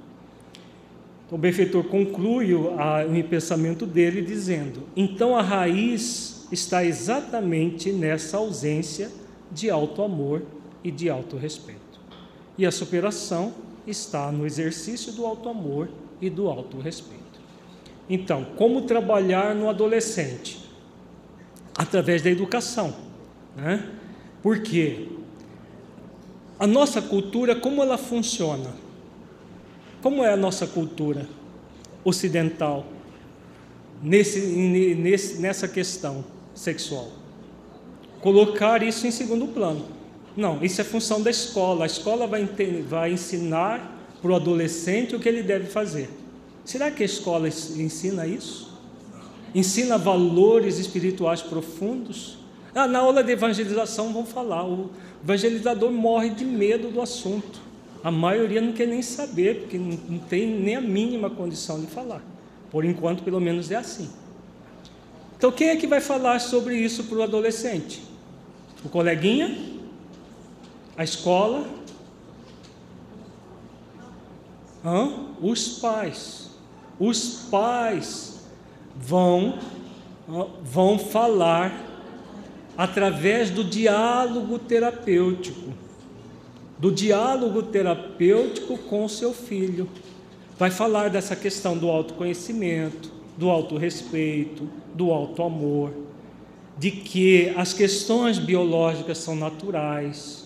Então, 1.26 1.38
o 1.38 1.42
benfeitor 1.42 1.84
conclui 1.84 2.54
o, 2.54 2.80
a, 2.80 3.04
o 3.06 3.24
pensamento 3.26 3.86
dele 3.86 4.22
dizendo: 4.22 4.84
então 4.96 5.36
a 5.36 5.42
raiz 5.42 6.48
está 6.52 6.86
exatamente 6.86 7.92
nessa 7.92 8.38
ausência 8.38 9.12
de 9.52 9.70
alto 9.70 10.02
amor 10.02 10.44
e 10.84 10.90
de 10.90 11.10
alto 11.10 11.36
respeito. 11.36 11.82
E 12.58 12.66
a 12.66 12.72
superação 12.72 13.54
está 13.86 14.32
no 14.32 14.46
exercício 14.46 15.12
do 15.12 15.26
alto 15.26 15.50
amor 15.50 15.90
e 16.22 16.30
do 16.30 16.48
alto 16.48 16.80
respeito. 16.80 17.24
Então, 18.10 18.46
como 18.56 18.84
trabalhar 18.84 19.54
no 19.54 19.70
adolescente? 19.70 20.66
Através 21.78 22.22
da 22.22 22.30
educação. 22.30 22.96
Né? 23.56 23.97
Porque 24.48 25.08
a 26.58 26.66
nossa 26.66 27.02
cultura, 27.02 27.54
como 27.54 27.84
ela 27.84 27.98
funciona? 27.98 28.74
Como 30.02 30.24
é 30.24 30.32
a 30.32 30.38
nossa 30.38 30.66
cultura 30.66 31.28
ocidental 32.02 32.86
nesse, 34.02 34.40
nesse, 34.40 35.42
nessa 35.42 35.68
questão 35.68 36.24
sexual? 36.56 37.12
Colocar 38.22 38.82
isso 38.82 39.06
em 39.06 39.12
segundo 39.12 39.48
plano. 39.48 39.86
Não, 40.38 40.64
isso 40.64 40.80
é 40.80 40.84
função 40.86 41.22
da 41.22 41.30
escola. 41.30 41.84
A 41.84 41.88
escola 41.88 42.26
vai, 42.26 42.48
vai 42.88 43.12
ensinar 43.12 44.00
para 44.22 44.32
o 44.32 44.36
adolescente 44.36 45.14
o 45.14 45.20
que 45.20 45.28
ele 45.28 45.44
deve 45.44 45.66
fazer. 45.66 46.10
Será 46.64 46.90
que 46.90 47.04
a 47.04 47.06
escola 47.06 47.50
ensina 47.50 48.26
isso? 48.26 48.80
Ensina 49.54 49.98
valores 49.98 50.80
espirituais 50.80 51.42
profundos? 51.42 52.47
Na 52.86 53.00
aula 53.00 53.24
de 53.24 53.32
evangelização 53.32 54.14
vão 54.14 54.24
falar, 54.24 54.64
o 54.64 54.92
evangelizador 55.24 55.92
morre 55.92 56.30
de 56.30 56.46
medo 56.46 56.92
do 56.92 57.02
assunto. 57.02 57.60
A 58.04 58.12
maioria 58.12 58.62
não 58.62 58.72
quer 58.72 58.86
nem 58.86 59.02
saber, 59.02 59.62
porque 59.62 59.80
não 59.80 60.20
tem 60.20 60.46
nem 60.46 60.76
a 60.76 60.82
mínima 60.82 61.28
condição 61.28 61.82
de 61.82 61.88
falar. 61.88 62.22
Por 62.70 62.86
enquanto, 62.86 63.24
pelo 63.24 63.42
menos 63.42 63.72
é 63.72 63.78
assim. 63.78 64.08
Então, 65.36 65.52
quem 65.52 65.70
é 65.70 65.76
que 65.76 65.88
vai 65.88 66.00
falar 66.00 66.40
sobre 66.40 66.78
isso 66.78 67.06
para 67.06 67.18
o 67.18 67.24
adolescente? 67.24 68.04
O 68.86 68.90
coleguinha? 68.90 69.58
A 70.96 71.04
escola? 71.04 71.68
Hã? 74.86 75.32
Os 75.42 75.80
pais. 75.80 76.52
Os 77.00 77.48
pais 77.50 78.40
vão, 78.96 79.58
vão 80.62 81.00
falar 81.00 81.87
através 82.78 83.50
do 83.50 83.64
diálogo 83.64 84.60
terapêutico, 84.60 85.74
do 86.78 86.92
diálogo 86.92 87.64
terapêutico 87.64 88.78
com 88.78 89.10
seu 89.10 89.34
filho. 89.34 89.90
Vai 90.60 90.70
falar 90.70 91.10
dessa 91.10 91.36
questão 91.36 91.76
do 91.76 91.90
autoconhecimento, 91.90 93.12
do 93.36 93.50
autorrespeito, 93.50 94.70
do 94.94 95.12
auto-amor, 95.12 95.92
de 96.78 96.92
que 96.92 97.52
as 97.56 97.74
questões 97.74 98.38
biológicas 98.38 99.18
são 99.18 99.36
naturais, 99.36 100.46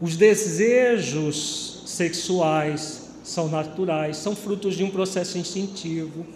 os 0.00 0.16
desejos 0.16 1.82
sexuais 1.86 3.10
são 3.22 3.48
naturais, 3.48 4.16
são 4.16 4.34
frutos 4.34 4.74
de 4.74 4.82
um 4.82 4.90
processo 4.90 5.38
instintivo. 5.38 6.26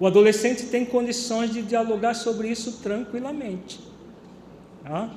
O 0.00 0.06
adolescente 0.06 0.64
tem 0.64 0.84
condições 0.84 1.52
de 1.52 1.62
dialogar 1.62 2.14
sobre 2.14 2.48
isso 2.48 2.78
tranquilamente. 2.82 3.89
Tá? 4.90 5.08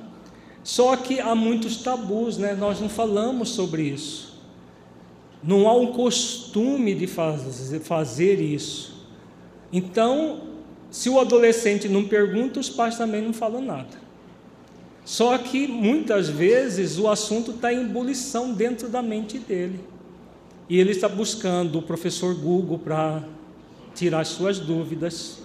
Só 0.62 0.94
que 0.94 1.18
há 1.18 1.34
muitos 1.34 1.78
tabus, 1.78 2.38
né? 2.38 2.54
nós 2.54 2.80
não 2.80 2.88
falamos 2.88 3.48
sobre 3.48 3.82
isso. 3.82 4.40
Não 5.42 5.68
há 5.68 5.74
um 5.74 5.88
costume 5.88 6.94
de 6.94 7.08
fazer, 7.08 8.40
isso. 8.40 9.04
Então, 9.72 10.42
se 10.92 11.10
o 11.10 11.18
adolescente 11.18 11.88
não 11.88 12.04
pergunta, 12.04 12.60
os 12.60 12.70
pais 12.70 12.96
também 12.96 13.20
não 13.20 13.32
falam 13.32 13.60
nada. 13.60 13.98
Só 15.04 15.36
que 15.38 15.66
muitas 15.66 16.28
vezes 16.28 16.96
o 16.96 17.08
assunto 17.08 17.50
está 17.50 17.72
em 17.72 17.80
ebulição 17.80 18.52
dentro 18.52 18.88
da 18.88 19.02
mente 19.02 19.40
dele. 19.40 19.80
E 20.68 20.78
ele 20.78 20.92
está 20.92 21.08
buscando 21.08 21.80
o 21.80 21.82
professor 21.82 22.32
Google 22.32 22.78
para 22.78 23.24
tirar 23.92 24.24
suas 24.24 24.60
dúvidas. 24.60 25.42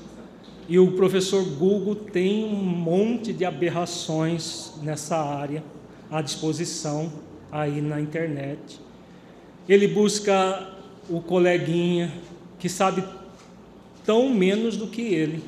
E 0.69 0.77
o 0.77 0.91
professor 0.91 1.43
Google 1.43 1.95
tem 1.95 2.45
um 2.45 2.55
monte 2.55 3.33
de 3.33 3.43
aberrações 3.43 4.73
nessa 4.83 5.17
área 5.17 5.63
à 6.11 6.21
disposição 6.21 7.11
aí 7.51 7.81
na 7.81 7.99
internet. 7.99 8.79
Ele 9.67 9.87
busca 9.87 10.69
o 11.09 11.21
coleguinha 11.21 12.13
que 12.59 12.69
sabe 12.69 13.03
tão 14.05 14.29
menos 14.29 14.77
do 14.77 14.85
que 14.85 15.01
ele. 15.01 15.43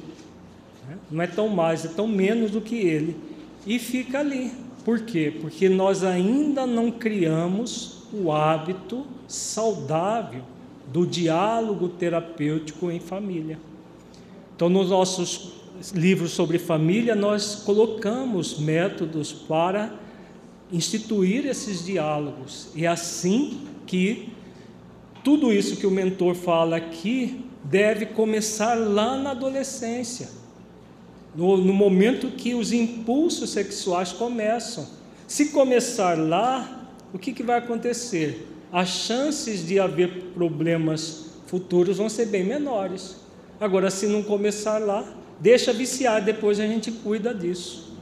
Né? 0.90 0.98
Não 1.12 1.22
é 1.22 1.28
tão 1.28 1.48
mais, 1.50 1.86
é 1.86 1.90
tão 1.90 2.08
menos 2.08 2.50
do 2.50 2.60
que 2.60 2.78
ele. 2.78 3.16
E 3.68 3.78
fica 3.78 4.22
ali. 4.22 4.52
Por 4.84 5.02
quê? 5.02 5.32
Porque 5.40 5.70
nós 5.70 6.04
ainda 6.04 6.66
não 6.66 6.90
criamos 6.90 8.08
o 8.12 8.32
hábito 8.32 9.06
saudável 9.28 10.42
do 10.92 11.06
diálogo 11.06 11.90
terapêutico 11.90 12.90
em 12.90 13.00
família. 13.00 13.60
Então, 14.62 14.70
nos 14.70 14.92
nossos 14.92 15.54
livros 15.92 16.34
sobre 16.34 16.60
família, 16.60 17.16
nós 17.16 17.56
colocamos 17.66 18.60
métodos 18.60 19.34
para 19.34 19.92
instituir 20.72 21.48
esses 21.48 21.84
diálogos. 21.84 22.68
E 22.76 22.86
é 22.86 22.88
assim 22.88 23.62
que 23.88 24.30
tudo 25.24 25.52
isso 25.52 25.78
que 25.78 25.88
o 25.88 25.90
mentor 25.90 26.36
fala 26.36 26.76
aqui 26.76 27.44
deve 27.64 28.06
começar 28.06 28.76
lá 28.76 29.18
na 29.18 29.32
adolescência, 29.32 30.30
no, 31.36 31.58
no 31.58 31.74
momento 31.74 32.28
que 32.28 32.54
os 32.54 32.72
impulsos 32.72 33.50
sexuais 33.50 34.12
começam. 34.12 34.88
Se 35.26 35.46
começar 35.46 36.16
lá, 36.20 36.88
o 37.12 37.18
que, 37.18 37.34
que 37.34 37.42
vai 37.42 37.58
acontecer? 37.58 38.48
As 38.72 38.90
chances 38.90 39.66
de 39.66 39.80
haver 39.80 40.26
problemas 40.36 41.32
futuros 41.48 41.98
vão 41.98 42.08
ser 42.08 42.28
bem 42.28 42.44
menores. 42.44 43.21
Agora, 43.62 43.92
se 43.92 44.08
não 44.08 44.24
começar 44.24 44.80
lá, 44.80 45.06
deixa 45.40 45.72
viciar, 45.72 46.20
depois 46.24 46.60
a 46.60 46.66
gente 46.66 46.92
cuida 46.92 47.32
disso. 47.32 47.96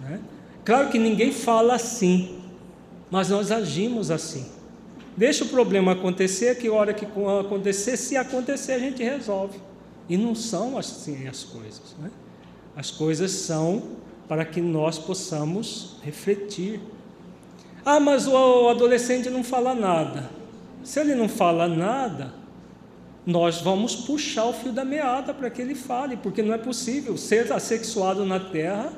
Né? 0.00 0.20
Claro 0.64 0.88
que 0.88 0.98
ninguém 0.98 1.30
fala 1.30 1.76
assim, 1.76 2.40
mas 3.08 3.28
nós 3.28 3.52
agimos 3.52 4.10
assim. 4.10 4.44
Deixa 5.16 5.44
o 5.44 5.48
problema 5.48 5.92
acontecer, 5.92 6.58
que 6.58 6.68
hora 6.68 6.92
que 6.92 7.04
acontecer, 7.04 7.96
se 7.96 8.16
acontecer, 8.16 8.72
a 8.72 8.78
gente 8.80 9.00
resolve. 9.00 9.60
E 10.08 10.16
não 10.16 10.34
são 10.34 10.76
assim 10.76 11.28
as 11.28 11.44
coisas. 11.44 11.94
Né? 12.00 12.10
As 12.74 12.90
coisas 12.90 13.30
são 13.30 13.84
para 14.26 14.44
que 14.44 14.60
nós 14.60 14.98
possamos 14.98 15.96
refletir. 16.02 16.80
Ah, 17.84 18.00
mas 18.00 18.26
o 18.26 18.68
adolescente 18.68 19.30
não 19.30 19.44
fala 19.44 19.76
nada. 19.76 20.28
Se 20.82 20.98
ele 20.98 21.14
não 21.14 21.28
fala 21.28 21.68
nada, 21.68 22.34
nós 23.28 23.60
vamos 23.60 23.94
puxar 23.94 24.46
o 24.46 24.54
fio 24.54 24.72
da 24.72 24.86
meada 24.86 25.34
para 25.34 25.50
que 25.50 25.60
ele 25.60 25.74
fale, 25.74 26.16
porque 26.16 26.42
não 26.42 26.54
é 26.54 26.56
possível 26.56 27.14
ser 27.18 27.52
assexuado 27.52 28.24
na 28.24 28.40
terra, 28.40 28.90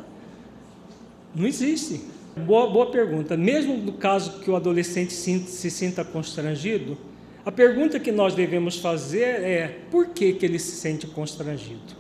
não 1.35 1.49
existe. 1.49 2.01
Boa, 2.47 2.71
boa 2.71 2.93
pergunta. 2.93 3.37
Mesmo 3.37 3.77
no 3.77 3.95
caso 3.95 4.39
que 4.39 4.49
o 4.49 4.55
adolescente 4.55 5.13
se 5.13 5.69
sinta 5.69 6.05
constrangido, 6.05 6.97
a 7.45 7.51
pergunta 7.51 7.99
que 7.99 8.13
nós 8.13 8.33
devemos 8.33 8.79
fazer 8.79 9.43
é: 9.43 9.81
por 9.91 10.11
que, 10.11 10.33
que 10.35 10.47
ele 10.47 10.61
se 10.61 10.77
sente 10.77 11.09
constrangido? 11.09 11.99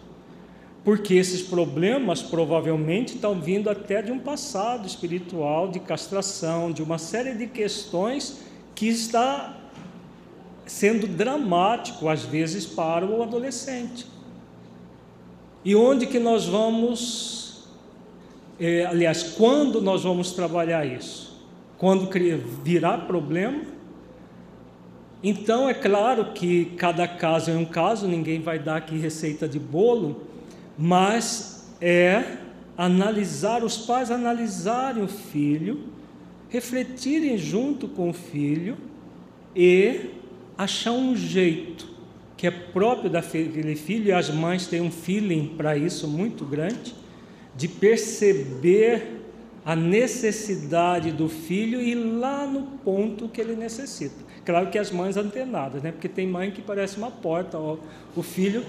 Porque 0.84 1.14
esses 1.14 1.42
problemas 1.42 2.22
provavelmente 2.22 3.16
estão 3.16 3.40
vindo 3.40 3.68
até 3.68 4.00
de 4.02 4.12
um 4.12 4.20
passado 4.20 4.86
espiritual, 4.86 5.66
de 5.66 5.80
castração, 5.80 6.70
de 6.70 6.80
uma 6.80 6.96
série 6.96 7.34
de 7.34 7.48
questões 7.48 8.38
que 8.72 8.86
está 8.86 9.59
sendo 10.70 11.08
dramático 11.08 12.08
às 12.08 12.24
vezes 12.24 12.64
para 12.64 13.04
o 13.04 13.22
adolescente. 13.22 14.06
E 15.64 15.74
onde 15.74 16.06
que 16.06 16.18
nós 16.18 16.46
vamos 16.46 17.40
é, 18.58 18.84
aliás, 18.84 19.22
quando 19.22 19.80
nós 19.80 20.04
vamos 20.04 20.32
trabalhar 20.32 20.84
isso? 20.84 21.34
Quando 21.78 22.08
virar 22.62 23.06
problema? 23.06 23.62
Então, 25.22 25.68
é 25.68 25.72
claro 25.72 26.32
que 26.34 26.66
cada 26.76 27.08
caso 27.08 27.50
é 27.50 27.54
um 27.54 27.64
caso, 27.64 28.06
ninguém 28.06 28.40
vai 28.40 28.58
dar 28.58 28.76
aqui 28.76 28.98
receita 28.98 29.48
de 29.48 29.58
bolo, 29.58 30.24
mas 30.76 31.74
é 31.80 32.36
analisar, 32.76 33.64
os 33.64 33.78
pais 33.78 34.10
analisarem 34.10 35.02
o 35.02 35.08
filho, 35.08 35.84
refletirem 36.50 37.38
junto 37.38 37.88
com 37.88 38.10
o 38.10 38.12
filho 38.12 38.76
e 39.56 40.19
achar 40.62 40.92
um 40.92 41.16
jeito 41.16 41.88
que 42.36 42.46
é 42.46 42.50
próprio 42.50 43.10
daquele 43.10 43.74
filho, 43.74 44.08
e 44.08 44.12
as 44.12 44.30
mães 44.30 44.66
têm 44.66 44.80
um 44.80 44.90
feeling 44.90 45.54
para 45.56 45.76
isso 45.76 46.06
muito 46.06 46.44
grande, 46.44 46.94
de 47.56 47.66
perceber 47.66 49.20
a 49.64 49.74
necessidade 49.74 51.12
do 51.12 51.28
filho 51.28 51.80
e 51.80 51.94
lá 51.94 52.46
no 52.46 52.62
ponto 52.62 53.28
que 53.28 53.40
ele 53.40 53.54
necessita. 53.54 54.16
Claro 54.44 54.70
que 54.70 54.78
as 54.78 54.90
mães 54.90 55.16
antenadas, 55.16 55.82
né? 55.82 55.92
Porque 55.92 56.08
tem 56.08 56.26
mãe 56.26 56.50
que 56.50 56.62
parece 56.62 56.96
uma 56.96 57.10
porta, 57.10 57.58
ó. 57.58 57.76
o 58.16 58.22
filho 58.22 58.64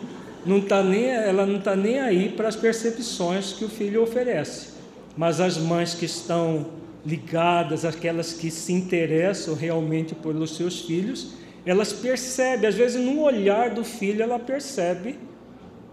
não 0.46 0.62
tá 0.62 0.84
nem, 0.84 1.06
ela 1.06 1.46
não 1.46 1.58
está 1.58 1.76
nem 1.76 2.00
aí 2.00 2.30
para 2.30 2.48
as 2.48 2.56
percepções 2.56 3.54
que 3.54 3.66
o 3.66 3.70
filho 3.70 4.04
oferece. 4.04 4.70
Mas 5.16 5.40
as 5.40 5.58
mães 5.58 5.94
que 5.94 6.06
estão 6.06 6.68
ligadas, 7.06 7.84
aquelas 7.84 8.34
que 8.34 8.52
se 8.52 8.72
interessam 8.72 9.56
realmente 9.56 10.14
pelos 10.14 10.56
seus 10.56 10.82
filhos, 10.82 11.41
elas 11.66 11.94
percebem, 11.94 12.68
às 12.68 12.76
vezes 12.76 13.00
no 13.00 13.22
olhar 13.22 13.70
do 13.70 13.84
filho 13.84 14.24
ela 14.24 14.40
percebe 14.40 15.20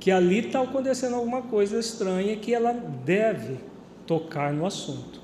que 0.00 0.10
ali 0.10 0.46
está 0.46 0.62
acontecendo 0.62 1.16
alguma 1.16 1.42
coisa 1.42 1.78
estranha 1.78 2.36
que 2.36 2.54
ela 2.54 2.72
deve 2.72 3.56
tocar 4.06 4.52
no 4.52 4.64
assunto. 4.64 5.20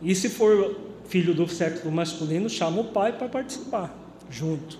E 0.00 0.14
se 0.14 0.28
for 0.28 0.76
filho 1.06 1.34
do 1.34 1.48
sexo 1.48 1.90
masculino, 1.90 2.48
chama 2.48 2.80
o 2.80 2.84
pai 2.84 3.12
para 3.12 3.28
participar 3.28 3.94
junto, 4.30 4.78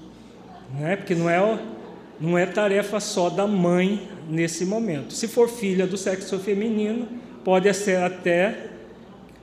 né? 0.78 0.96
Porque 0.96 1.14
não 1.14 1.28
é 1.28 1.58
não 2.20 2.36
é 2.36 2.46
tarefa 2.46 2.98
só 2.98 3.30
da 3.30 3.46
mãe 3.46 4.08
nesse 4.28 4.64
momento. 4.64 5.12
Se 5.12 5.28
for 5.28 5.48
filha 5.48 5.86
do 5.86 5.96
sexo 5.96 6.38
feminino, 6.38 7.06
pode 7.44 7.72
ser 7.74 8.02
até 8.02 8.70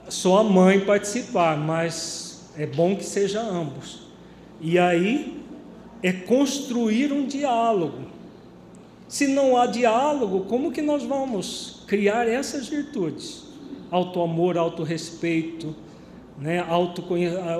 só 0.09 0.39
a 0.39 0.43
mãe 0.43 0.81
participar, 0.81 1.57
mas 1.57 2.51
é 2.57 2.65
bom 2.65 2.95
que 2.95 3.03
seja 3.03 3.41
ambos. 3.41 4.05
E 4.68 4.80
aí 4.80 5.43
é 6.01 6.11
construir 6.11 7.13
um 7.13 7.28
diálogo. 7.28 7.99
Se 9.07 9.28
não 9.28 9.55
há 9.55 9.68
diálogo, 9.68 10.45
como 10.45 10.72
que 10.72 10.82
nós 10.82 11.03
vamos 11.03 11.84
criar 11.86 12.28
essas 12.28 12.68
virtudes? 12.68 13.43
Auto-amor, 13.91 14.57
auto-respeito, 14.57 15.76
né? 16.39 16.66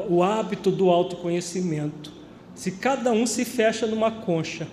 O 0.10 0.24
hábito 0.24 0.72
do 0.72 0.90
autoconhecimento. 0.90 2.12
Se 2.56 2.72
cada 2.72 3.12
um 3.12 3.28
se 3.28 3.46
fecha 3.46 3.86
numa 3.86 4.10
concha 4.10 4.68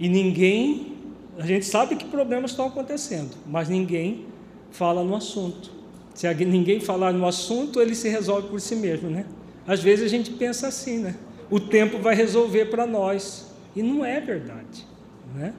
e 0.00 0.08
ninguém, 0.08 0.94
a 1.38 1.46
gente 1.46 1.64
sabe 1.64 1.94
que 1.94 2.06
problemas 2.06 2.50
estão 2.50 2.66
acontecendo, 2.66 3.36
mas 3.46 3.68
ninguém 3.68 4.26
fala 4.72 5.04
no 5.04 5.14
assunto. 5.14 5.70
Se 6.12 6.32
ninguém 6.44 6.80
falar 6.80 7.12
no 7.12 7.24
assunto, 7.24 7.80
ele 7.80 7.94
se 7.94 8.08
resolve 8.08 8.48
por 8.48 8.60
si 8.60 8.74
mesmo, 8.74 9.08
né? 9.08 9.24
Às 9.66 9.80
vezes 9.80 10.04
a 10.04 10.08
gente 10.08 10.30
pensa 10.30 10.68
assim, 10.68 10.98
né? 10.98 11.14
O 11.50 11.60
tempo 11.60 11.98
vai 11.98 12.14
resolver 12.14 12.66
para 12.66 12.86
nós. 12.86 13.52
E 13.74 13.82
não 13.82 14.04
é 14.04 14.20
verdade, 14.20 14.86
né? 15.34 15.54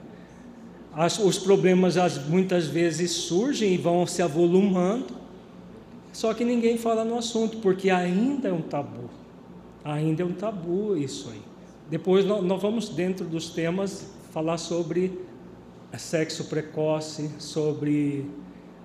As, 0.92 1.18
os 1.18 1.38
problemas 1.38 1.96
as, 1.98 2.26
muitas 2.26 2.66
vezes 2.66 3.10
surgem 3.10 3.74
e 3.74 3.76
vão 3.76 4.06
se 4.06 4.22
avolumando, 4.22 5.14
só 6.12 6.32
que 6.32 6.42
ninguém 6.42 6.78
fala 6.78 7.04
no 7.04 7.18
assunto, 7.18 7.58
porque 7.58 7.90
ainda 7.90 8.48
é 8.48 8.52
um 8.52 8.62
tabu. 8.62 9.10
Ainda 9.84 10.22
é 10.22 10.26
um 10.26 10.32
tabu 10.32 10.96
isso 10.96 11.28
aí. 11.30 11.42
Depois 11.90 12.24
nós, 12.24 12.42
nós 12.42 12.60
vamos, 12.60 12.88
dentro 12.88 13.26
dos 13.26 13.50
temas, 13.50 14.06
falar 14.32 14.56
sobre 14.56 15.20
sexo 15.98 16.44
precoce, 16.44 17.30
sobre 17.38 18.24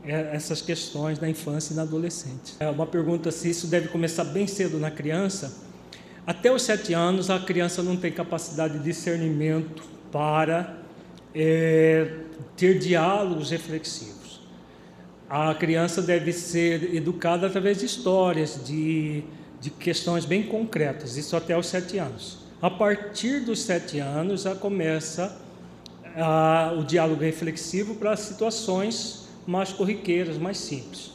essas 0.04 0.62
questões 0.62 1.20
na 1.20 1.30
infância 1.30 1.74
e 1.74 1.76
na 1.76 1.84
adolescente. 1.84 2.56
É 2.60 2.70
uma 2.70 2.88
pergunta 2.88 3.32
se 3.32 3.50
isso 3.50 3.68
deve 3.68 3.90
começar 3.90 4.24
bem 4.24 4.48
cedo 4.48 4.80
na 4.80 4.90
criança. 4.90 5.54
Até 6.26 6.52
os 6.52 6.64
sete 6.64 6.94
anos, 6.94 7.30
a 7.30 7.40
criança 7.40 7.84
não 7.84 7.96
tem 7.96 8.12
capacidade 8.12 8.78
de 8.78 8.84
discernimento 8.84 9.84
para 10.12 10.78
é, 11.34 12.16
ter 12.58 12.80
diálogos 12.80 13.52
reflexivos. 13.52 14.42
A 15.30 15.54
criança 15.56 16.02
deve 16.02 16.34
ser 16.34 16.94
educada 16.94 17.48
através 17.48 17.80
de 17.80 17.86
histórias, 17.86 18.60
de, 18.66 19.24
de 19.60 19.70
questões 19.70 20.26
bem 20.26 20.44
concretas, 20.44 21.16
isso 21.16 21.36
até 21.38 21.58
os 21.58 21.68
sete 21.68 21.98
anos. 21.98 22.40
A 22.62 22.70
partir 22.70 23.40
dos 23.40 23.62
sete 23.62 24.00
anos, 24.00 24.44
já 24.44 24.54
começa 24.54 25.42
ah, 26.16 26.76
o 26.78 26.84
diálogo 26.84 27.24
reflexivo 27.24 27.96
para 27.96 28.16
situações 28.18 29.21
mais 29.46 29.74
corriqueiras, 29.74 30.38
mais 30.38 30.58
simples. 30.58 31.12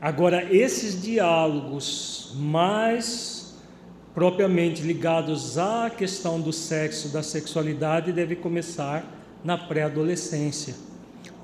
Agora, 0.00 0.44
esses 0.54 1.00
diálogos 1.00 2.32
mais 2.36 3.54
propriamente 4.14 4.82
ligados 4.82 5.58
à 5.58 5.90
questão 5.90 6.40
do 6.40 6.52
sexo, 6.52 7.08
da 7.08 7.22
sexualidade, 7.22 8.12
devem 8.12 8.36
começar 8.36 9.04
na 9.42 9.58
pré-adolescência, 9.58 10.74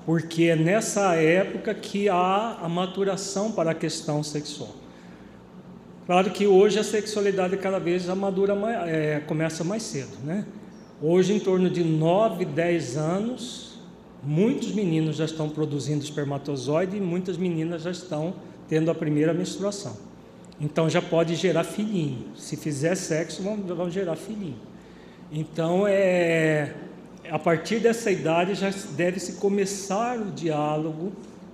porque 0.06 0.44
é 0.44 0.56
nessa 0.56 1.16
época 1.16 1.74
que 1.74 2.08
há 2.08 2.58
a 2.62 2.68
maturação 2.68 3.50
para 3.50 3.72
a 3.72 3.74
questão 3.74 4.22
sexual. 4.22 4.74
Claro 6.06 6.30
que 6.30 6.46
hoje 6.46 6.78
a 6.78 6.84
sexualidade 6.84 7.56
cada 7.56 7.78
vez 7.78 8.08
a 8.08 8.14
madura 8.14 8.56
é, 8.86 9.20
começa 9.26 9.62
mais 9.62 9.82
cedo, 9.82 10.16
né? 10.24 10.44
Hoje, 11.02 11.32
em 11.32 11.38
torno 11.38 11.70
de 11.70 11.82
9, 11.82 12.44
10 12.44 12.96
anos, 12.96 13.69
muitos 14.22 14.72
meninos 14.72 15.16
já 15.16 15.24
estão 15.24 15.48
produzindo 15.48 16.04
espermatozoide 16.04 16.96
e 16.96 17.00
muitas 17.00 17.36
meninas 17.36 17.82
já 17.82 17.90
estão 17.90 18.34
tendo 18.68 18.90
a 18.90 18.94
primeira 18.94 19.32
menstruação. 19.34 19.96
Então 20.60 20.88
já 20.90 21.00
pode 21.00 21.34
gerar 21.36 21.64
filhinho. 21.64 22.26
Se 22.36 22.56
fizer 22.56 22.94
sexo, 22.94 23.42
vão, 23.42 23.56
vão 23.56 23.90
gerar 23.90 24.16
filhinho. 24.16 24.58
Então 25.32 25.86
é 25.86 26.74
a 27.30 27.38
partir 27.38 27.78
dessa 27.78 28.10
idade 28.10 28.54
já 28.54 28.70
deve-se 28.96 29.34
começar 29.34 30.18
o 30.18 30.32
diálogo 30.32 31.12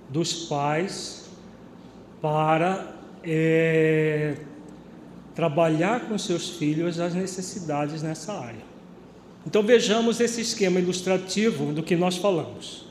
dos 0.09 0.45
pais 0.47 1.29
para 2.21 2.95
é, 3.23 4.37
trabalhar 5.35 6.07
com 6.07 6.17
seus 6.17 6.49
filhos 6.49 6.99
as 6.99 7.13
necessidades 7.13 8.01
nessa 8.01 8.33
área. 8.33 8.66
Então 9.47 9.63
vejamos 9.63 10.19
esse 10.19 10.41
esquema 10.41 10.77
ilustrativo 10.77 11.71
do 11.71 11.81
que 11.81 11.95
nós 11.95 12.17
falamos. 12.17 12.85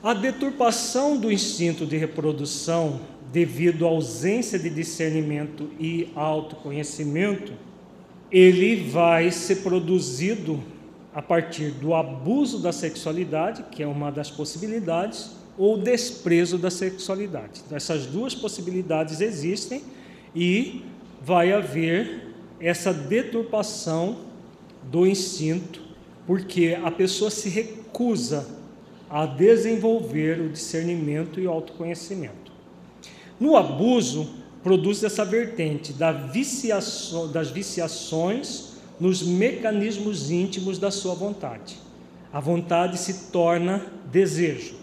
A 0.00 0.14
deturpação 0.14 1.16
do 1.16 1.32
instinto 1.32 1.84
de 1.84 1.96
reprodução 1.96 3.00
devido 3.32 3.84
à 3.84 3.88
ausência 3.88 4.56
de 4.56 4.70
discernimento 4.70 5.68
e 5.80 6.10
autoconhecimento, 6.14 7.52
ele 8.30 8.88
vai 8.88 9.32
ser 9.32 9.64
produzido 9.64 10.62
a 11.12 11.20
partir 11.20 11.72
do 11.72 11.92
abuso 11.92 12.60
da 12.60 12.70
sexualidade, 12.70 13.64
que 13.72 13.82
é 13.82 13.86
uma 13.86 14.12
das 14.12 14.30
possibilidades, 14.30 15.32
ou 15.58 15.76
desprezo 15.76 16.56
da 16.56 16.70
sexualidade. 16.70 17.62
Então, 17.66 17.76
essas 17.76 18.06
duas 18.06 18.32
possibilidades 18.32 19.20
existem 19.20 19.82
e 20.36 20.82
vai 21.20 21.52
haver 21.52 22.32
essa 22.60 22.94
deturpação 22.94 24.33
do 24.90 25.06
instinto, 25.06 25.80
porque 26.26 26.76
a 26.82 26.90
pessoa 26.90 27.30
se 27.30 27.48
recusa 27.48 28.46
a 29.08 29.26
desenvolver 29.26 30.40
o 30.40 30.48
discernimento 30.48 31.38
e 31.38 31.46
o 31.46 31.50
autoconhecimento. 31.50 32.52
No 33.38 33.56
abuso, 33.56 34.28
produz 34.62 35.04
essa 35.04 35.24
vertente 35.24 35.92
da 35.92 36.10
viciação, 36.10 37.30
das 37.30 37.50
viciações 37.50 38.74
nos 38.98 39.22
mecanismos 39.22 40.30
íntimos 40.30 40.78
da 40.78 40.90
sua 40.90 41.14
vontade. 41.14 41.76
A 42.32 42.40
vontade 42.40 42.98
se 42.98 43.30
torna 43.30 43.84
desejo. 44.10 44.74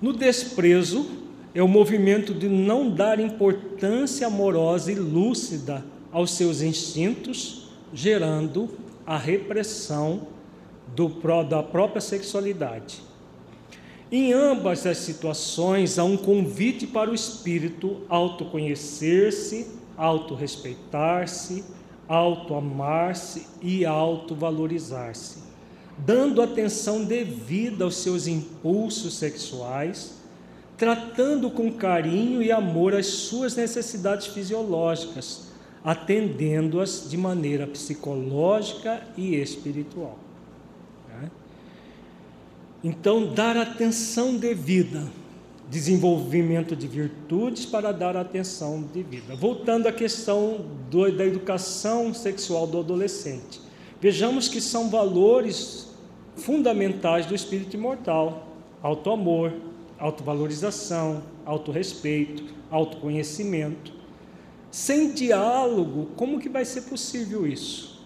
No 0.00 0.12
desprezo, 0.12 1.06
é 1.54 1.62
o 1.62 1.68
movimento 1.68 2.34
de 2.34 2.48
não 2.48 2.90
dar 2.90 3.20
importância 3.20 4.26
amorosa 4.26 4.90
e 4.90 4.94
lúcida 4.94 5.84
aos 6.10 6.32
seus 6.32 6.60
instintos, 6.62 7.68
gerando 7.92 8.68
a 9.06 9.16
repressão 9.16 10.28
do, 10.94 11.08
da 11.44 11.62
própria 11.62 12.00
sexualidade. 12.00 13.00
Em 14.10 14.32
ambas 14.32 14.86
as 14.86 14.98
situações, 14.98 15.98
há 15.98 16.04
um 16.04 16.16
convite 16.16 16.86
para 16.86 17.10
o 17.10 17.14
espírito 17.14 18.02
autoconhecer-se, 18.08 19.68
autorrespeitar-se, 19.96 21.64
autoamar-se 22.06 23.46
e 23.62 23.86
autovalorizar-se 23.86 25.52
dando 25.98 26.42
atenção 26.42 27.04
devida 27.04 27.84
aos 27.84 27.96
seus 27.96 28.26
impulsos 28.26 29.14
sexuais, 29.14 30.14
tratando 30.76 31.50
com 31.50 31.72
carinho 31.72 32.42
e 32.42 32.50
amor 32.50 32.94
as 32.94 33.06
suas 33.06 33.54
necessidades 33.54 34.28
fisiológicas, 34.28 35.51
atendendo-as 35.84 37.08
de 37.10 37.16
maneira 37.16 37.66
psicológica 37.66 39.02
e 39.16 39.34
espiritual. 39.34 40.16
Né? 41.08 41.30
Então, 42.84 43.32
dar 43.32 43.56
atenção 43.56 44.36
devida, 44.36 45.10
desenvolvimento 45.68 46.76
de 46.76 46.86
virtudes 46.86 47.66
para 47.66 47.92
dar 47.92 48.16
atenção 48.16 48.82
devida. 48.82 49.34
Voltando 49.34 49.88
à 49.88 49.92
questão 49.92 50.66
do, 50.90 51.10
da 51.10 51.24
educação 51.24 52.14
sexual 52.14 52.66
do 52.66 52.78
adolescente, 52.78 53.60
vejamos 54.00 54.48
que 54.48 54.60
são 54.60 54.88
valores 54.88 55.90
fundamentais 56.36 57.26
do 57.26 57.34
espírito 57.34 57.76
imortal: 57.76 58.46
auto-amor, 58.82 59.52
autovalorização, 59.98 61.22
autorrespeito, 61.44 62.44
autoconhecimento. 62.70 64.01
Sem 64.72 65.12
diálogo, 65.12 66.08
como 66.16 66.40
que 66.40 66.48
vai 66.48 66.64
ser 66.64 66.82
possível 66.82 67.46
isso? 67.46 68.02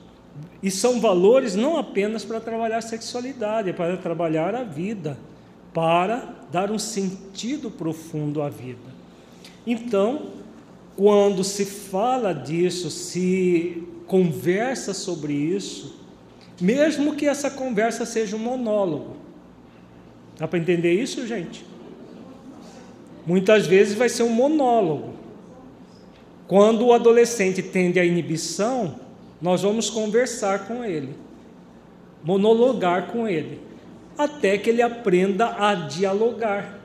E 0.60 0.68
são 0.68 1.00
valores 1.00 1.54
não 1.54 1.76
apenas 1.76 2.24
para 2.24 2.40
trabalhar 2.40 2.78
a 2.78 2.82
sexualidade, 2.82 3.70
é 3.70 3.72
para 3.72 3.96
trabalhar 3.96 4.52
a 4.52 4.64
vida, 4.64 5.16
para 5.72 6.34
dar 6.50 6.72
um 6.72 6.78
sentido 6.78 7.70
profundo 7.70 8.42
à 8.42 8.48
vida. 8.48 8.96
Então, 9.64 10.32
quando 10.96 11.44
se 11.44 11.64
fala 11.64 12.32
disso, 12.32 12.90
se 12.90 13.86
conversa 14.08 14.92
sobre 14.92 15.34
isso, 15.34 16.00
mesmo 16.60 17.14
que 17.14 17.26
essa 17.26 17.48
conversa 17.48 18.04
seja 18.04 18.34
um 18.34 18.40
monólogo, 18.40 19.16
dá 20.36 20.48
para 20.48 20.58
entender 20.58 21.00
isso, 21.00 21.24
gente? 21.28 21.64
Muitas 23.24 23.68
vezes 23.68 23.94
vai 23.94 24.08
ser 24.08 24.24
um 24.24 24.30
monólogo. 24.30 25.15
Quando 26.48 26.86
o 26.86 26.92
adolescente 26.92 27.62
tende 27.62 27.98
à 27.98 28.04
inibição, 28.04 29.00
nós 29.40 29.62
vamos 29.62 29.90
conversar 29.90 30.66
com 30.66 30.84
ele, 30.84 31.14
monologar 32.22 33.08
com 33.08 33.26
ele, 33.26 33.60
até 34.16 34.56
que 34.56 34.70
ele 34.70 34.80
aprenda 34.80 35.56
a 35.58 35.74
dialogar, 35.74 36.80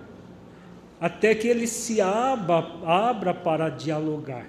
até 1.00 1.36
que 1.36 1.48
ele 1.48 1.68
se 1.68 2.02
abra, 2.02 2.66
abra 2.84 3.34
para 3.34 3.70
dialogar, 3.70 4.48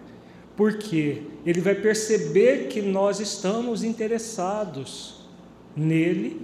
porque 0.56 1.22
ele 1.44 1.60
vai 1.60 1.74
perceber 1.74 2.68
que 2.68 2.80
nós 2.80 3.20
estamos 3.20 3.84
interessados 3.84 5.26
nele, 5.76 6.40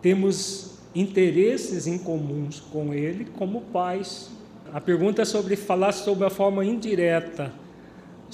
temos 0.00 0.78
interesses 0.94 1.86
em 1.88 1.98
comuns 1.98 2.60
com 2.60 2.94
ele 2.94 3.26
como 3.36 3.60
pais. 3.60 4.30
A 4.72 4.80
pergunta 4.80 5.22
é 5.22 5.24
sobre 5.24 5.56
falar 5.56 5.92
sobre 5.92 6.24
a 6.24 6.30
forma 6.30 6.64
indireta, 6.64 7.52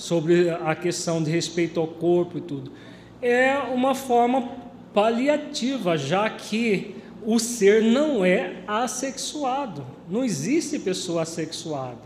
sobre 0.00 0.48
a 0.48 0.74
questão 0.74 1.22
de 1.22 1.30
respeito 1.30 1.78
ao 1.78 1.86
corpo 1.86 2.38
e 2.38 2.40
tudo. 2.40 2.72
É 3.20 3.54
uma 3.58 3.94
forma 3.94 4.48
paliativa, 4.94 5.98
já 5.98 6.28
que 6.30 6.96
o 7.22 7.38
ser 7.38 7.82
não 7.82 8.24
é 8.24 8.62
assexuado. 8.66 9.84
Não 10.08 10.24
existe 10.24 10.78
pessoa 10.78 11.22
assexuada. 11.22 12.00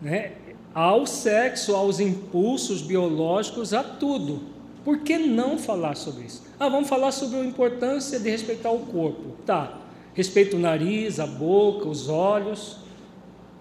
Né? 0.00 0.32
Ao 0.74 1.06
sexo, 1.06 1.76
aos 1.76 2.00
impulsos 2.00 2.80
biológicos, 2.80 3.74
a 3.74 3.84
tudo. 3.84 4.40
Por 4.82 5.00
que 5.00 5.18
não 5.18 5.58
falar 5.58 5.96
sobre 5.96 6.24
isso? 6.24 6.42
Ah, 6.58 6.70
vamos 6.70 6.88
falar 6.88 7.12
sobre 7.12 7.38
a 7.38 7.44
importância 7.44 8.18
de 8.18 8.30
respeitar 8.30 8.70
o 8.70 8.78
corpo. 8.78 9.36
Tá. 9.44 9.78
Respeita 10.14 10.56
o 10.56 10.58
nariz, 10.58 11.20
a 11.20 11.26
boca, 11.26 11.86
os 11.86 12.08
olhos. 12.08 12.78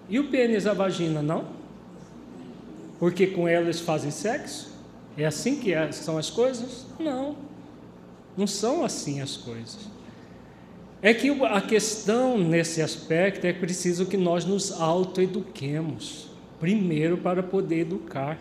E 0.07 0.17
o 0.17 0.29
pênis, 0.29 0.65
a 0.65 0.73
vagina, 0.73 1.21
não? 1.21 1.62
Porque 2.99 3.27
com 3.27 3.47
elas 3.47 3.79
fazem 3.79 4.11
sexo? 4.11 4.71
É 5.17 5.25
assim 5.25 5.57
que 5.59 5.73
é, 5.73 5.91
são 5.91 6.17
as 6.17 6.29
coisas? 6.29 6.85
Não. 6.99 7.35
Não 8.35 8.47
são 8.47 8.83
assim 8.83 9.21
as 9.21 9.37
coisas. 9.37 9.87
É 11.01 11.13
que 11.13 11.29
a 11.29 11.61
questão 11.61 12.37
nesse 12.37 12.81
aspecto 12.81 13.45
é 13.45 13.51
preciso 13.51 14.05
que 14.05 14.15
nós 14.15 14.45
nos 14.45 14.71
autoeduquemos, 14.71 16.29
primeiro 16.59 17.17
para 17.17 17.43
poder 17.43 17.81
educar. 17.81 18.39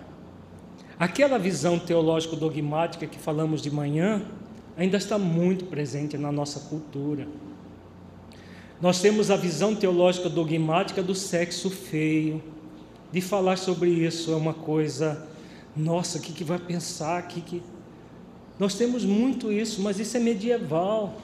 Aquela 0.98 1.38
visão 1.38 1.78
teológico 1.78 2.36
dogmática 2.36 3.06
que 3.06 3.18
falamos 3.18 3.60
de 3.60 3.70
manhã 3.70 4.22
ainda 4.76 4.96
está 4.96 5.18
muito 5.18 5.64
presente 5.64 6.16
na 6.16 6.30
nossa 6.30 6.60
cultura. 6.68 7.26
Nós 8.80 9.00
temos 9.00 9.30
a 9.30 9.36
visão 9.36 9.74
teológica 9.74 10.28
dogmática 10.28 11.02
do 11.02 11.14
sexo 11.14 11.70
feio. 11.70 12.42
De 13.12 13.20
falar 13.20 13.58
sobre 13.58 13.90
isso 13.90 14.32
é 14.32 14.36
uma 14.36 14.54
coisa, 14.54 15.28
nossa, 15.76 16.18
o 16.18 16.20
que, 16.20 16.32
que 16.32 16.42
vai 16.42 16.58
pensar? 16.58 17.28
Que, 17.28 17.42
que... 17.42 17.62
Nós 18.58 18.74
temos 18.74 19.04
muito 19.04 19.52
isso, 19.52 19.82
mas 19.82 19.98
isso 20.00 20.16
é 20.16 20.20
medieval. 20.20 21.14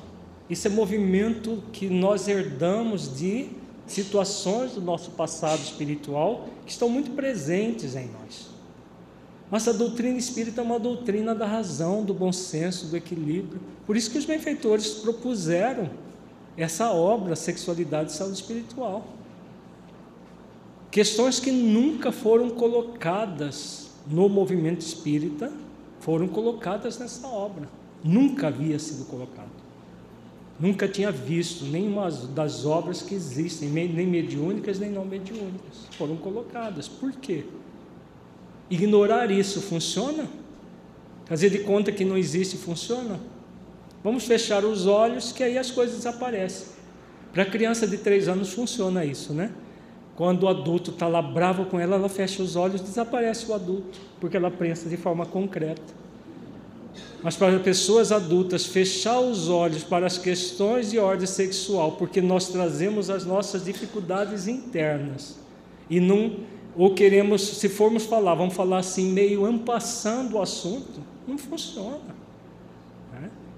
Isso 0.50 0.66
é 0.66 0.70
movimento 0.70 1.62
que 1.72 1.88
nós 1.88 2.28
herdamos 2.28 3.18
de 3.18 3.48
situações 3.86 4.72
do 4.72 4.82
nosso 4.82 5.12
passado 5.12 5.60
espiritual 5.60 6.48
que 6.66 6.72
estão 6.72 6.88
muito 6.90 7.12
presentes 7.12 7.96
em 7.96 8.08
nós. 8.08 8.48
Mas 9.50 9.66
a 9.66 9.72
doutrina 9.72 10.18
espírita 10.18 10.60
é 10.60 10.64
uma 10.64 10.78
doutrina 10.78 11.34
da 11.34 11.46
razão, 11.46 12.04
do 12.04 12.12
bom 12.12 12.32
senso, 12.32 12.86
do 12.86 12.96
equilíbrio. 12.96 13.60
Por 13.86 13.96
isso 13.96 14.10
que 14.10 14.18
os 14.18 14.26
benfeitores 14.26 14.88
propuseram 14.88 15.88
essa 16.54 16.92
obra, 16.92 17.34
sexualidade 17.34 18.10
e 18.10 18.14
saúde 18.14 18.34
espiritual. 18.34 19.06
Questões 20.90 21.38
que 21.38 21.50
nunca 21.50 22.10
foram 22.10 22.50
colocadas 22.50 23.90
no 24.06 24.28
movimento 24.28 24.80
espírita 24.80 25.52
foram 26.00 26.26
colocadas 26.26 26.98
nessa 26.98 27.26
obra. 27.26 27.68
Nunca 28.02 28.48
havia 28.48 28.78
sido 28.78 29.04
colocado. 29.04 29.50
Nunca 30.58 30.88
tinha 30.88 31.12
visto 31.12 31.64
nenhuma 31.66 32.10
das 32.10 32.64
obras 32.64 33.02
que 33.02 33.14
existem, 33.14 33.68
nem 33.68 34.06
mediúnicas 34.06 34.78
nem 34.78 34.90
não 34.90 35.04
mediúnicas. 35.04 35.86
Foram 35.92 36.16
colocadas. 36.16 36.88
Por 36.88 37.12
quê? 37.12 37.44
Ignorar 38.70 39.30
isso 39.30 39.60
funciona? 39.60 40.26
Fazer 41.26 41.50
de 41.50 41.58
conta 41.58 41.92
que 41.92 42.04
não 42.04 42.16
existe 42.16 42.56
funciona? 42.56 43.20
Vamos 44.02 44.24
fechar 44.24 44.64
os 44.64 44.86
olhos 44.86 45.32
que 45.32 45.42
aí 45.42 45.58
as 45.58 45.70
coisas 45.70 46.06
aparecem. 46.06 46.68
Para 47.32 47.44
criança 47.44 47.86
de 47.86 47.98
três 47.98 48.26
anos 48.26 48.52
funciona 48.52 49.04
isso, 49.04 49.32
né? 49.32 49.52
Quando 50.18 50.42
o 50.42 50.48
adulto 50.48 50.90
está 50.90 51.06
lá 51.06 51.22
bravo 51.22 51.66
com 51.66 51.78
ela, 51.78 51.94
ela 51.94 52.08
fecha 52.08 52.42
os 52.42 52.56
olhos, 52.56 52.80
desaparece 52.80 53.48
o 53.48 53.54
adulto, 53.54 54.00
porque 54.18 54.36
ela 54.36 54.50
pensa 54.50 54.88
de 54.88 54.96
forma 54.96 55.24
concreta. 55.24 55.94
Mas 57.22 57.36
para 57.36 57.56
pessoas 57.60 58.10
adultas, 58.10 58.66
fechar 58.66 59.20
os 59.20 59.48
olhos 59.48 59.84
para 59.84 60.06
as 60.06 60.18
questões 60.18 60.90
de 60.90 60.98
ordem 60.98 61.24
sexual, 61.24 61.92
porque 61.92 62.20
nós 62.20 62.48
trazemos 62.48 63.10
as 63.10 63.24
nossas 63.24 63.64
dificuldades 63.64 64.48
internas 64.48 65.38
e 65.88 66.00
não 66.00 66.38
ou 66.76 66.94
queremos, 66.94 67.56
se 67.56 67.68
formos 67.68 68.04
falar, 68.04 68.34
vamos 68.34 68.54
falar 68.54 68.78
assim 68.78 69.12
meio 69.12 69.46
ampassando 69.46 70.36
o 70.36 70.42
assunto, 70.42 71.00
não 71.28 71.38
funciona. 71.38 72.18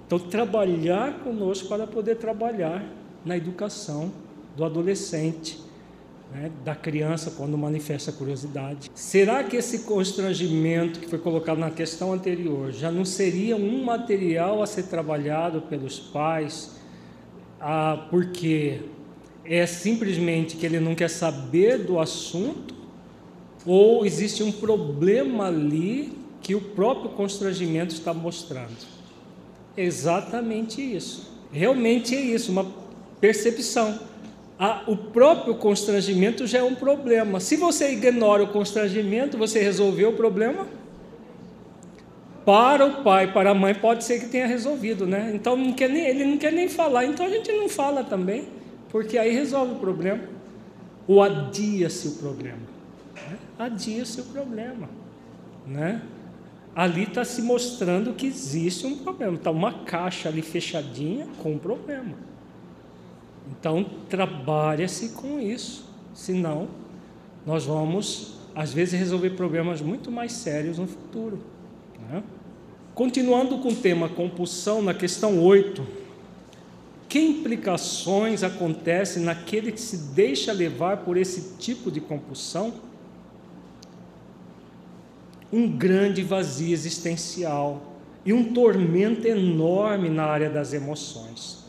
Então, 0.07 0.19
trabalhar 0.19 1.21
conosco 1.21 1.69
para 1.69 1.87
poder 1.87 2.17
trabalhar 2.17 2.85
na 3.25 3.35
educação 3.35 4.13
do 4.55 4.63
adolescente, 4.63 5.70
né, 6.33 6.51
da 6.65 6.75
criança, 6.75 7.33
quando 7.37 7.57
manifesta 7.59 8.13
curiosidade. 8.13 8.91
Será 8.95 9.43
que 9.43 9.57
esse 9.57 9.81
constrangimento 9.81 11.01
que 11.01 11.09
foi 11.09 11.19
colocado 11.19 11.59
na 11.59 11.71
questão 11.71 12.13
anterior 12.13 12.73
já 12.73 12.91
não 12.91 13.05
seria 13.05 13.57
um 13.57 13.85
material 13.85 14.63
a 14.63 14.67
ser 14.67 14.85
trabalhado 14.85 15.63
pelos 15.63 15.99
pais, 15.99 16.77
ah, 17.61 18.07
porque 18.11 18.81
é 19.45 19.67
simplesmente 19.67 20.57
que 20.57 20.65
ele 20.65 20.81
não 20.81 20.95
quer 20.95 21.11
saber 21.11 21.79
do 21.79 21.99
assunto, 21.99 22.75
ou 23.67 24.07
existe 24.07 24.43
um 24.43 24.53
problema 24.53 25.47
ali 25.47 26.13
que 26.41 26.55
o 26.55 26.61
próprio 26.61 27.11
constrangimento 27.11 27.95
está 27.95 28.15
mostrando? 28.15 28.77
Exatamente 29.77 30.81
isso. 30.81 31.31
Realmente 31.53 32.15
é 32.15 32.21
isso, 32.21 32.53
uma 32.53 32.67
percepção. 33.21 34.10
O 34.87 34.97
próprio 34.97 35.55
constrangimento 35.55 36.47
já 36.47 36.59
é 36.59 36.63
um 36.63 36.75
problema. 36.75 37.41
Se 37.41 37.57
você 37.57 37.93
ignora 37.93 38.43
o 38.43 38.49
constrangimento, 38.49 39.39
você 39.39 39.61
resolveu 39.61 40.11
o 40.11 40.13
problema? 40.13 40.67
Para 42.45 42.85
o 42.85 43.03
pai, 43.03 43.33
para 43.33 43.51
a 43.51 43.55
mãe, 43.55 43.75
pode 43.75 44.05
ser 44.05 44.21
que 44.21 44.27
tenha 44.27 44.47
resolvido, 44.47 45.07
né? 45.07 45.31
Então 45.35 45.57
não 45.57 45.73
quer 45.73 45.89
nem, 45.89 46.07
ele 46.07 46.25
não 46.25 46.37
quer 46.37 46.53
nem 46.53 46.69
falar, 46.69 47.07
então 47.07 47.25
a 47.25 47.29
gente 47.29 47.51
não 47.53 47.69
fala 47.69 48.05
também, 48.05 48.49
porque 48.91 49.17
aí 49.17 49.31
resolve 49.33 49.73
o 49.73 49.77
problema. 49.77 50.23
Ou 51.07 51.23
adia-se 51.23 52.09
o 52.09 52.13
problema. 52.13 52.59
Né? 53.15 53.39
Adia-se 53.59 54.21
o 54.21 54.25
problema, 54.25 54.89
né? 55.67 56.03
ali 56.75 57.03
está 57.03 57.25
se 57.25 57.43
mostrando 57.43 58.13
que 58.13 58.27
existe 58.27 58.87
um 58.87 58.97
problema. 58.97 59.35
Está 59.35 59.51
uma 59.51 59.85
caixa 59.85 60.29
ali 60.29 60.43
fechadinha 60.43 61.27
com 61.43 61.53
um 61.53 61.59
problema. 61.59 62.15
Então, 63.51 63.85
trabalha-se 64.09 65.11
com 65.11 65.41
isso. 65.41 65.89
senão 66.15 66.69
nós 67.47 67.65
vamos, 67.65 68.35
às 68.55 68.73
vezes, 68.73 68.99
resolver 68.99 69.31
problemas 69.31 69.81
muito 69.81 70.11
mais 70.11 70.33
sérios 70.33 70.79
no 70.79 70.87
futuro. 70.87 71.39
Né? 72.09 72.23
Continuando 72.95 73.59
com 73.59 73.69
o 73.69 73.75
tema 73.75 74.09
compulsão, 74.09 74.83
na 74.83 74.93
questão 74.93 75.43
8, 75.43 75.83
que 77.09 77.19
implicações 77.19 78.43
acontecem 78.43 79.23
naquele 79.23 79.73
que 79.73 79.81
se 79.81 79.97
deixa 80.15 80.53
levar 80.53 80.99
por 80.99 81.17
esse 81.17 81.55
tipo 81.59 81.91
de 81.91 82.01
compulsão? 82.01 82.75
Um 85.53 85.69
grande 85.69 86.23
vazio 86.23 86.73
existencial 86.73 87.83
e 88.25 88.33
um 88.33 88.53
tormento 88.53 89.27
enorme 89.27 90.09
na 90.09 90.25
área 90.25 90.51
das 90.51 90.73
emoções. 90.73 91.60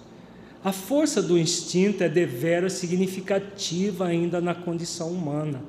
A 0.63 0.71
força 0.71 1.23
do 1.23 1.39
instinto 1.39 2.03
é 2.03 2.09
deveras 2.09 2.73
significativa 2.73 4.05
ainda 4.05 4.39
na 4.39 4.53
condição 4.53 5.09
humana. 5.09 5.59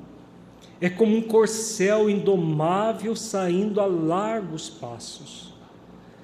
É 0.79 0.87
como 0.87 1.15
um 1.15 1.21
corcel 1.21 2.09
indomável 2.09 3.15
saindo 3.15 3.81
a 3.81 3.87
largos 3.87 4.69
passos. 4.69 5.51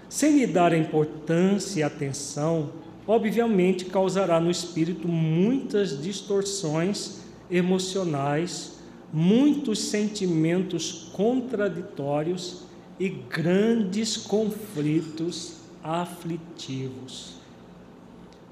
Sem 0.07 0.37
lhe 0.37 0.45
dar 0.45 0.71
importância 0.73 1.79
e 1.79 1.83
atenção, 1.83 2.69
obviamente 3.07 3.85
causará 3.85 4.39
no 4.39 4.51
espírito 4.51 5.07
muitas 5.07 5.99
distorções 5.99 7.21
emocionais, 7.49 8.79
muitos 9.11 9.79
sentimentos 9.79 11.09
contraditórios 11.13 12.65
e 12.99 13.09
grandes 13.09 14.15
conflitos 14.15 15.53
aflitivos. 15.83 17.38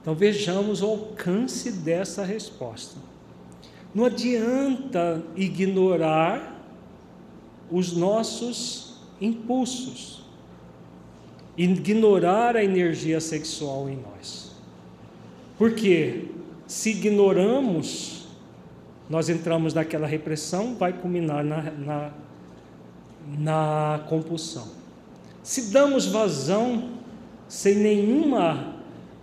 Então 0.07 0.15
vejamos 0.15 0.81
o 0.81 0.85
alcance 0.85 1.69
dessa 1.69 2.23
resposta. 2.23 2.95
Não 3.93 4.05
adianta 4.05 5.21
ignorar 5.35 6.63
os 7.69 7.91
nossos 7.91 9.01
impulsos, 9.19 10.23
ignorar 11.57 12.55
a 12.55 12.63
energia 12.63 13.19
sexual 13.19 13.89
em 13.89 13.97
nós. 13.97 14.53
Porque 15.57 16.29
se 16.65 16.91
ignoramos, 16.91 18.27
nós 19.09 19.27
entramos 19.27 19.73
naquela 19.73 20.07
repressão, 20.07 20.73
vai 20.75 20.93
culminar 20.93 21.43
na, 21.43 21.63
na, 21.63 22.11
na 23.37 24.05
compulsão. 24.07 24.69
Se 25.43 25.69
damos 25.69 26.05
vazão 26.05 26.91
sem 27.49 27.75
nenhuma 27.75 28.76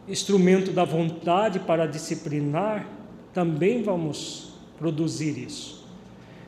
instrumento 0.09 0.71
da 0.71 0.85
vontade 0.85 1.59
para 1.61 1.87
disciplinar, 1.87 2.87
também 3.33 3.83
vamos 3.83 4.55
produzir 4.79 5.39
isso. 5.39 5.85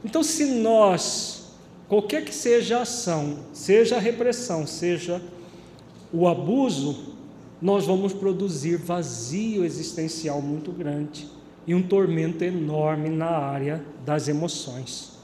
Então, 0.05 0.23
se 0.23 0.45
nós, 0.47 1.53
qualquer 1.89 2.25
que 2.25 2.35
seja 2.35 2.79
a 2.79 2.83
ação, 2.83 3.39
seja 3.53 3.97
a 3.97 4.01
repressão, 4.01 4.67
seja 4.67 5.21
o 6.13 6.29
abuso, 6.29 7.15
nós 7.61 7.87
vamos 7.87 8.13
produzir 8.13 8.77
vazio 8.77 9.65
existencial 9.65 10.41
muito 10.43 10.71
grande 10.71 11.27
e 11.67 11.75
um 11.75 11.83
tormento 11.83 12.45
enorme 12.45 13.09
na 13.09 13.31
área 13.31 13.85
das 14.05 14.29
emoções. 14.29 15.17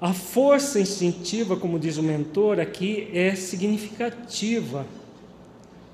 A 0.00 0.12
força 0.12 0.80
instintiva, 0.80 1.56
como 1.56 1.78
diz 1.78 1.96
o 1.98 2.02
mentor 2.02 2.58
aqui, 2.58 3.10
é 3.12 3.34
significativa 3.34 4.86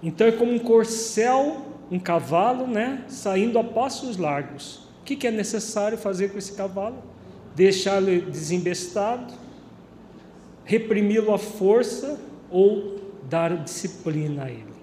então 0.05 0.27
é 0.27 0.33
como 0.33 0.53
um 0.53 0.59
corcel, 0.59 1.63
um 1.91 1.99
cavalo, 1.99 2.67
né, 2.67 3.05
saindo 3.09 3.59
a 3.59 3.65
passos 3.65 4.19
largos. 4.19 4.85
O 5.01 5.05
que, 5.05 5.17
que 5.17 5.27
é 5.27 5.31
necessário 5.31 5.97
fazer 5.97 6.29
com 6.29 6.37
esse 6.37 6.53
cavalo? 6.53 7.03
Deixá-lo 7.57 8.21
desembestado, 8.31 9.33
reprimi-lo 10.65 11.33
à 11.33 11.39
força 11.39 12.21
ou 12.51 13.01
dar 13.31 13.57
disciplina 13.65 14.45
a 14.45 14.51
ele. 14.51 14.75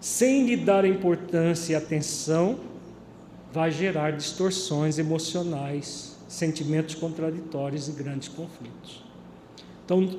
Sem 0.00 0.44
lhe 0.44 0.56
dar 0.56 0.84
importância 0.84 1.72
e 1.72 1.76
atenção, 1.76 2.58
vai 3.52 3.70
gerar 3.70 4.10
distorções 4.10 4.98
emocionais, 4.98 6.16
sentimentos 6.28 6.96
contraditórios 6.96 7.88
e 7.88 7.92
grandes 7.92 8.28
conflitos. 8.28 9.04
Então, 9.84 10.18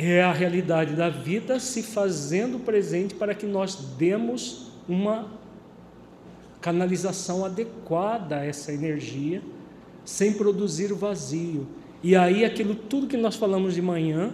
é 0.00 0.22
a 0.22 0.32
realidade 0.32 0.94
da 0.94 1.08
vida 1.08 1.58
se 1.58 1.82
fazendo 1.82 2.60
presente 2.60 3.16
para 3.16 3.34
que 3.34 3.44
nós 3.44 3.74
demos 3.98 4.70
uma 4.88 5.28
canalização 6.60 7.44
adequada 7.44 8.36
a 8.36 8.44
essa 8.44 8.72
energia, 8.72 9.42
sem 10.04 10.32
produzir 10.34 10.92
o 10.92 10.96
vazio. 10.96 11.66
E 12.00 12.14
aí 12.14 12.44
aquilo 12.44 12.76
tudo 12.76 13.08
que 13.08 13.16
nós 13.16 13.34
falamos 13.34 13.74
de 13.74 13.82
manhã 13.82 14.32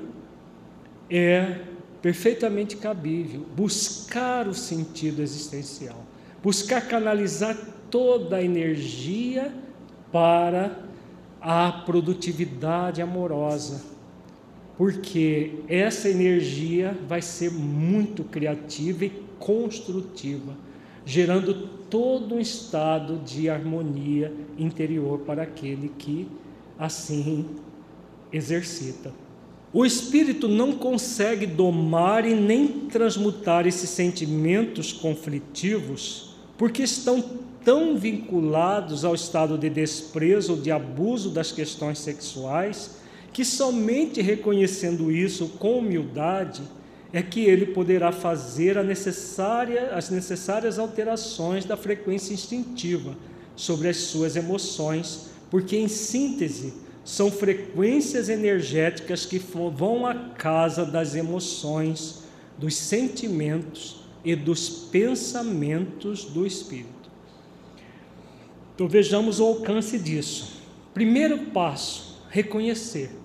é 1.09 1.61
perfeitamente 2.03 2.77
cabível, 2.77 3.47
buscar 3.57 4.47
o 4.47 4.53
sentido 4.53 5.23
existencial, 5.23 6.05
buscar 6.43 6.83
canalizar 6.83 7.57
toda 7.91 8.37
a 8.37 8.43
energia 8.43 9.51
para 10.13 10.79
a 11.41 11.73
produtividade 11.87 13.01
amorosa 13.01 13.94
porque 14.77 15.53
essa 15.69 16.09
energia 16.09 16.97
vai 17.09 17.23
ser 17.23 17.51
muito 17.53 18.25
criativa 18.25 19.05
e 19.05 19.13
construtiva, 19.39 20.57
gerando 21.05 21.69
todo 21.89 22.35
um 22.35 22.41
estado 22.41 23.19
de 23.25 23.49
harmonia 23.49 24.33
interior 24.59 25.21
para 25.21 25.43
aquele 25.43 25.91
que 25.97 26.27
assim 26.79 27.47
exercita. 28.33 29.13
O 29.73 29.85
espírito 29.85 30.49
não 30.49 30.73
consegue 30.73 31.47
domar 31.47 32.27
e 32.27 32.35
nem 32.35 32.69
transmutar 32.89 33.67
esses 33.67 33.91
sentimentos 33.91 34.93
conflitivos, 34.93 36.37
porque 36.57 36.83
estão 36.83 37.23
tão 37.65 37.97
vinculados 37.97 39.05
ao 39.05 39.15
estado 39.15 39.57
de 39.57 39.69
desprezo 39.69 40.53
ou 40.53 40.61
de 40.61 40.71
abuso 40.71 41.31
das 41.31 41.51
questões 41.51 41.99
sexuais 41.99 43.04
que 43.35 43.45
somente 43.45 44.23
reconhecendo 44.23 45.11
isso 45.11 45.49
com 45.59 45.81
humildade 45.81 46.63
é 47.13 47.21
que 47.21 47.41
ele 47.41 47.67
poderá 47.67 48.13
fazer 48.13 48.83
necessária, 48.85 49.91
as 49.93 50.09
necessárias 50.09 50.79
alterações 50.79 51.65
da 51.65 51.77
frequência 51.77 52.33
instintiva 52.33 53.17
sobre 53.57 53.89
as 53.89 53.97
suas 53.97 54.37
emoções, 54.37 55.31
porque, 55.51 55.77
em 55.77 55.89
síntese, 55.89 56.75
são 57.05 57.29
frequências 57.29 58.29
energéticas 58.29 59.27
que 59.27 59.39
vão 59.39 60.07
à 60.07 60.15
casa 60.15 60.85
das 60.85 61.17
emoções, 61.17 62.23
dos 62.57 62.77
sentimentos 62.77 63.97
e 64.25 64.37
dos 64.37 64.69
pensamentos 64.69 66.25
do 66.25 66.47
espírito. 66.47 67.11
Então 68.77 68.87
vejamos 68.87 69.41
o 69.41 69.45
alcance 69.45 69.99
disso. 69.99 70.63
Primeiro 70.93 71.47
passo: 71.47 72.23
reconhecer 72.31 73.24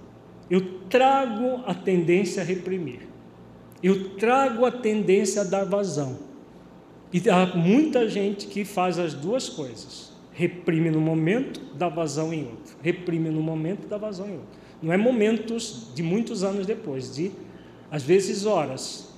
eu 0.50 0.80
trago 0.90 1.64
a 1.66 1.74
tendência 1.74 2.42
a 2.42 2.46
reprimir. 2.46 3.02
Eu 3.82 4.16
trago 4.16 4.66
a 4.66 4.72
tendência 4.72 5.42
a 5.42 5.46
dar 5.46 5.64
vazão. 5.64 6.18
E 7.14 7.30
há 7.30 7.46
muita 7.56 8.10
gente 8.10 8.48
que 8.48 8.66
faz 8.66 9.00
as 9.00 9.14
duas 9.14 9.48
coisas. 9.48 10.12
Reprime 10.32 10.90
no 10.90 11.00
momento, 11.00 11.62
dá 11.76 11.88
vazão 11.88 12.34
em 12.34 12.46
outro. 12.46 12.76
Reprime 12.82 13.30
no 13.30 13.42
momento, 13.42 13.88
dá 13.88 13.98
vazão 13.98 14.28
em 14.28 14.34
outro. 14.34 14.60
Não 14.82 14.94
é 14.94 14.98
momentos 14.98 15.92
de 15.94 16.02
muitos 16.02 16.44
anos 16.44 16.66
depois, 16.66 17.14
de 17.16 17.32
às 17.92 18.04
vezes 18.04 18.46
horas. 18.46 19.14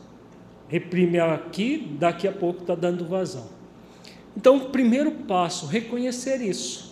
Reprime 0.68 1.20
aqui, 1.20 1.96
daqui 2.00 2.28
a 2.28 2.32
pouco 2.32 2.62
está 2.62 2.76
dando 2.76 3.06
vazão. 3.06 3.48
Então, 4.36 4.58
o 4.58 4.70
primeiro 4.70 5.12
passo, 5.12 5.66
reconhecer 5.66 6.42
isso. 6.42 6.91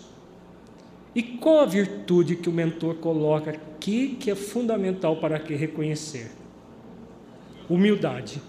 E 1.14 1.22
qual 1.22 1.60
a 1.60 1.66
virtude 1.66 2.36
que 2.36 2.48
o 2.48 2.52
mentor 2.52 2.96
coloca 2.96 3.50
aqui 3.50 4.16
que 4.20 4.30
é 4.30 4.34
fundamental 4.34 5.16
para 5.16 5.38
que 5.38 5.54
reconhecer? 5.54 6.30
Humildade. 7.68 8.40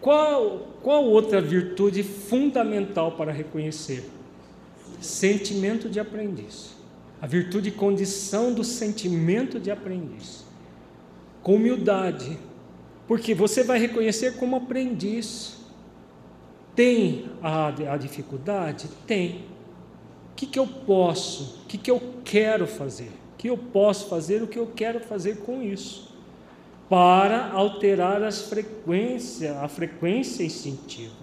Qual, 0.00 0.66
qual 0.82 1.04
outra 1.04 1.40
virtude 1.40 2.02
fundamental 2.02 3.12
para 3.12 3.30
reconhecer? 3.30 4.04
Sentimento 5.00 5.88
de 5.88 6.00
aprendiz. 6.00 6.74
A 7.20 7.26
virtude 7.26 7.70
condição 7.70 8.52
do 8.52 8.64
sentimento 8.64 9.60
de 9.60 9.70
aprendiz. 9.70 10.44
Com 11.40 11.54
humildade. 11.54 12.36
Porque 13.06 13.32
você 13.32 13.62
vai 13.62 13.78
reconhecer 13.78 14.36
como 14.38 14.56
aprendiz. 14.56 15.58
Tem 16.74 17.26
a, 17.40 17.68
a 17.68 17.96
dificuldade? 17.96 18.88
Tem 19.06 19.44
que, 20.42 20.46
que 20.46 20.58
eu 20.58 20.66
posso, 20.66 21.60
o 21.62 21.66
que, 21.66 21.78
que 21.78 21.90
eu 21.90 22.02
quero 22.24 22.66
fazer, 22.66 23.10
o 23.34 23.36
que 23.38 23.48
eu 23.48 23.56
posso 23.56 24.08
fazer, 24.08 24.42
o 24.42 24.48
que 24.48 24.58
eu 24.58 24.66
quero 24.74 24.98
fazer 24.98 25.36
com 25.38 25.62
isso, 25.62 26.12
para 26.88 27.52
alterar 27.52 28.22
as 28.24 28.42
frequências, 28.42 29.56
a 29.56 29.68
frequência 29.68 30.42
instintiva. 30.42 31.14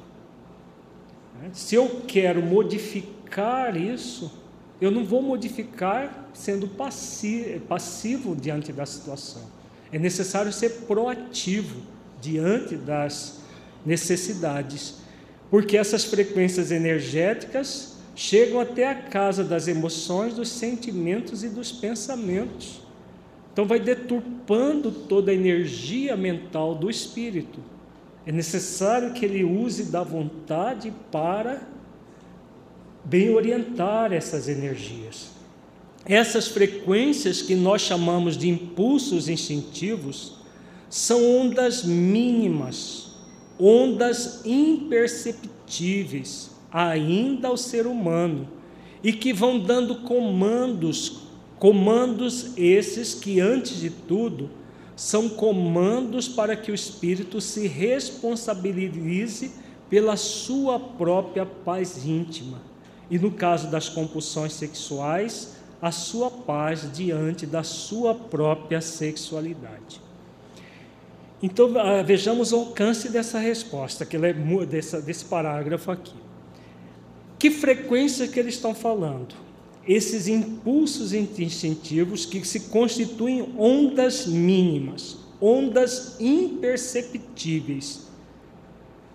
Né? 1.40 1.50
Se 1.52 1.76
eu 1.76 2.02
quero 2.08 2.42
modificar 2.42 3.76
isso, 3.76 4.32
Eu 4.82 4.92
não 4.92 5.04
vou 5.04 5.22
modificar 5.22 6.30
sendo 6.34 6.66
passivo 7.68 8.34
diante 8.34 8.72
da 8.72 8.86
situação. 8.86 9.42
É 9.92 10.00
necessário 10.00 10.54
ser 10.54 10.86
proativo 10.88 11.82
diante 12.22 12.78
das 12.78 13.42
necessidades, 13.86 15.00
porque 15.50 15.76
essas 15.76 16.06
frequências 16.06 16.72
energéticas 16.72 17.89
chegam 18.20 18.60
até 18.60 18.86
a 18.86 18.96
casa 18.96 19.44
das 19.46 19.70
emoções, 19.70 20.34
dos 20.34 20.50
sentimentos 20.50 21.42
e 21.42 21.48
dos 21.48 21.72
pensamentos. 21.72 22.82
Então, 23.54 23.66
vai 23.66 23.80
deturpando 23.80 24.92
toda 24.92 25.32
a 25.32 25.34
energia 25.34 26.18
mental 26.18 26.76
do 26.76 26.90
espírito. 26.90 27.62
É 28.26 28.32
necessário 28.34 29.14
que 29.14 29.24
ele 29.24 29.46
use 29.46 29.86
da 29.86 30.04
vontade 30.04 30.94
para 31.10 31.62
bem 33.06 33.34
orientar 33.34 34.12
essas 34.12 34.50
energias. 34.50 35.30
Essas 36.06 36.50
frequências 36.50 37.42
que 37.42 37.56
nós 37.56 37.82
chamamos 37.82 38.36
de 38.36 38.50
impulsos 38.50 39.30
instintivos 39.30 40.34
são 40.90 41.24
ondas 41.40 41.86
mínimas, 41.86 43.14
ondas 43.58 44.42
imperceptíveis 44.44 46.59
ainda 46.72 47.48
ao 47.48 47.58
ser 47.58 47.88
humano 47.88 48.48
e 49.04 49.14
que 49.14 49.34
vão 49.34 49.60
dando 49.60 49.96
comandos, 49.98 51.22
comandos 51.58 52.58
esses 52.58 53.14
que 53.14 53.40
antes 53.40 53.80
de 53.80 53.90
tudo 53.90 54.50
são 54.96 55.30
comandos 55.30 56.28
para 56.28 56.56
que 56.56 56.72
o 56.72 56.76
espírito 56.76 57.40
se 57.40 57.68
responsabilize 57.68 59.52
pela 59.90 60.18
sua 60.18 60.80
própria 60.80 61.46
paz 61.46 62.06
íntima 62.06 62.70
e 63.10 63.18
no 63.18 63.32
caso 63.32 63.72
das 63.72 63.90
compulsões 63.90 64.54
sexuais, 64.54 65.56
a 65.82 65.92
sua 65.92 66.30
paz 66.30 66.92
diante 66.94 67.46
da 67.46 67.64
sua 67.64 68.14
própria 68.14 68.82
sexualidade. 68.82 70.02
Então 71.42 71.72
ah, 71.80 72.04
vejamos 72.04 72.52
o 72.52 72.58
alcance 72.58 73.10
dessa 73.10 73.40
resposta, 73.40 74.06
que 74.06 74.18
é 74.18 74.34
desse 75.06 75.26
parágrafo 75.26 75.90
aqui. 75.90 76.29
Que 77.40 77.50
frequência 77.50 78.28
que 78.28 78.38
eles 78.38 78.56
estão 78.56 78.76
falando? 78.76 79.34
Esses 79.88 80.28
impulsos 80.28 81.14
instintivos 81.14 82.26
que 82.26 82.46
se 82.46 82.60
constituem 82.70 83.56
ondas 83.58 84.28
mínimas, 84.28 85.18
ondas 85.42 86.18
imperceptíveis. 86.20 88.08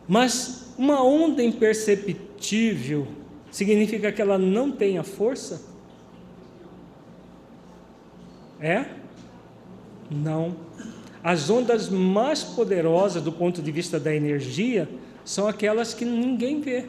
Mas 0.08 0.72
uma 0.78 1.04
onda 1.04 1.42
imperceptível 1.42 3.06
significa 3.50 4.10
que 4.10 4.22
ela 4.22 4.38
não 4.38 4.72
tenha 4.72 5.04
força? 5.04 5.62
É? 8.58 8.86
Não. 10.10 10.56
As 11.22 11.50
ondas 11.50 11.90
mais 11.90 12.42
poderosas 12.42 13.22
do 13.22 13.30
ponto 13.30 13.60
de 13.60 13.70
vista 13.70 14.00
da 14.00 14.14
energia 14.14 14.88
são 15.24 15.46
aquelas 15.46 15.92
que 15.92 16.04
ninguém 16.06 16.60
vê. 16.60 16.86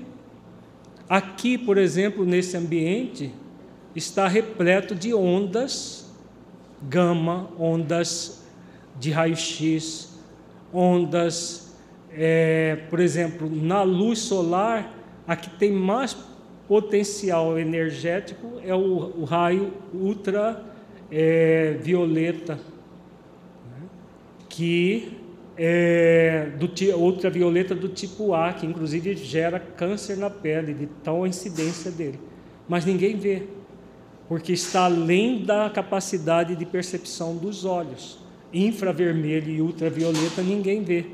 Aqui, 1.07 1.57
por 1.57 1.77
exemplo, 1.77 2.25
nesse 2.25 2.57
ambiente, 2.57 3.31
está 3.95 4.27
repleto 4.27 4.95
de 4.95 5.13
ondas 5.13 6.05
gama, 6.81 7.49
ondas 7.59 8.43
de 8.99 9.11
raio-x, 9.11 10.17
ondas, 10.73 11.75
é, 12.11 12.77
por 12.89 12.99
exemplo, 12.99 13.49
na 13.49 13.83
luz 13.83 14.19
solar, 14.19 14.93
a 15.27 15.35
que 15.35 15.49
tem 15.49 15.71
mais 15.71 16.15
potencial 16.67 17.57
energético 17.57 18.59
é 18.63 18.73
o, 18.73 19.19
o 19.19 19.23
raio 19.23 19.73
ultravioleta, 19.93 20.63
é, 21.11 22.55
né? 22.55 23.87
que 24.49 25.17
é 25.57 26.49
do 26.57 26.69
ultravioleta 26.97 27.73
do 27.73 27.89
tipo 27.89 28.33
A, 28.33 28.53
que 28.53 28.65
inclusive 28.65 29.15
gera 29.15 29.59
câncer 29.59 30.17
na 30.17 30.29
pele, 30.29 30.73
de 30.73 30.87
tal 31.03 31.25
incidência 31.25 31.89
dele. 31.91 32.19
Mas 32.67 32.85
ninguém 32.85 33.17
vê, 33.17 33.43
porque 34.27 34.53
está 34.53 34.85
além 34.85 35.43
da 35.43 35.69
capacidade 35.69 36.55
de 36.55 36.65
percepção 36.65 37.35
dos 37.35 37.63
olhos. 37.63 38.19
Infravermelho 38.53 39.49
e 39.51 39.61
ultravioleta 39.61 40.41
ninguém 40.41 40.83
vê. 40.83 41.05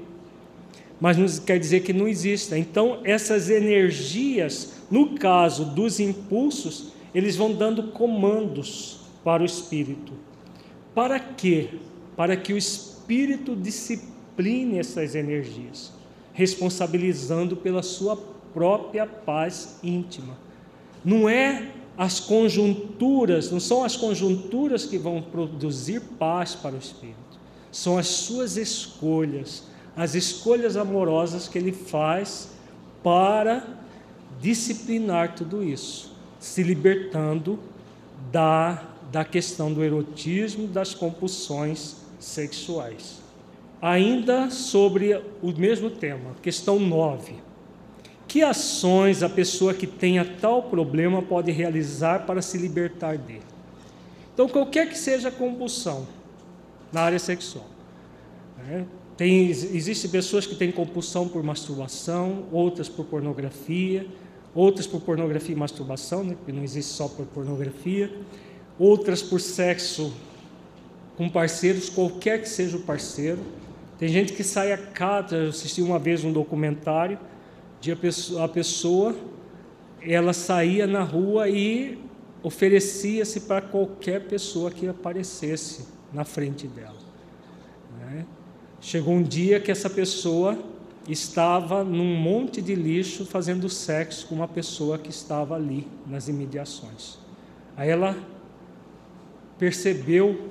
Mas 0.99 1.17
não 1.17 1.27
quer 1.43 1.59
dizer 1.59 1.81
que 1.81 1.93
não 1.93 2.07
exista. 2.07 2.57
Então, 2.57 2.99
essas 3.03 3.49
energias 3.49 4.81
no 4.91 5.15
caso 5.15 5.63
dos 5.63 6.01
impulsos, 6.01 6.91
eles 7.15 7.37
vão 7.37 7.53
dando 7.53 7.91
comandos 7.91 8.99
para 9.23 9.41
o 9.41 9.45
espírito. 9.45 10.11
Para 10.93 11.17
quê? 11.17 11.69
Para 12.17 12.35
que 12.35 12.51
o 12.51 12.57
espírito 12.57 13.55
discipline 13.55 14.10
essas 14.77 15.13
energias, 15.15 15.91
responsabilizando 16.33 17.55
pela 17.55 17.83
sua 17.83 18.17
própria 18.53 19.05
paz 19.05 19.79
íntima. 19.83 20.37
Não 21.03 21.27
é 21.29 21.71
as 21.97 22.19
conjunturas, 22.19 23.51
não 23.51 23.59
são 23.59 23.83
as 23.83 23.95
conjunturas 23.95 24.85
que 24.85 24.97
vão 24.97 25.21
produzir 25.21 26.01
paz 26.17 26.55
para 26.55 26.75
o 26.75 26.79
espírito, 26.79 27.39
são 27.71 27.97
as 27.97 28.07
suas 28.07 28.57
escolhas, 28.57 29.63
as 29.95 30.15
escolhas 30.15 30.77
amorosas 30.77 31.47
que 31.47 31.57
ele 31.57 31.71
faz 31.71 32.49
para 33.03 33.65
disciplinar 34.39 35.35
tudo 35.35 35.63
isso, 35.63 36.13
se 36.39 36.63
libertando 36.63 37.59
da, 38.31 38.83
da 39.11 39.23
questão 39.23 39.71
do 39.71 39.83
erotismo, 39.83 40.67
das 40.67 40.93
compulsões 40.93 41.97
sexuais. 42.19 43.21
Ainda 43.81 44.51
sobre 44.51 45.19
o 45.41 45.51
mesmo 45.51 45.89
tema, 45.89 46.35
questão 46.41 46.79
9. 46.79 47.33
Que 48.27 48.43
ações 48.43 49.23
a 49.23 49.29
pessoa 49.29 49.73
que 49.73 49.87
tenha 49.87 50.23
tal 50.23 50.63
problema 50.63 51.21
pode 51.21 51.51
realizar 51.51 52.25
para 52.25 52.41
se 52.41 52.57
libertar 52.57 53.17
dele? 53.17 53.41
Então, 54.33 54.47
qualquer 54.47 54.87
que 54.87 54.97
seja 54.97 55.29
a 55.29 55.31
compulsão 55.31 56.07
na 56.93 57.01
área 57.01 57.19
sexual, 57.19 57.65
né? 58.57 58.85
Tem, 59.17 59.49
Existem 59.49 60.09
pessoas 60.09 60.47
que 60.47 60.55
têm 60.55 60.71
compulsão 60.71 61.27
por 61.27 61.43
masturbação, 61.43 62.45
outras 62.51 62.87
por 62.87 63.05
pornografia, 63.05 64.07
outras 64.53 64.87
por 64.87 65.01
pornografia 65.01 65.53
e 65.53 65.57
masturbação, 65.57 66.23
né, 66.23 66.35
porque 66.35 66.51
não 66.51 66.63
existe 66.63 66.91
só 66.91 67.07
por 67.07 67.25
pornografia, 67.27 68.11
outras 68.79 69.21
por 69.21 69.39
sexo 69.39 70.13
com 71.17 71.29
parceiros, 71.29 71.89
qualquer 71.89 72.41
que 72.41 72.49
seja 72.49 72.77
o 72.77 72.81
parceiro. 72.81 73.39
Tem 74.01 74.09
gente 74.09 74.33
que 74.33 74.43
sai 74.43 74.71
a 74.71 74.79
cada, 74.79 75.35
eu 75.35 75.49
assisti 75.49 75.79
uma 75.79 75.99
vez 75.99 76.23
um 76.23 76.33
documentário 76.33 77.19
de 77.79 77.91
a 77.91 77.95
pessoa, 77.95 78.45
a 78.45 78.47
pessoa 78.47 79.15
ela 80.01 80.33
saía 80.33 80.87
na 80.87 81.03
rua 81.03 81.47
e 81.47 81.99
oferecia-se 82.41 83.41
para 83.41 83.61
qualquer 83.61 84.21
pessoa 84.21 84.71
que 84.71 84.87
aparecesse 84.87 85.85
na 86.11 86.23
frente 86.23 86.65
dela. 86.65 86.97
Né? 87.99 88.25
Chegou 88.79 89.13
um 89.13 89.21
dia 89.21 89.59
que 89.59 89.69
essa 89.69 89.87
pessoa 89.87 90.57
estava 91.07 91.83
num 91.83 92.15
monte 92.15 92.59
de 92.59 92.73
lixo 92.73 93.23
fazendo 93.23 93.69
sexo 93.69 94.25
com 94.25 94.33
uma 94.33 94.47
pessoa 94.47 94.97
que 94.97 95.11
estava 95.11 95.53
ali 95.53 95.87
nas 96.07 96.27
imediações. 96.27 97.19
Aí 97.77 97.87
ela 97.87 98.17
percebeu 99.59 100.49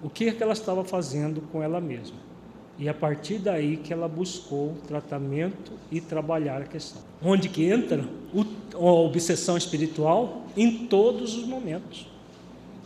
o 0.00 0.08
que, 0.08 0.30
que 0.30 0.40
ela 0.40 0.52
estava 0.52 0.84
fazendo 0.84 1.40
com 1.50 1.60
ela 1.60 1.80
mesma. 1.80 2.23
E 2.78 2.88
a 2.88 2.94
partir 2.94 3.38
daí 3.38 3.76
que 3.76 3.92
ela 3.92 4.08
buscou 4.08 4.74
tratamento 4.86 5.72
e 5.92 6.00
trabalhar 6.00 6.60
a 6.60 6.64
questão. 6.64 7.00
Onde 7.22 7.48
que 7.48 7.64
entra 7.64 8.04
a 8.74 8.78
obsessão 8.78 9.56
espiritual? 9.56 10.44
Em 10.56 10.86
todos 10.86 11.36
os 11.36 11.46
momentos. 11.46 12.06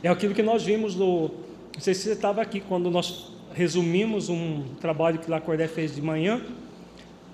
É 0.02 0.08
aquilo 0.08 0.34
que 0.34 0.42
nós 0.42 0.62
vimos 0.62 0.94
no. 0.94 1.30
Não 1.74 1.80
sei 1.80 1.94
se 1.94 2.02
você 2.02 2.12
estava 2.12 2.42
aqui 2.42 2.60
quando 2.60 2.90
nós 2.90 3.32
resumimos 3.54 4.28
um 4.28 4.62
trabalho 4.80 5.18
que 5.18 5.30
Lacordaire 5.30 5.72
fez 5.72 5.94
de 5.94 6.02
manhã, 6.02 6.40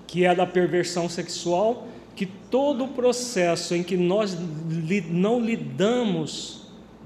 que 0.07 0.25
é 0.25 0.33
da 0.33 0.45
perversão 0.45 1.09
sexual, 1.09 1.87
que 2.15 2.25
todo 2.25 2.85
o 2.85 2.87
processo 2.87 3.75
em 3.75 3.83
que 3.83 3.97
nós 3.97 4.37
não 5.09 5.39
lidamos 5.39 6.65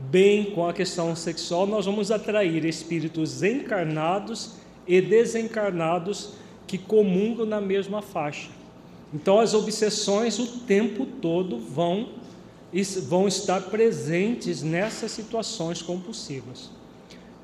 bem 0.09 0.45
com 0.51 0.67
a 0.67 0.73
questão 0.73 1.15
sexual, 1.15 1.67
nós 1.67 1.85
vamos 1.85 2.11
atrair 2.11 2.63
espíritos 2.63 3.43
encarnados 3.43 4.55
e 4.88 5.01
desencarnados 5.01 6.31
que 6.68 6.77
comungam 6.77 7.45
na 7.45 7.60
mesma 7.60 8.01
faixa. 8.01 8.49
Então, 9.14 9.39
as 9.39 9.53
obsessões 9.53 10.38
o 10.38 10.45
tempo 10.60 11.06
todo 11.06 11.57
vão, 11.57 12.10
vão 13.07 13.27
estar 13.27 13.61
presentes 13.64 14.61
nessas 14.61 15.11
situações 15.11 15.81
compulsivas. 15.81 16.69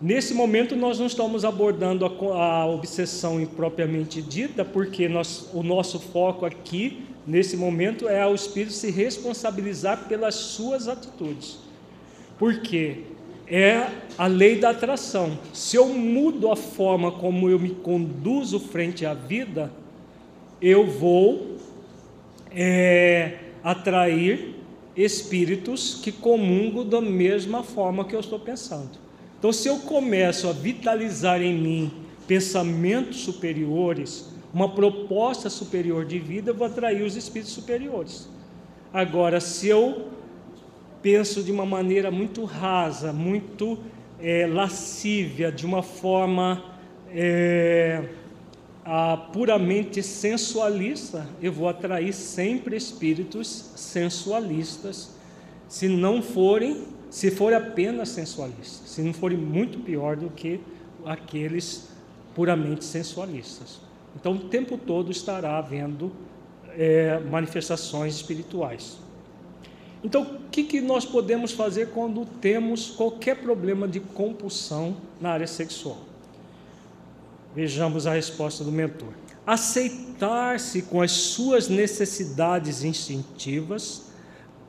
Nesse 0.01 0.33
momento, 0.33 0.75
nós 0.75 0.99
não 0.99 1.07
estamos 1.07 1.45
abordando 1.45 2.05
a, 2.05 2.61
a 2.61 2.65
obsessão 2.67 3.43
propriamente 3.45 4.21
dita, 4.21 4.63
porque 4.63 5.07
nós, 5.07 5.49
o 5.53 5.63
nosso 5.63 5.99
foco 5.99 6.45
aqui, 6.45 7.03
nesse 7.25 7.57
momento, 7.57 8.07
é 8.07 8.27
o 8.27 8.35
espírito 8.35 8.73
se 8.73 8.91
responsabilizar 8.91 10.07
pelas 10.07 10.35
suas 10.35 10.87
atitudes, 10.87 11.57
Por 12.37 12.59
quê? 12.59 13.03
É 13.47 13.87
a 14.17 14.27
lei 14.27 14.59
da 14.59 14.71
atração. 14.71 15.37
Se 15.53 15.75
eu 15.75 15.87
mudo 15.87 16.51
a 16.51 16.55
forma 16.55 17.11
como 17.11 17.49
eu 17.49 17.59
me 17.59 17.69
conduzo 17.69 18.59
frente 18.59 19.05
à 19.05 19.13
vida, 19.13 19.71
eu 20.61 20.87
vou 20.87 21.57
é, 22.51 23.37
atrair 23.63 24.55
espíritos 24.95 25.99
que 26.01 26.11
comungam 26.11 26.87
da 26.87 27.01
mesma 27.01 27.61
forma 27.61 28.05
que 28.05 28.15
eu 28.15 28.19
estou 28.19 28.39
pensando. 28.39 28.91
Então, 29.37 29.51
se 29.51 29.67
eu 29.67 29.79
começo 29.79 30.47
a 30.47 30.53
vitalizar 30.53 31.41
em 31.41 31.53
mim 31.53 31.91
pensamentos 32.25 33.19
superiores, 33.19 34.29
uma 34.53 34.73
proposta 34.73 35.49
superior 35.49 36.05
de 36.05 36.17
vida, 36.17 36.51
eu 36.51 36.55
vou 36.55 36.65
atrair 36.65 37.03
os 37.03 37.15
espíritos 37.15 37.53
superiores. 37.53 38.29
Agora, 38.93 39.41
se 39.41 39.67
eu 39.67 40.07
penso 41.05 41.43
de 41.43 41.51
uma 41.51 41.67
maneira 41.67 42.09
muito 42.09 42.45
rasa, 42.45 43.13
muito 43.13 43.77
é, 44.19 44.47
lascívia, 44.47 45.51
de 45.51 45.63
uma 45.63 45.83
forma 45.83 46.65
é, 47.11 48.09
a, 48.83 49.15
puramente 49.15 50.01
sensualista, 50.01 51.29
eu 51.39 51.53
vou 51.53 51.69
atrair 51.69 52.11
sempre 52.11 52.75
espíritos 52.75 53.69
sensualistas, 53.75 55.15
se 55.69 55.87
não 55.87 56.23
forem, 56.23 56.85
se 57.11 57.29
forem 57.29 57.59
apenas 57.59 58.09
sensualistas, 58.09 58.89
se 58.89 59.03
não 59.03 59.13
forem 59.13 59.37
muito 59.37 59.77
pior 59.81 60.15
do 60.15 60.31
que 60.31 60.59
aqueles 61.05 61.87
puramente 62.33 62.83
sensualistas. 62.83 63.79
Então, 64.15 64.31
o 64.31 64.39
tempo 64.39 64.75
todo 64.75 65.11
estará 65.11 65.59
havendo 65.59 66.11
é, 66.75 67.19
manifestações 67.19 68.15
espirituais. 68.15 69.04
Então, 70.05 70.21
o 70.21 70.49
que, 70.51 70.61
que 70.61 70.81
nós 70.81 71.03
podemos 71.03 71.51
fazer 71.51 71.89
quando 71.89 72.27
temos 72.39 72.91
qualquer 72.91 73.37
problema 73.37 73.87
de 73.87 73.99
compulsão 73.99 74.97
na 75.19 75.31
área 75.31 75.47
sexual? 75.47 75.97
Vejamos 77.55 78.05
a 78.05 78.13
resposta 78.13 78.63
do 78.63 78.71
mentor. 78.71 79.09
Aceitar-se 79.47 80.83
com 80.83 81.01
as 81.01 81.09
suas 81.11 81.67
necessidades 81.67 82.83
instintivas, 82.83 84.03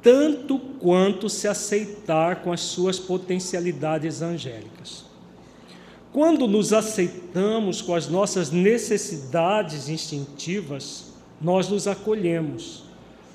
tanto 0.00 0.58
quanto 0.58 1.28
se 1.28 1.46
aceitar 1.46 2.36
com 2.36 2.50
as 2.50 2.62
suas 2.62 2.98
potencialidades 2.98 4.22
angélicas. 4.22 5.04
Quando 6.14 6.48
nos 6.48 6.72
aceitamos 6.72 7.82
com 7.82 7.94
as 7.94 8.08
nossas 8.08 8.50
necessidades 8.50 9.90
instintivas, 9.90 11.12
nós 11.38 11.68
nos 11.68 11.86
acolhemos, 11.86 12.85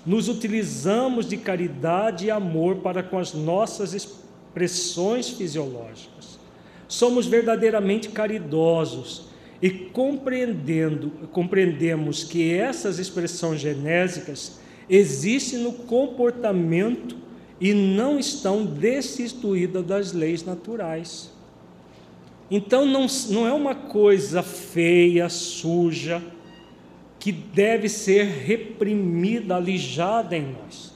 nos 0.05 0.27
utilizamos 0.27 1.27
de 1.27 1.37
caridade 1.37 2.25
e 2.25 2.31
amor 2.31 2.77
para 2.77 3.03
com 3.03 3.17
as 3.17 3.33
nossas 3.33 3.93
expressões 3.93 5.29
fisiológicas. 5.29 6.39
Somos 6.87 7.25
verdadeiramente 7.27 8.09
caridosos 8.09 9.27
e 9.61 9.69
compreendendo, 9.69 11.11
compreendemos 11.31 12.23
que 12.23 12.53
essas 12.53 12.99
expressões 12.99 13.61
genésicas 13.61 14.59
existem 14.89 15.59
no 15.59 15.71
comportamento 15.71 17.15
e 17.59 17.73
não 17.73 18.17
estão 18.17 18.65
destituídas 18.65 19.85
das 19.85 20.11
leis 20.13 20.43
naturais. 20.43 21.31
Então 22.49 22.85
não, 22.85 23.05
não 23.29 23.47
é 23.47 23.53
uma 23.53 23.75
coisa 23.75 24.41
feia, 24.41 25.29
suja, 25.29 26.21
que 27.21 27.31
deve 27.31 27.87
ser 27.87 28.25
reprimida, 28.25 29.55
alijada 29.55 30.35
em 30.35 30.53
nós, 30.53 30.91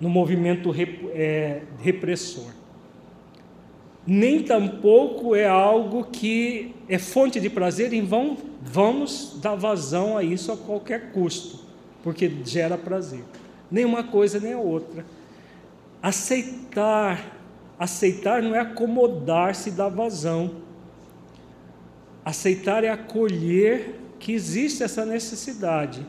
no 0.00 0.08
movimento 0.08 0.70
rep, 0.72 1.08
é, 1.14 1.62
repressor. 1.80 2.50
Nem 4.04 4.42
tampouco 4.42 5.36
é 5.36 5.46
algo 5.46 6.02
que 6.04 6.74
é 6.88 6.98
fonte 6.98 7.38
de 7.38 7.48
prazer 7.48 7.92
e 7.92 8.00
vão, 8.00 8.36
vamos 8.60 9.38
dar 9.40 9.54
vazão 9.54 10.18
a 10.18 10.24
isso 10.24 10.50
a 10.50 10.56
qualquer 10.56 11.12
custo, 11.12 11.60
porque 12.02 12.28
gera 12.44 12.76
prazer. 12.76 13.22
Nem 13.70 13.84
uma 13.84 14.02
coisa 14.02 14.40
nem 14.40 14.54
a 14.54 14.58
outra. 14.58 15.06
Aceitar, 16.02 17.38
aceitar 17.78 18.42
não 18.42 18.56
é 18.56 18.58
acomodar-se 18.58 19.70
da 19.70 19.88
vazão 19.88 20.50
Aceitar 22.24 22.84
é 22.84 22.88
acolher 22.90 23.94
que 24.20 24.32
existe 24.32 24.82
essa 24.82 25.04
necessidade 25.04 26.06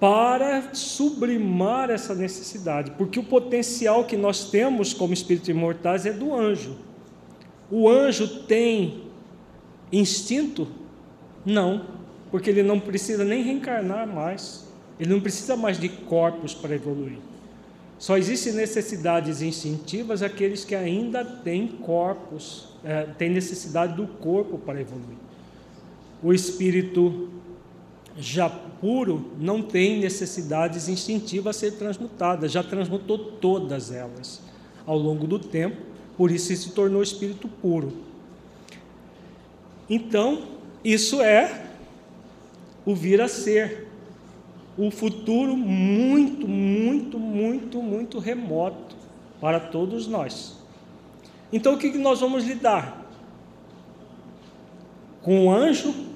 para 0.00 0.74
sublimar 0.74 1.90
essa 1.90 2.14
necessidade, 2.14 2.92
porque 2.92 3.18
o 3.18 3.24
potencial 3.24 4.04
que 4.04 4.16
nós 4.16 4.50
temos 4.50 4.92
como 4.92 5.12
espíritos 5.12 5.48
imortais 5.48 6.06
é 6.06 6.12
do 6.12 6.34
anjo. 6.34 6.76
O 7.70 7.88
anjo 7.88 8.44
tem 8.44 9.04
instinto? 9.90 10.68
Não, 11.44 11.86
porque 12.30 12.50
ele 12.50 12.62
não 12.62 12.78
precisa 12.78 13.24
nem 13.24 13.42
reencarnar 13.42 14.06
mais, 14.06 14.66
ele 14.98 15.12
não 15.12 15.20
precisa 15.20 15.56
mais 15.56 15.78
de 15.78 15.88
corpos 15.88 16.54
para 16.54 16.74
evoluir. 16.74 17.18
Só 17.98 18.16
existem 18.16 18.52
necessidades 18.52 19.40
instintivas 19.40 20.22
aqueles 20.22 20.64
que 20.64 20.74
ainda 20.74 21.24
têm 21.24 21.66
corpos 21.66 22.68
é, 22.84 23.04
tem 23.16 23.30
necessidade 23.30 23.94
do 23.94 24.06
corpo 24.06 24.58
para 24.58 24.80
evoluir. 24.80 25.23
O 26.24 26.32
espírito 26.32 27.28
já 28.16 28.48
puro 28.48 29.32
não 29.38 29.60
tem 29.60 30.00
necessidades 30.00 30.88
instintivas 30.88 31.54
a 31.54 31.58
ser 31.58 31.72
transmutadas, 31.72 32.50
já 32.50 32.62
transmutou 32.62 33.18
todas 33.18 33.92
elas 33.92 34.40
ao 34.86 34.96
longo 34.96 35.26
do 35.26 35.38
tempo, 35.38 35.76
por 36.16 36.30
isso 36.30 36.56
se 36.56 36.70
tornou 36.70 37.02
espírito 37.02 37.46
puro. 37.46 37.92
Então, 39.88 40.44
isso 40.82 41.20
é 41.20 41.66
o 42.86 42.94
vir 42.94 43.20
a 43.20 43.28
ser, 43.28 43.88
o 44.78 44.90
futuro 44.90 45.54
muito, 45.54 46.48
muito, 46.48 47.18
muito, 47.18 47.82
muito 47.82 48.18
remoto 48.18 48.96
para 49.40 49.60
todos 49.60 50.06
nós. 50.06 50.56
Então 51.52 51.74
o 51.74 51.78
que 51.78 51.90
nós 51.98 52.20
vamos 52.20 52.44
lidar? 52.44 53.06
Com 55.22 55.46
o 55.46 55.52
anjo, 55.52 56.13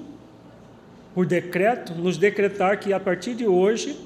por 1.13 1.25
decreto, 1.25 1.93
nos 1.93 2.17
decretar 2.17 2.79
que 2.79 2.93
a 2.93 2.99
partir 2.99 3.35
de 3.35 3.47
hoje 3.47 3.99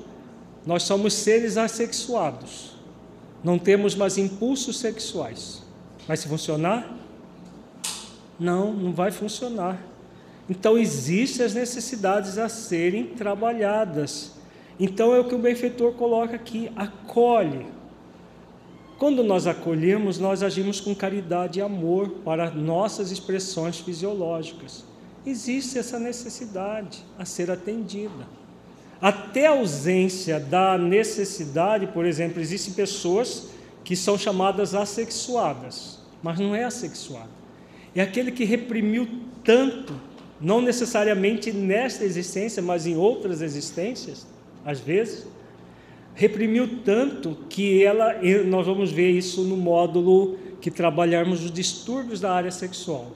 nós 0.66 0.84
somos 0.84 1.14
seres 1.14 1.58
assexuados, 1.58 2.76
não 3.44 3.60
temos 3.60 3.96
mais 3.96 4.18
impulsos 4.18 4.80
sexuais. 4.80 5.62
Vai 6.08 6.16
se 6.16 6.28
funcionar? 6.28 6.98
Não, 8.40 8.74
não 8.74 8.94
vai 8.94 9.12
funcionar. 9.12 9.80
Então 10.50 10.78
existem 10.78 11.46
as 11.46 11.54
necessidades 11.54 12.38
a 12.38 12.50
serem 12.50 13.08
trabalhadas. 13.08 14.34
Então 14.80 15.14
é 15.14 15.20
o 15.20 15.26
que 15.26 15.36
o 15.36 15.40
benfeitor 15.40 15.94
coloca 15.94 16.36
aqui: 16.36 16.72
acolhe, 16.76 17.66
quando 18.98 19.24
nós 19.24 19.48
acolhemos, 19.48 20.20
nós 20.20 20.42
agimos 20.42 20.80
com 20.80 20.96
caridade 20.96 21.60
e 21.60 21.62
amor 21.62 22.10
para 22.24 22.50
nossas 22.52 23.12
expressões 23.12 23.80
fisiológicas. 23.80 24.86
Existe 25.26 25.80
essa 25.80 25.98
necessidade 25.98 27.04
a 27.18 27.24
ser 27.24 27.50
atendida. 27.50 28.28
Até 29.02 29.48
a 29.48 29.52
ausência 29.52 30.40
da 30.40 30.78
necessidade, 30.78 31.88
por 31.88 32.06
exemplo, 32.06 32.42
existem 32.42 32.74
pessoas 32.74 33.50
que 33.84 33.96
são 33.96 34.18
chamadas 34.18 34.74
assexuadas, 34.74 36.00
mas 36.22 36.40
não 36.40 36.56
é 36.56 36.64
assexuado. 36.64 37.30
É 37.96 38.02
aquele 38.02 38.32
que 38.32 38.44
reprimiu 38.44 39.08
tanto, 39.44 39.94
não 40.40 40.62
necessariamente 40.62 41.52
nesta 41.52 42.04
existência, 42.04 42.62
mas 42.62 42.88
em 42.88 42.96
outras 42.96 43.42
existências, 43.42 44.26
às 44.66 44.80
vezes, 44.80 45.28
reprimiu 46.16 46.80
tanto 46.84 47.38
que 47.50 47.84
ela, 47.84 48.16
nós 48.46 48.66
vamos 48.66 48.92
ver 48.92 49.12
isso 49.12 49.44
no 49.44 49.58
módulo 49.58 50.38
que 50.62 50.72
trabalharmos 50.72 51.44
os 51.44 51.52
distúrbios 51.52 52.20
da 52.20 52.32
área 52.32 52.52
sexual. 52.52 53.12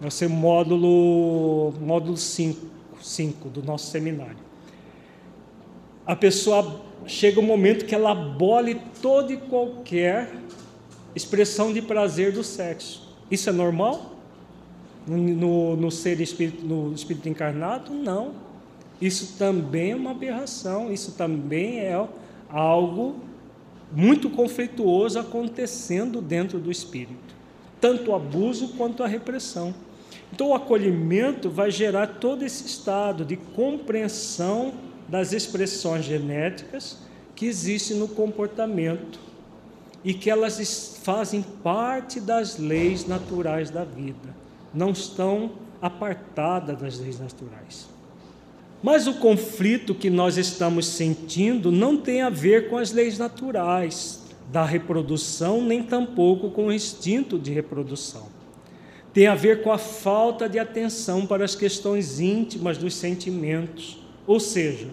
Vai 0.00 0.10
ser 0.10 0.26
o 0.26 0.30
módulo, 0.30 1.72
módulo 1.80 2.16
5, 2.16 2.66
5 3.00 3.48
do 3.48 3.62
nosso 3.62 3.90
seminário. 3.90 4.36
A 6.06 6.14
pessoa 6.14 6.80
chega 7.06 7.40
um 7.40 7.44
momento 7.44 7.84
que 7.84 7.94
ela 7.94 8.12
abole 8.12 8.80
toda 9.00 9.32
e 9.32 9.36
qualquer 9.36 10.32
expressão 11.14 11.72
de 11.72 11.80
prazer 11.80 12.32
do 12.32 12.44
sexo. 12.44 13.08
Isso 13.30 13.48
é 13.48 13.52
normal? 13.52 14.12
No, 15.06 15.16
no, 15.16 15.76
no 15.76 15.90
ser 15.90 16.20
espírito, 16.20 16.64
no 16.64 16.92
espírito 16.92 17.28
encarnado? 17.28 17.92
Não. 17.92 18.34
Isso 19.00 19.36
também 19.38 19.92
é 19.92 19.96
uma 19.96 20.12
aberração, 20.12 20.92
isso 20.92 21.12
também 21.12 21.80
é 21.80 22.06
algo 22.48 23.16
muito 23.92 24.30
conflituoso 24.30 25.18
acontecendo 25.18 26.20
dentro 26.20 26.58
do 26.58 26.70
espírito, 26.70 27.25
tanto 27.80 28.10
o 28.10 28.14
abuso 28.14 28.68
quanto 28.76 29.02
a 29.02 29.06
repressão. 29.06 29.74
Então, 30.32 30.48
o 30.48 30.54
acolhimento 30.54 31.48
vai 31.48 31.70
gerar 31.70 32.06
todo 32.06 32.42
esse 32.42 32.66
estado 32.66 33.24
de 33.24 33.36
compreensão 33.36 34.72
das 35.08 35.32
expressões 35.32 36.04
genéticas 36.04 36.98
que 37.34 37.46
existem 37.46 37.96
no 37.96 38.08
comportamento 38.08 39.20
e 40.02 40.14
que 40.14 40.30
elas 40.30 40.98
fazem 41.02 41.42
parte 41.62 42.20
das 42.20 42.58
leis 42.58 43.06
naturais 43.06 43.70
da 43.70 43.84
vida, 43.84 44.34
não 44.72 44.90
estão 44.90 45.52
apartadas 45.80 46.78
das 46.78 46.98
leis 46.98 47.18
naturais. 47.18 47.88
Mas 48.82 49.06
o 49.06 49.14
conflito 49.14 49.94
que 49.94 50.10
nós 50.10 50.36
estamos 50.36 50.86
sentindo 50.86 51.72
não 51.72 51.96
tem 51.96 52.22
a 52.22 52.30
ver 52.30 52.68
com 52.68 52.76
as 52.76 52.92
leis 52.92 53.18
naturais 53.18 54.25
da 54.50 54.64
reprodução, 54.64 55.62
nem 55.62 55.82
tampouco 55.82 56.50
com 56.50 56.66
o 56.66 56.72
instinto 56.72 57.38
de 57.38 57.52
reprodução. 57.52 58.28
Tem 59.12 59.26
a 59.26 59.34
ver 59.34 59.62
com 59.62 59.72
a 59.72 59.78
falta 59.78 60.48
de 60.48 60.58
atenção 60.58 61.26
para 61.26 61.44
as 61.44 61.54
questões 61.54 62.20
íntimas 62.20 62.76
dos 62.76 62.94
sentimentos. 62.94 63.98
Ou 64.26 64.38
seja, 64.38 64.88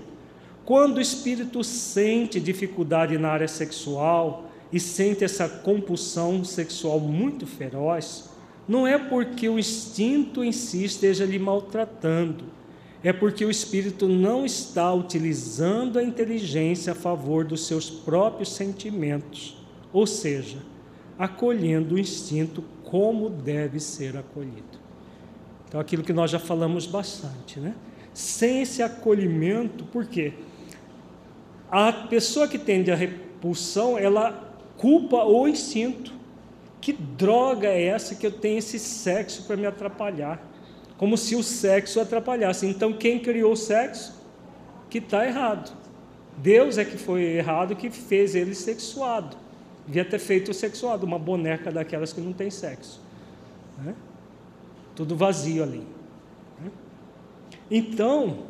quando 0.65 0.97
o 0.97 1.01
espírito 1.01 1.63
sente 1.63 2.39
dificuldade 2.39 3.17
na 3.17 3.29
área 3.29 3.47
sexual 3.47 4.49
e 4.71 4.79
sente 4.79 5.23
essa 5.23 5.47
compulsão 5.49 6.43
sexual 6.43 6.99
muito 6.99 7.45
feroz, 7.45 8.29
não 8.67 8.87
é 8.87 8.97
porque 8.97 9.49
o 9.49 9.59
instinto 9.59 10.43
em 10.43 10.53
si 10.53 10.85
esteja 10.85 11.25
lhe 11.25 11.37
maltratando, 11.37 12.45
é 13.03 13.11
porque 13.11 13.43
o 13.43 13.51
espírito 13.51 14.07
não 14.07 14.45
está 14.45 14.93
utilizando 14.93 15.99
a 15.99 16.03
inteligência 16.03 16.93
a 16.93 16.95
favor 16.95 17.43
dos 17.43 17.67
seus 17.67 17.89
próprios 17.89 18.53
sentimentos, 18.53 19.57
ou 19.91 20.07
seja, 20.07 20.59
acolhendo 21.19 21.95
o 21.95 21.99
instinto 21.99 22.63
como 22.83 23.29
deve 23.29 23.79
ser 23.79 24.15
acolhido. 24.15 24.81
Então, 25.67 25.81
aquilo 25.81 26.03
que 26.03 26.13
nós 26.13 26.31
já 26.31 26.39
falamos 26.39 26.85
bastante, 26.85 27.59
né? 27.59 27.75
Sem 28.13 28.61
esse 28.61 28.81
acolhimento, 28.81 29.83
por 29.85 30.05
quê? 30.05 30.33
A 31.69 31.91
pessoa 31.91 32.47
que 32.47 32.59
tende 32.59 32.91
à 32.91 32.95
repulsão, 32.95 33.97
ela 33.97 34.55
culpa 34.77 35.25
o 35.25 35.47
instinto. 35.47 36.13
Que 36.79 36.93
droga 36.93 37.67
é 37.67 37.85
essa 37.85 38.13
que 38.13 38.27
eu 38.27 38.31
tenho 38.31 38.59
esse 38.59 38.77
sexo 38.77 39.43
para 39.43 39.57
me 39.57 39.65
atrapalhar? 39.65 40.52
Como 41.03 41.17
se 41.17 41.35
o 41.35 41.43
sexo 41.43 41.99
atrapalhasse. 41.99 42.65
Então, 42.65 42.93
quem 42.93 43.19
criou 43.19 43.51
o 43.51 43.57
sexo? 43.57 44.23
Que 44.89 44.99
está 44.99 45.27
errado. 45.27 45.75
Deus 46.37 46.77
é 46.77 46.85
que 46.85 46.97
foi 46.97 47.23
errado 47.23 47.75
que 47.75 47.89
fez 47.89 48.35
ele 48.35 48.55
sexuado. 48.55 49.35
Devia 49.85 50.05
ter 50.05 50.17
feito 50.17 50.51
o 50.51 50.53
sexuado, 50.53 51.05
uma 51.05 51.19
boneca 51.19 51.69
daquelas 51.73 52.13
que 52.13 52.21
não 52.21 52.31
tem 52.31 52.49
sexo. 52.49 53.01
Né? 53.79 53.93
Tudo 54.95 55.13
vazio 55.13 55.63
ali. 55.63 55.85
Né? 56.61 56.71
Então, 57.69 58.45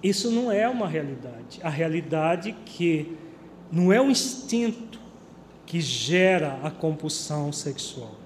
isso 0.00 0.30
não 0.30 0.52
é 0.52 0.68
uma 0.68 0.86
realidade. 0.86 1.58
A 1.64 1.68
realidade 1.68 2.50
é 2.50 2.54
que 2.64 3.18
não 3.68 3.92
é 3.92 4.00
o 4.00 4.08
instinto 4.08 5.00
que 5.66 5.80
gera 5.80 6.60
a 6.62 6.70
compulsão 6.70 7.50
sexual 7.50 8.21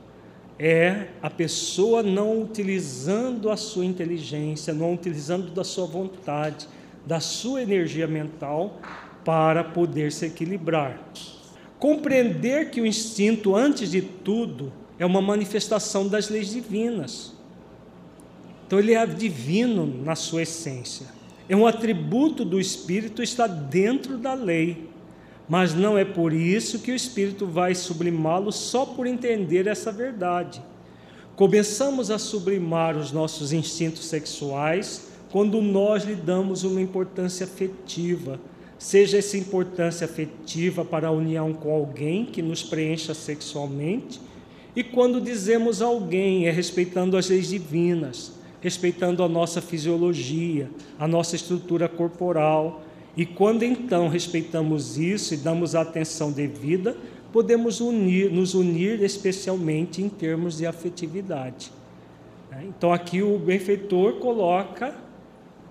é 0.59 1.09
a 1.23 1.29
pessoa 1.29 2.03
não 2.03 2.41
utilizando 2.43 3.51
a 3.51 3.57
sua 3.57 3.85
inteligência, 3.85 4.73
não 4.73 4.95
utilizando 4.95 5.51
da 5.51 5.63
sua 5.65 5.87
vontade, 5.87 6.69
da 7.05 7.21
sua 7.21 7.63
energia 7.63 8.07
mental 8.07 8.81
para 9.25 9.63
poder 9.63 10.13
se 10.13 10.27
equilibrar. 10.27 10.99
Compreender 11.79 12.71
que 12.71 12.81
o 12.81 12.87
instinto, 12.87 13.55
antes 13.55 13.91
de 13.91 14.01
tudo, 14.01 14.73
é 14.99 15.05
uma 15.05 15.21
manifestação 15.21 16.09
das 16.09 16.29
leis 16.31 16.51
divinas. 16.51 17.35
Então, 18.67 18.79
ele 18.79 18.95
é 18.95 19.07
divino 19.07 19.87
na 19.87 20.15
sua 20.15 20.43
essência. 20.43 21.07
É 21.49 21.55
um 21.55 21.67
atributo 21.67 22.45
do 22.45 22.59
espírito, 22.59 23.23
está 23.23 23.47
dentro 23.47 24.17
da 24.17 24.35
lei. 24.35 24.89
Mas 25.49 25.75
não 25.75 25.97
é 25.97 26.05
por 26.05 26.33
isso 26.33 26.81
que 26.81 26.91
o 26.91 26.95
espírito 26.95 27.47
vai 27.47 27.75
sublimá-lo 27.75 28.51
só 28.51 28.85
por 28.85 29.07
entender 29.07 29.67
essa 29.67 29.93
verdade. 29.93 30.61
Começamos 31.37 32.11
a 32.11 32.19
sublimar 32.19 32.97
os 32.97 33.13
nossos 33.13 33.53
instintos 33.53 34.07
sexuais 34.07 35.09
quando 35.31 35.61
nós 35.61 36.05
lhe 36.05 36.15
damos 36.15 36.65
uma 36.65 36.81
importância 36.81 37.45
afetiva, 37.45 38.41
seja 38.79 39.19
essa 39.19 39.37
importância 39.37 40.05
afetiva 40.05 40.85
para 40.85 41.09
a 41.09 41.13
união 41.13 41.53
com 41.53 41.71
alguém 41.73 42.25
que 42.25 42.41
nos 42.41 42.63
preencha 42.63 43.13
sexualmente, 43.13 44.21
e 44.75 44.83
quando 44.83 45.21
dizemos 45.21 45.83
alguém 45.83 46.47
é 46.47 46.51
respeitando 46.51 47.17
as 47.17 47.29
leis 47.29 47.49
divinas, 47.49 48.33
respeitando 48.61 49.23
a 49.23 49.29
nossa 49.29 49.61
fisiologia, 49.61 50.71
a 50.99 51.07
nossa 51.07 51.37
estrutura 51.37 51.89
corporal, 51.89 52.83
e 53.17 53.25
quando 53.25 53.63
então 53.63 54.09
respeitamos 54.09 54.99
isso 54.99 55.33
e 55.33 55.39
damos 55.39 55.75
a 55.75 55.81
atenção 55.81 56.31
devida, 56.31 56.97
podemos 57.33 57.81
unir, 57.81 58.31
nos 58.31 58.55
unir 58.55 59.03
especialmente 59.03 60.03
em 60.03 60.09
termos 60.09 60.59
de 60.59 60.67
afetividade. 60.67 61.73
Né? 62.51 62.67
Então 62.69 62.93
aqui 62.93 63.23
o 63.23 63.39
benfeitor 63.39 64.15
coloca 64.15 64.95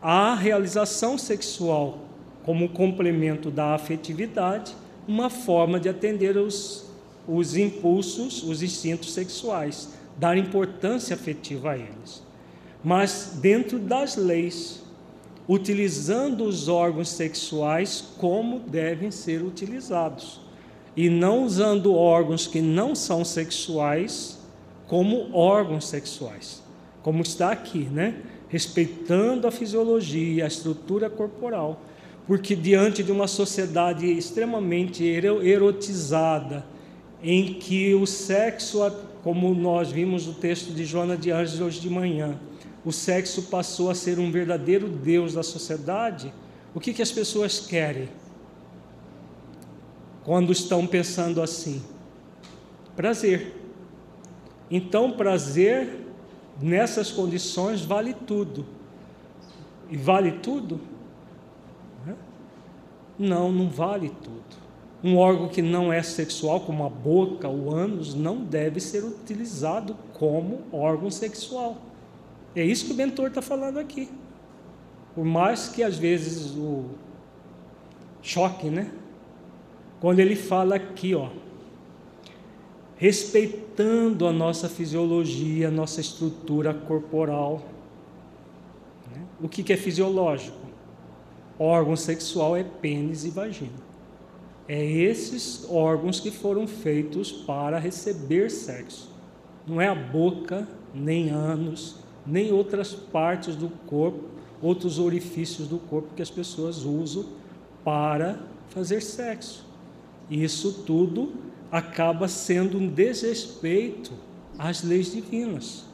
a 0.02 0.34
realização 0.34 1.18
sexual 1.18 2.00
como 2.44 2.70
complemento 2.70 3.50
da 3.50 3.74
afetividade, 3.74 4.76
uma 5.08 5.30
forma 5.30 5.80
de 5.80 5.90
atender 5.90 6.38
os, 6.38 6.86
os 7.28 7.56
impulsos, 7.56 8.44
os 8.44 8.62
instintos 8.62 9.14
sexuais, 9.14 9.90
dar 10.18 10.38
importância 10.38 11.16
afetiva 11.16 11.72
a 11.72 11.78
eles. 11.78 12.24
Mas 12.84 13.38
dentro 13.42 13.80
das 13.80 14.16
leis, 14.16 14.85
utilizando 15.48 16.44
os 16.44 16.68
órgãos 16.68 17.10
sexuais 17.10 18.04
como 18.18 18.60
devem 18.60 19.12
ser 19.12 19.44
utilizados, 19.44 20.42
e 20.96 21.10
não 21.10 21.44
usando 21.44 21.94
órgãos 21.94 22.48
que 22.48 22.62
não 22.62 22.96
são 22.96 23.24
sexuais 23.24 24.40
como 24.88 25.36
órgãos 25.36 25.88
sexuais, 25.88 26.64
como 27.04 27.22
está 27.22 27.52
aqui, 27.52 27.80
né? 27.80 28.16
Respeitando 28.48 29.48
a 29.48 29.52
fisiologia, 29.52 30.46
a 30.46 30.48
estrutura 30.48 31.10
corporal, 31.10 31.82
porque 32.26 32.56
diante 32.56 33.04
de 33.04 33.12
uma 33.12 33.28
sociedade 33.28 34.06
extremamente 34.06 35.04
erotizada, 35.04 36.66
em 37.22 37.54
que 37.56 37.94
o 37.94 38.06
sexo, 38.06 38.80
como 39.24 39.54
nós 39.54 39.92
vimos 39.92 40.28
no 40.28 40.34
texto 40.34 40.72
de 40.72 40.86
Joana 40.86 41.18
de 41.18 41.32
Anjos 41.32 41.60
hoje 41.60 41.80
de 41.80 41.90
manhã, 41.90 42.40
o 42.86 42.92
sexo 42.92 43.44
passou 43.44 43.90
a 43.90 43.96
ser 43.96 44.20
um 44.20 44.32
verdadeiro 44.32 44.88
Deus 44.88 45.34
da 45.34 45.42
sociedade, 45.42 46.32
o 46.74 46.80
que, 46.80 46.94
que 46.94 47.02
as 47.02 47.12
pessoas 47.12 47.60
querem 47.60 48.08
quando 50.24 50.52
estão 50.52 50.86
pensando 50.86 51.42
assim? 51.42 51.82
Prazer. 52.96 53.56
Então, 54.70 55.12
prazer 55.12 56.06
nessas 56.62 57.12
condições 57.12 57.82
vale 57.82 58.14
tudo. 58.14 58.66
E 59.90 59.98
vale 59.98 60.34
tudo? 60.34 60.80
Não, 63.18 63.52
não 63.52 63.70
vale 63.70 64.10
tudo. 64.10 64.66
Um 65.04 65.18
órgão 65.18 65.48
que 65.48 65.62
não 65.62 65.94
é 65.94 66.02
sexual, 66.04 66.62
como 66.62 66.86
a 66.86 66.90
boca, 66.90 67.48
o 67.48 67.74
ânus, 67.74 68.14
não 68.14 68.44
deve 68.44 68.80
ser 68.80 69.04
utilizado 69.04 69.96
como 70.14 70.64
órgão 70.72 71.10
sexual. 71.10 71.78
É 72.56 72.64
isso 72.64 72.86
que 72.86 72.94
o 72.94 72.96
mentor 72.96 73.28
está 73.28 73.42
falando 73.42 73.78
aqui. 73.78 74.10
Por 75.14 75.26
mais 75.26 75.68
que 75.68 75.84
às 75.84 75.98
vezes 75.98 76.52
o 76.56 76.86
choque, 78.22 78.70
né? 78.70 78.92
Quando 80.00 80.20
ele 80.20 80.36
fala 80.36 80.76
aqui, 80.76 81.16
ó, 81.16 81.30
respeitando 82.96 84.26
a 84.28 84.32
nossa 84.32 84.70
fisiologia, 84.70 85.68
a 85.68 85.72
nossa 85.72 86.00
estrutura 86.00 86.74
corporal. 86.74 87.62
Né? 89.14 89.22
O 89.42 89.50
que, 89.50 89.64
que 89.64 89.74
é 89.74 89.78
fisiológico? 89.78 90.58
Órgão 91.58 91.96
sexual 91.96 92.56
é 92.56 92.64
pênis 92.64 93.26
e 93.26 93.30
vagina. 93.30 93.86
É 94.68 94.84
esses 94.84 95.66
órgãos 95.70 96.20
que 96.20 96.32
foram 96.32 96.68
feitos 96.68 97.32
para 97.32 97.80
receber 97.80 98.50
sexo. 98.50 99.14
Não 99.68 99.80
é 99.80 99.88
a 99.88 99.96
boca, 99.96 100.68
nem 100.94 101.30
ânus, 101.30 101.98
nem 102.26 102.52
outras 102.52 102.94
partes 102.94 103.56
do 103.56 103.70
corpo, 103.86 104.24
outros 104.62 105.00
orifícios 105.00 105.68
do 105.68 105.78
corpo 105.78 106.14
que 106.16 106.22
as 106.22 106.30
pessoas 106.30 106.84
usam 106.84 107.26
para 107.84 108.40
fazer 108.70 109.02
sexo. 109.02 109.66
Isso 110.30 110.84
tudo 110.86 111.34
acaba 111.72 112.28
sendo 112.28 112.78
um 112.78 112.88
desrespeito 112.88 114.14
às 114.58 114.84
leis 114.84 115.12
divinas 115.12 115.86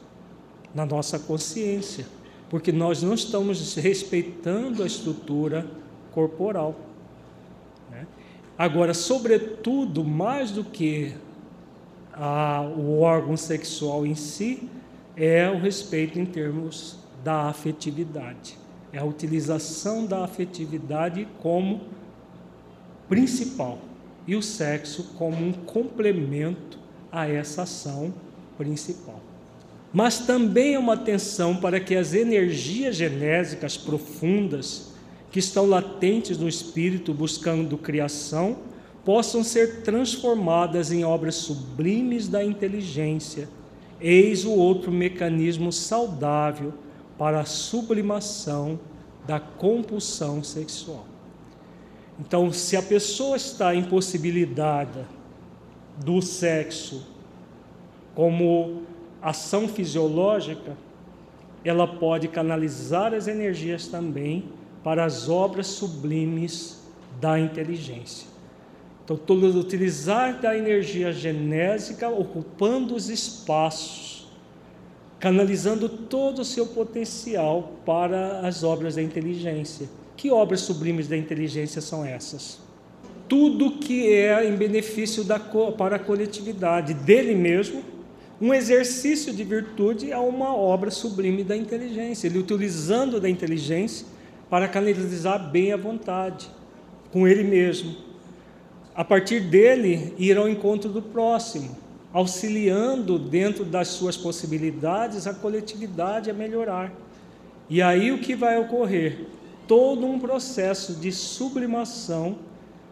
na 0.74 0.86
nossa 0.86 1.18
consciência, 1.18 2.06
porque 2.48 2.72
nós 2.72 3.02
não 3.02 3.14
estamos 3.14 3.74
respeitando 3.74 4.82
a 4.82 4.86
estrutura 4.86 5.66
corporal. 6.12 6.74
Né? 7.90 8.06
Agora, 8.56 8.94
sobretudo, 8.94 10.04
mais 10.04 10.50
do 10.50 10.64
que 10.64 11.14
a, 12.12 12.62
o 12.76 13.00
órgão 13.00 13.36
sexual 13.36 14.06
em 14.06 14.14
si, 14.14 14.68
é 15.16 15.50
o 15.50 15.58
respeito 15.58 16.18
em 16.18 16.24
termos 16.24 16.98
da 17.22 17.48
afetividade. 17.48 18.58
É 18.92 18.98
a 18.98 19.04
utilização 19.04 20.06
da 20.06 20.24
afetividade 20.24 21.26
como 21.40 21.82
principal. 23.08 23.78
e 24.24 24.36
o 24.36 24.42
sexo 24.42 25.14
como 25.18 25.44
um 25.44 25.52
complemento 25.52 26.78
a 27.10 27.26
essa 27.28 27.62
ação 27.62 28.14
principal. 28.56 29.20
Mas 29.92 30.20
também 30.20 30.74
é 30.74 30.78
uma 30.78 30.94
atenção 30.94 31.56
para 31.56 31.80
que 31.80 31.96
as 31.96 32.14
energias 32.14 32.94
genésicas 32.94 33.76
profundas 33.76 34.92
que 35.32 35.38
estão 35.38 35.66
latentes 35.66 36.38
no 36.38 36.48
espírito 36.48 37.12
buscando 37.12 37.76
criação 37.76 38.58
possam 39.04 39.42
ser 39.42 39.82
transformadas 39.82 40.92
em 40.92 41.04
obras 41.04 41.34
sublimes 41.34 42.28
da 42.28 42.44
inteligência. 42.44 43.48
Eis 44.02 44.44
o 44.44 44.50
outro 44.50 44.90
mecanismo 44.90 45.72
saudável 45.72 46.74
para 47.16 47.40
a 47.40 47.44
sublimação 47.44 48.80
da 49.26 49.38
compulsão 49.38 50.42
sexual. 50.42 51.06
Então, 52.18 52.52
se 52.52 52.76
a 52.76 52.82
pessoa 52.82 53.36
está 53.36 53.74
impossibilitada 53.74 55.06
do 56.04 56.20
sexo 56.20 57.06
como 58.14 58.82
ação 59.20 59.68
fisiológica, 59.68 60.76
ela 61.64 61.86
pode 61.86 62.26
canalizar 62.28 63.14
as 63.14 63.28
energias 63.28 63.86
também 63.86 64.48
para 64.82 65.04
as 65.04 65.28
obras 65.28 65.68
sublimes 65.68 66.82
da 67.20 67.38
inteligência. 67.38 68.31
Então, 69.12 69.16
todo 69.26 69.60
utilizar 69.60 70.40
da 70.40 70.56
energia 70.56 71.12
genésica, 71.12 72.08
ocupando 72.08 72.94
os 72.94 73.10
espaços, 73.10 74.26
canalizando 75.20 75.86
todo 75.86 76.38
o 76.40 76.44
seu 76.46 76.66
potencial 76.66 77.74
para 77.84 78.40
as 78.40 78.64
obras 78.64 78.94
da 78.94 79.02
inteligência. 79.02 79.86
Que 80.16 80.30
obras 80.30 80.60
sublimes 80.60 81.08
da 81.08 81.16
inteligência 81.16 81.82
são 81.82 82.02
essas? 82.02 82.58
Tudo 83.28 83.72
que 83.72 84.10
é 84.10 84.48
em 84.48 84.56
benefício 84.56 85.24
da, 85.24 85.38
para 85.38 85.96
a 85.96 85.98
coletividade, 85.98 86.94
dele 86.94 87.34
mesmo, 87.34 87.84
um 88.40 88.54
exercício 88.54 89.32
de 89.34 89.44
virtude 89.44 90.10
é 90.10 90.18
uma 90.18 90.56
obra 90.56 90.90
sublime 90.90 91.44
da 91.44 91.56
inteligência, 91.56 92.28
ele 92.28 92.38
utilizando 92.38 93.20
da 93.20 93.28
inteligência 93.28 94.06
para 94.48 94.66
canalizar 94.68 95.50
bem 95.50 95.70
a 95.70 95.76
vontade, 95.76 96.48
com 97.12 97.28
ele 97.28 97.44
mesmo. 97.44 98.11
A 98.94 99.02
partir 99.02 99.40
dele, 99.40 100.12
ir 100.18 100.36
ao 100.36 100.46
encontro 100.46 100.90
do 100.90 101.00
próximo, 101.00 101.74
auxiliando 102.12 103.18
dentro 103.18 103.64
das 103.64 103.88
suas 103.88 104.18
possibilidades 104.18 105.26
a 105.26 105.32
coletividade 105.32 106.30
a 106.30 106.34
melhorar. 106.34 106.92
E 107.70 107.80
aí 107.80 108.12
o 108.12 108.18
que 108.18 108.34
vai 108.34 108.58
ocorrer? 108.58 109.26
Todo 109.66 110.06
um 110.06 110.18
processo 110.18 110.94
de 110.94 111.10
sublimação 111.10 112.36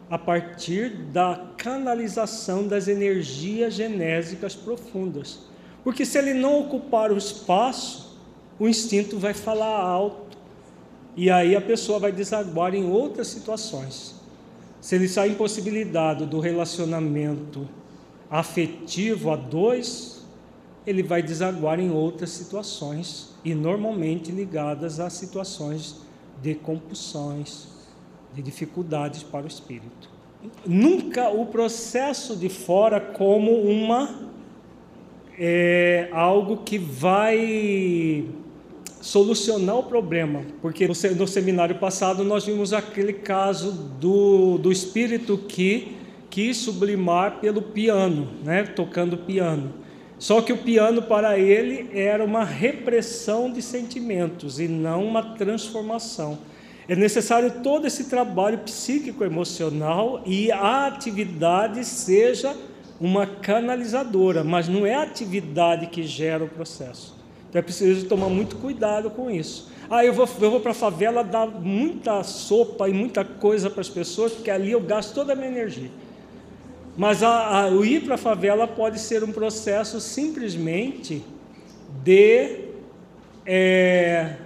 a 0.09 0.17
partir 0.17 0.89
da 0.89 1.49
canalização 1.59 2.67
das 2.67 2.89
energias 2.89 3.75
genésicas 3.75 4.55
profundas. 4.57 5.41
Porque 5.85 6.07
se 6.07 6.17
ele 6.17 6.33
não 6.33 6.61
ocupar 6.61 7.13
o 7.13 7.19
espaço, 7.19 8.19
o 8.59 8.67
instinto 8.67 9.19
vai 9.19 9.35
falar 9.35 9.81
alto 9.81 10.39
e 11.15 11.31
aí 11.31 11.55
a 11.55 11.61
pessoa 11.61 11.99
vai 11.99 12.11
desaguar 12.11 12.75
em 12.75 12.91
outras 12.91 13.27
situações. 13.29 14.20
Se 14.81 14.95
ele 14.95 15.05
está 15.05 15.27
impossibilitado 15.27 16.25
do 16.27 16.41
relacionamento 16.41 17.69
afetivo 18.31 19.31
a 19.31 19.37
dois, 19.37 20.25
ele 20.87 21.03
vai 21.03 21.23
desaguar 21.23 21.79
em 21.79 21.91
outras 21.91 22.31
situações 22.31 23.35
e 23.45 23.55
normalmente 23.55 24.33
ligadas 24.33 24.99
a 24.99 25.11
situações 25.11 25.97
de 26.41 26.55
compulsões, 26.55 27.69
de 28.35 28.41
dificuldades 28.41 29.23
para 29.23 29.45
o 29.45 29.49
espírito. 29.49 30.09
Nunca 30.65 31.29
o 31.29 31.47
processo 31.47 32.35
de 32.35 32.49
fora 32.49 33.01
como 33.01 33.53
uma 33.63 34.31
é, 35.39 36.09
algo 36.13 36.59
que 36.59 36.79
vai 36.79 38.27
solucionar 39.01 39.79
o 39.79 39.83
problema, 39.85 40.43
porque 40.61 40.87
no 40.87 41.27
seminário 41.27 41.77
passado 41.77 42.23
nós 42.23 42.45
vimos 42.45 42.73
aquele 42.73 43.15
caso 43.15 43.73
do, 43.73 44.59
do 44.59 44.71
espírito 44.71 45.39
que 45.39 45.97
quis 46.29 46.59
sublimar 46.59 47.41
pelo 47.41 47.61
piano, 47.61 48.29
né, 48.45 48.63
tocando 48.63 49.17
piano. 49.17 49.75
Só 50.19 50.43
que 50.43 50.53
o 50.53 50.59
piano 50.59 51.03
para 51.03 51.39
ele 51.39 51.91
era 51.99 52.23
uma 52.23 52.45
repressão 52.45 53.51
de 53.51 53.63
sentimentos 53.63 54.61
e 54.61 54.69
não 54.69 55.05
uma 55.05 55.35
transformação. 55.35 56.39
É 56.87 56.95
necessário 56.95 57.63
todo 57.63 57.87
esse 57.87 58.05
trabalho 58.05 58.59
psíquico 58.59 59.25
emocional 59.25 60.23
e 60.27 60.53
a 60.53 60.87
atividade 60.87 61.85
seja 61.85 62.55
uma 63.01 63.27
canalizadora, 63.27 64.45
mas 64.45 64.69
não 64.69 64.85
é 64.85 64.95
a 64.95 65.03
atividade 65.03 65.87
que 65.87 66.03
gera 66.03 66.45
o 66.45 66.49
processo. 66.49 67.20
É 67.53 67.61
preciso 67.61 68.07
tomar 68.07 68.29
muito 68.29 68.57
cuidado 68.57 69.11
com 69.11 69.31
isso. 69.31 69.69
Ah, 69.89 70.05
eu 70.05 70.13
vou, 70.13 70.29
eu 70.41 70.51
vou 70.51 70.61
para 70.61 70.71
a 70.71 70.75
favela 70.75 71.25
dar 71.25 71.47
muita 71.47 72.23
sopa 72.23 72.89
e 72.89 72.93
muita 72.93 73.25
coisa 73.25 73.69
para 73.69 73.81
as 73.81 73.89
pessoas, 73.89 74.33
porque 74.33 74.51
ali 74.51 74.71
eu 74.71 74.81
gasto 74.81 75.15
toda 75.15 75.33
a 75.33 75.37
minha 75.37 75.49
energia. 75.49 75.91
Mas 76.97 77.23
a, 77.23 77.63
a, 77.63 77.69
o 77.69 77.85
ir 77.85 78.05
para 78.05 78.15
a 78.15 78.19
favela 78.19 78.69
pode 78.69 79.01
ser 79.01 79.25
um 79.25 79.33
processo 79.33 80.01
simplesmente 80.01 81.25
de, 82.05 82.67
é, 83.45 84.37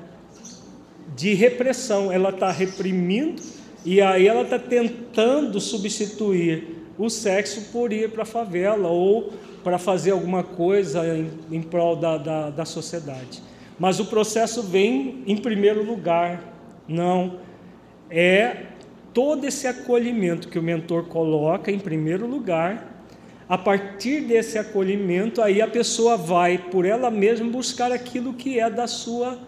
de 1.14 1.34
repressão. 1.34 2.10
Ela 2.10 2.30
está 2.30 2.50
reprimindo 2.50 3.42
e 3.84 4.00
aí 4.00 4.26
ela 4.26 4.42
está 4.42 4.58
tentando 4.58 5.60
substituir 5.60 6.86
o 6.96 7.10
sexo 7.10 7.70
por 7.72 7.92
ir 7.92 8.10
para 8.10 8.22
a 8.22 8.26
favela 8.26 8.88
ou 8.88 9.32
para 9.64 9.78
fazer 9.78 10.10
alguma 10.10 10.42
coisa 10.44 11.04
em, 11.06 11.30
em 11.50 11.62
prol 11.62 11.96
da, 11.96 12.18
da, 12.18 12.50
da 12.50 12.64
sociedade. 12.66 13.42
Mas 13.78 13.98
o 13.98 14.04
processo 14.04 14.62
vem 14.62 15.24
em 15.26 15.36
primeiro 15.36 15.82
lugar, 15.82 16.44
não. 16.86 17.40
É 18.10 18.66
todo 19.14 19.44
esse 19.46 19.66
acolhimento 19.66 20.48
que 20.48 20.58
o 20.58 20.62
mentor 20.62 21.04
coloca 21.04 21.72
em 21.72 21.78
primeiro 21.78 22.26
lugar. 22.26 22.92
A 23.48 23.58
partir 23.58 24.20
desse 24.20 24.58
acolhimento, 24.58 25.42
aí 25.42 25.60
a 25.60 25.68
pessoa 25.68 26.16
vai 26.16 26.58
por 26.58 26.84
ela 26.84 27.10
mesma 27.10 27.50
buscar 27.50 27.90
aquilo 27.90 28.34
que 28.34 28.60
é 28.60 28.70
da 28.70 28.86
sua 28.86 29.38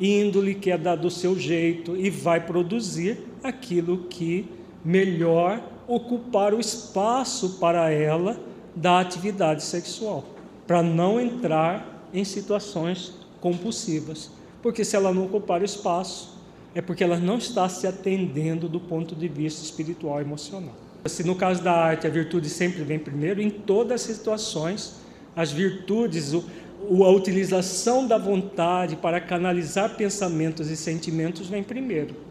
índole, 0.00 0.54
que 0.54 0.70
é 0.70 0.78
da, 0.78 0.94
do 0.94 1.10
seu 1.10 1.38
jeito, 1.38 1.96
e 1.96 2.10
vai 2.10 2.40
produzir 2.40 3.18
aquilo 3.42 3.98
que 4.08 4.46
melhor 4.84 5.62
ocupar 5.86 6.54
o 6.54 6.60
espaço 6.60 7.58
para 7.58 7.90
ela 7.90 8.38
da 8.74 9.00
atividade 9.00 9.62
sexual, 9.62 10.24
para 10.66 10.82
não 10.82 11.20
entrar 11.20 12.08
em 12.12 12.24
situações 12.24 13.12
compulsivas. 13.40 14.30
Porque 14.62 14.84
se 14.84 14.96
ela 14.96 15.12
não 15.12 15.24
ocupar 15.24 15.60
o 15.60 15.64
espaço, 15.64 16.38
é 16.74 16.80
porque 16.80 17.04
ela 17.04 17.18
não 17.18 17.38
está 17.38 17.68
se 17.68 17.86
atendendo 17.86 18.68
do 18.68 18.80
ponto 18.80 19.14
de 19.14 19.28
vista 19.28 19.62
espiritual 19.62 20.18
e 20.20 20.24
emocional. 20.24 20.74
Se 21.06 21.22
no 21.22 21.34
caso 21.34 21.62
da 21.62 21.72
arte 21.72 22.06
a 22.06 22.10
virtude 22.10 22.48
sempre 22.48 22.82
vem 22.82 22.98
primeiro, 22.98 23.40
em 23.40 23.50
todas 23.50 24.00
as 24.00 24.16
situações, 24.16 24.94
as 25.36 25.52
virtudes, 25.52 26.32
a 26.32 27.08
utilização 27.10 28.06
da 28.06 28.16
vontade 28.16 28.96
para 28.96 29.20
canalizar 29.20 29.96
pensamentos 29.96 30.70
e 30.70 30.76
sentimentos 30.76 31.46
vem 31.46 31.62
primeiro. 31.62 32.23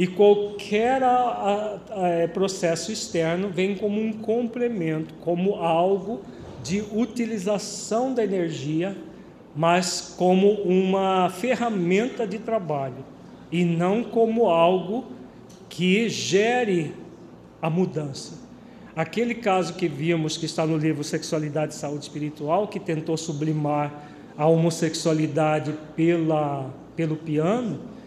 E 0.00 0.06
qualquer 0.06 1.02
a, 1.02 1.10
a, 1.10 1.78
a, 2.04 2.08
é, 2.08 2.26
processo 2.26 2.90
externo 2.90 3.50
vem 3.50 3.74
como 3.74 4.00
um 4.00 4.14
complemento, 4.14 5.12
como 5.20 5.56
algo 5.56 6.22
de 6.62 6.82
utilização 6.90 8.14
da 8.14 8.24
energia, 8.24 8.96
mas 9.54 10.14
como 10.16 10.52
uma 10.62 11.28
ferramenta 11.28 12.26
de 12.26 12.38
trabalho 12.38 13.04
e 13.52 13.62
não 13.62 14.02
como 14.02 14.48
algo 14.48 15.04
que 15.68 16.08
gere 16.08 16.94
a 17.60 17.68
mudança. 17.68 18.38
Aquele 18.96 19.34
caso 19.34 19.74
que 19.74 19.86
vimos 19.86 20.38
que 20.38 20.46
está 20.46 20.66
no 20.66 20.78
livro 20.78 21.04
Sexualidade 21.04 21.74
e 21.74 21.76
Saúde 21.76 22.04
Espiritual, 22.04 22.68
que 22.68 22.80
tentou 22.80 23.18
sublimar 23.18 24.08
a 24.34 24.46
homossexualidade 24.46 25.74
pela, 25.94 26.70
pelo 26.96 27.16
piano, 27.16 27.99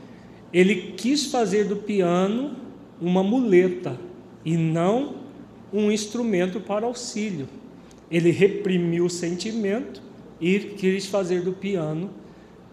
ele 0.53 0.93
quis 0.95 1.25
fazer 1.25 1.65
do 1.65 1.77
piano 1.77 2.55
uma 3.01 3.23
muleta 3.23 3.99
e 4.45 4.55
não 4.55 5.15
um 5.73 5.91
instrumento 5.91 6.59
para 6.59 6.85
auxílio. 6.85 7.49
Ele 8.11 8.29
reprimiu 8.29 9.05
o 9.05 9.09
sentimento 9.09 10.01
e 10.39 10.59
quis 10.59 11.07
fazer 11.07 11.41
do 11.41 11.53
piano 11.53 12.11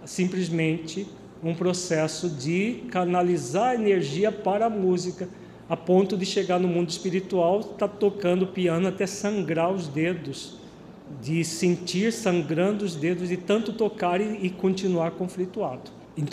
simplesmente 0.04 1.06
um 1.42 1.54
processo 1.54 2.28
de 2.28 2.82
canalizar 2.90 3.74
energia 3.74 4.30
para 4.30 4.66
a 4.66 4.70
música, 4.70 5.26
a 5.68 5.76
ponto 5.76 6.16
de 6.18 6.26
chegar 6.26 6.58
no 6.58 6.68
mundo 6.68 6.90
espiritual, 6.90 7.60
estar 7.60 7.76
tá 7.78 7.88
tocando 7.88 8.46
piano 8.46 8.88
até 8.88 9.06
sangrar 9.06 9.72
os 9.72 9.88
dedos, 9.88 10.58
de 11.22 11.42
sentir 11.44 12.12
sangrando 12.12 12.84
os 12.84 12.94
dedos 12.94 13.28
de 13.28 13.38
tanto 13.38 13.72
tocar 13.72 14.20
e, 14.20 14.44
e 14.44 14.50
continuar 14.50 15.12
conflituado. 15.12 15.99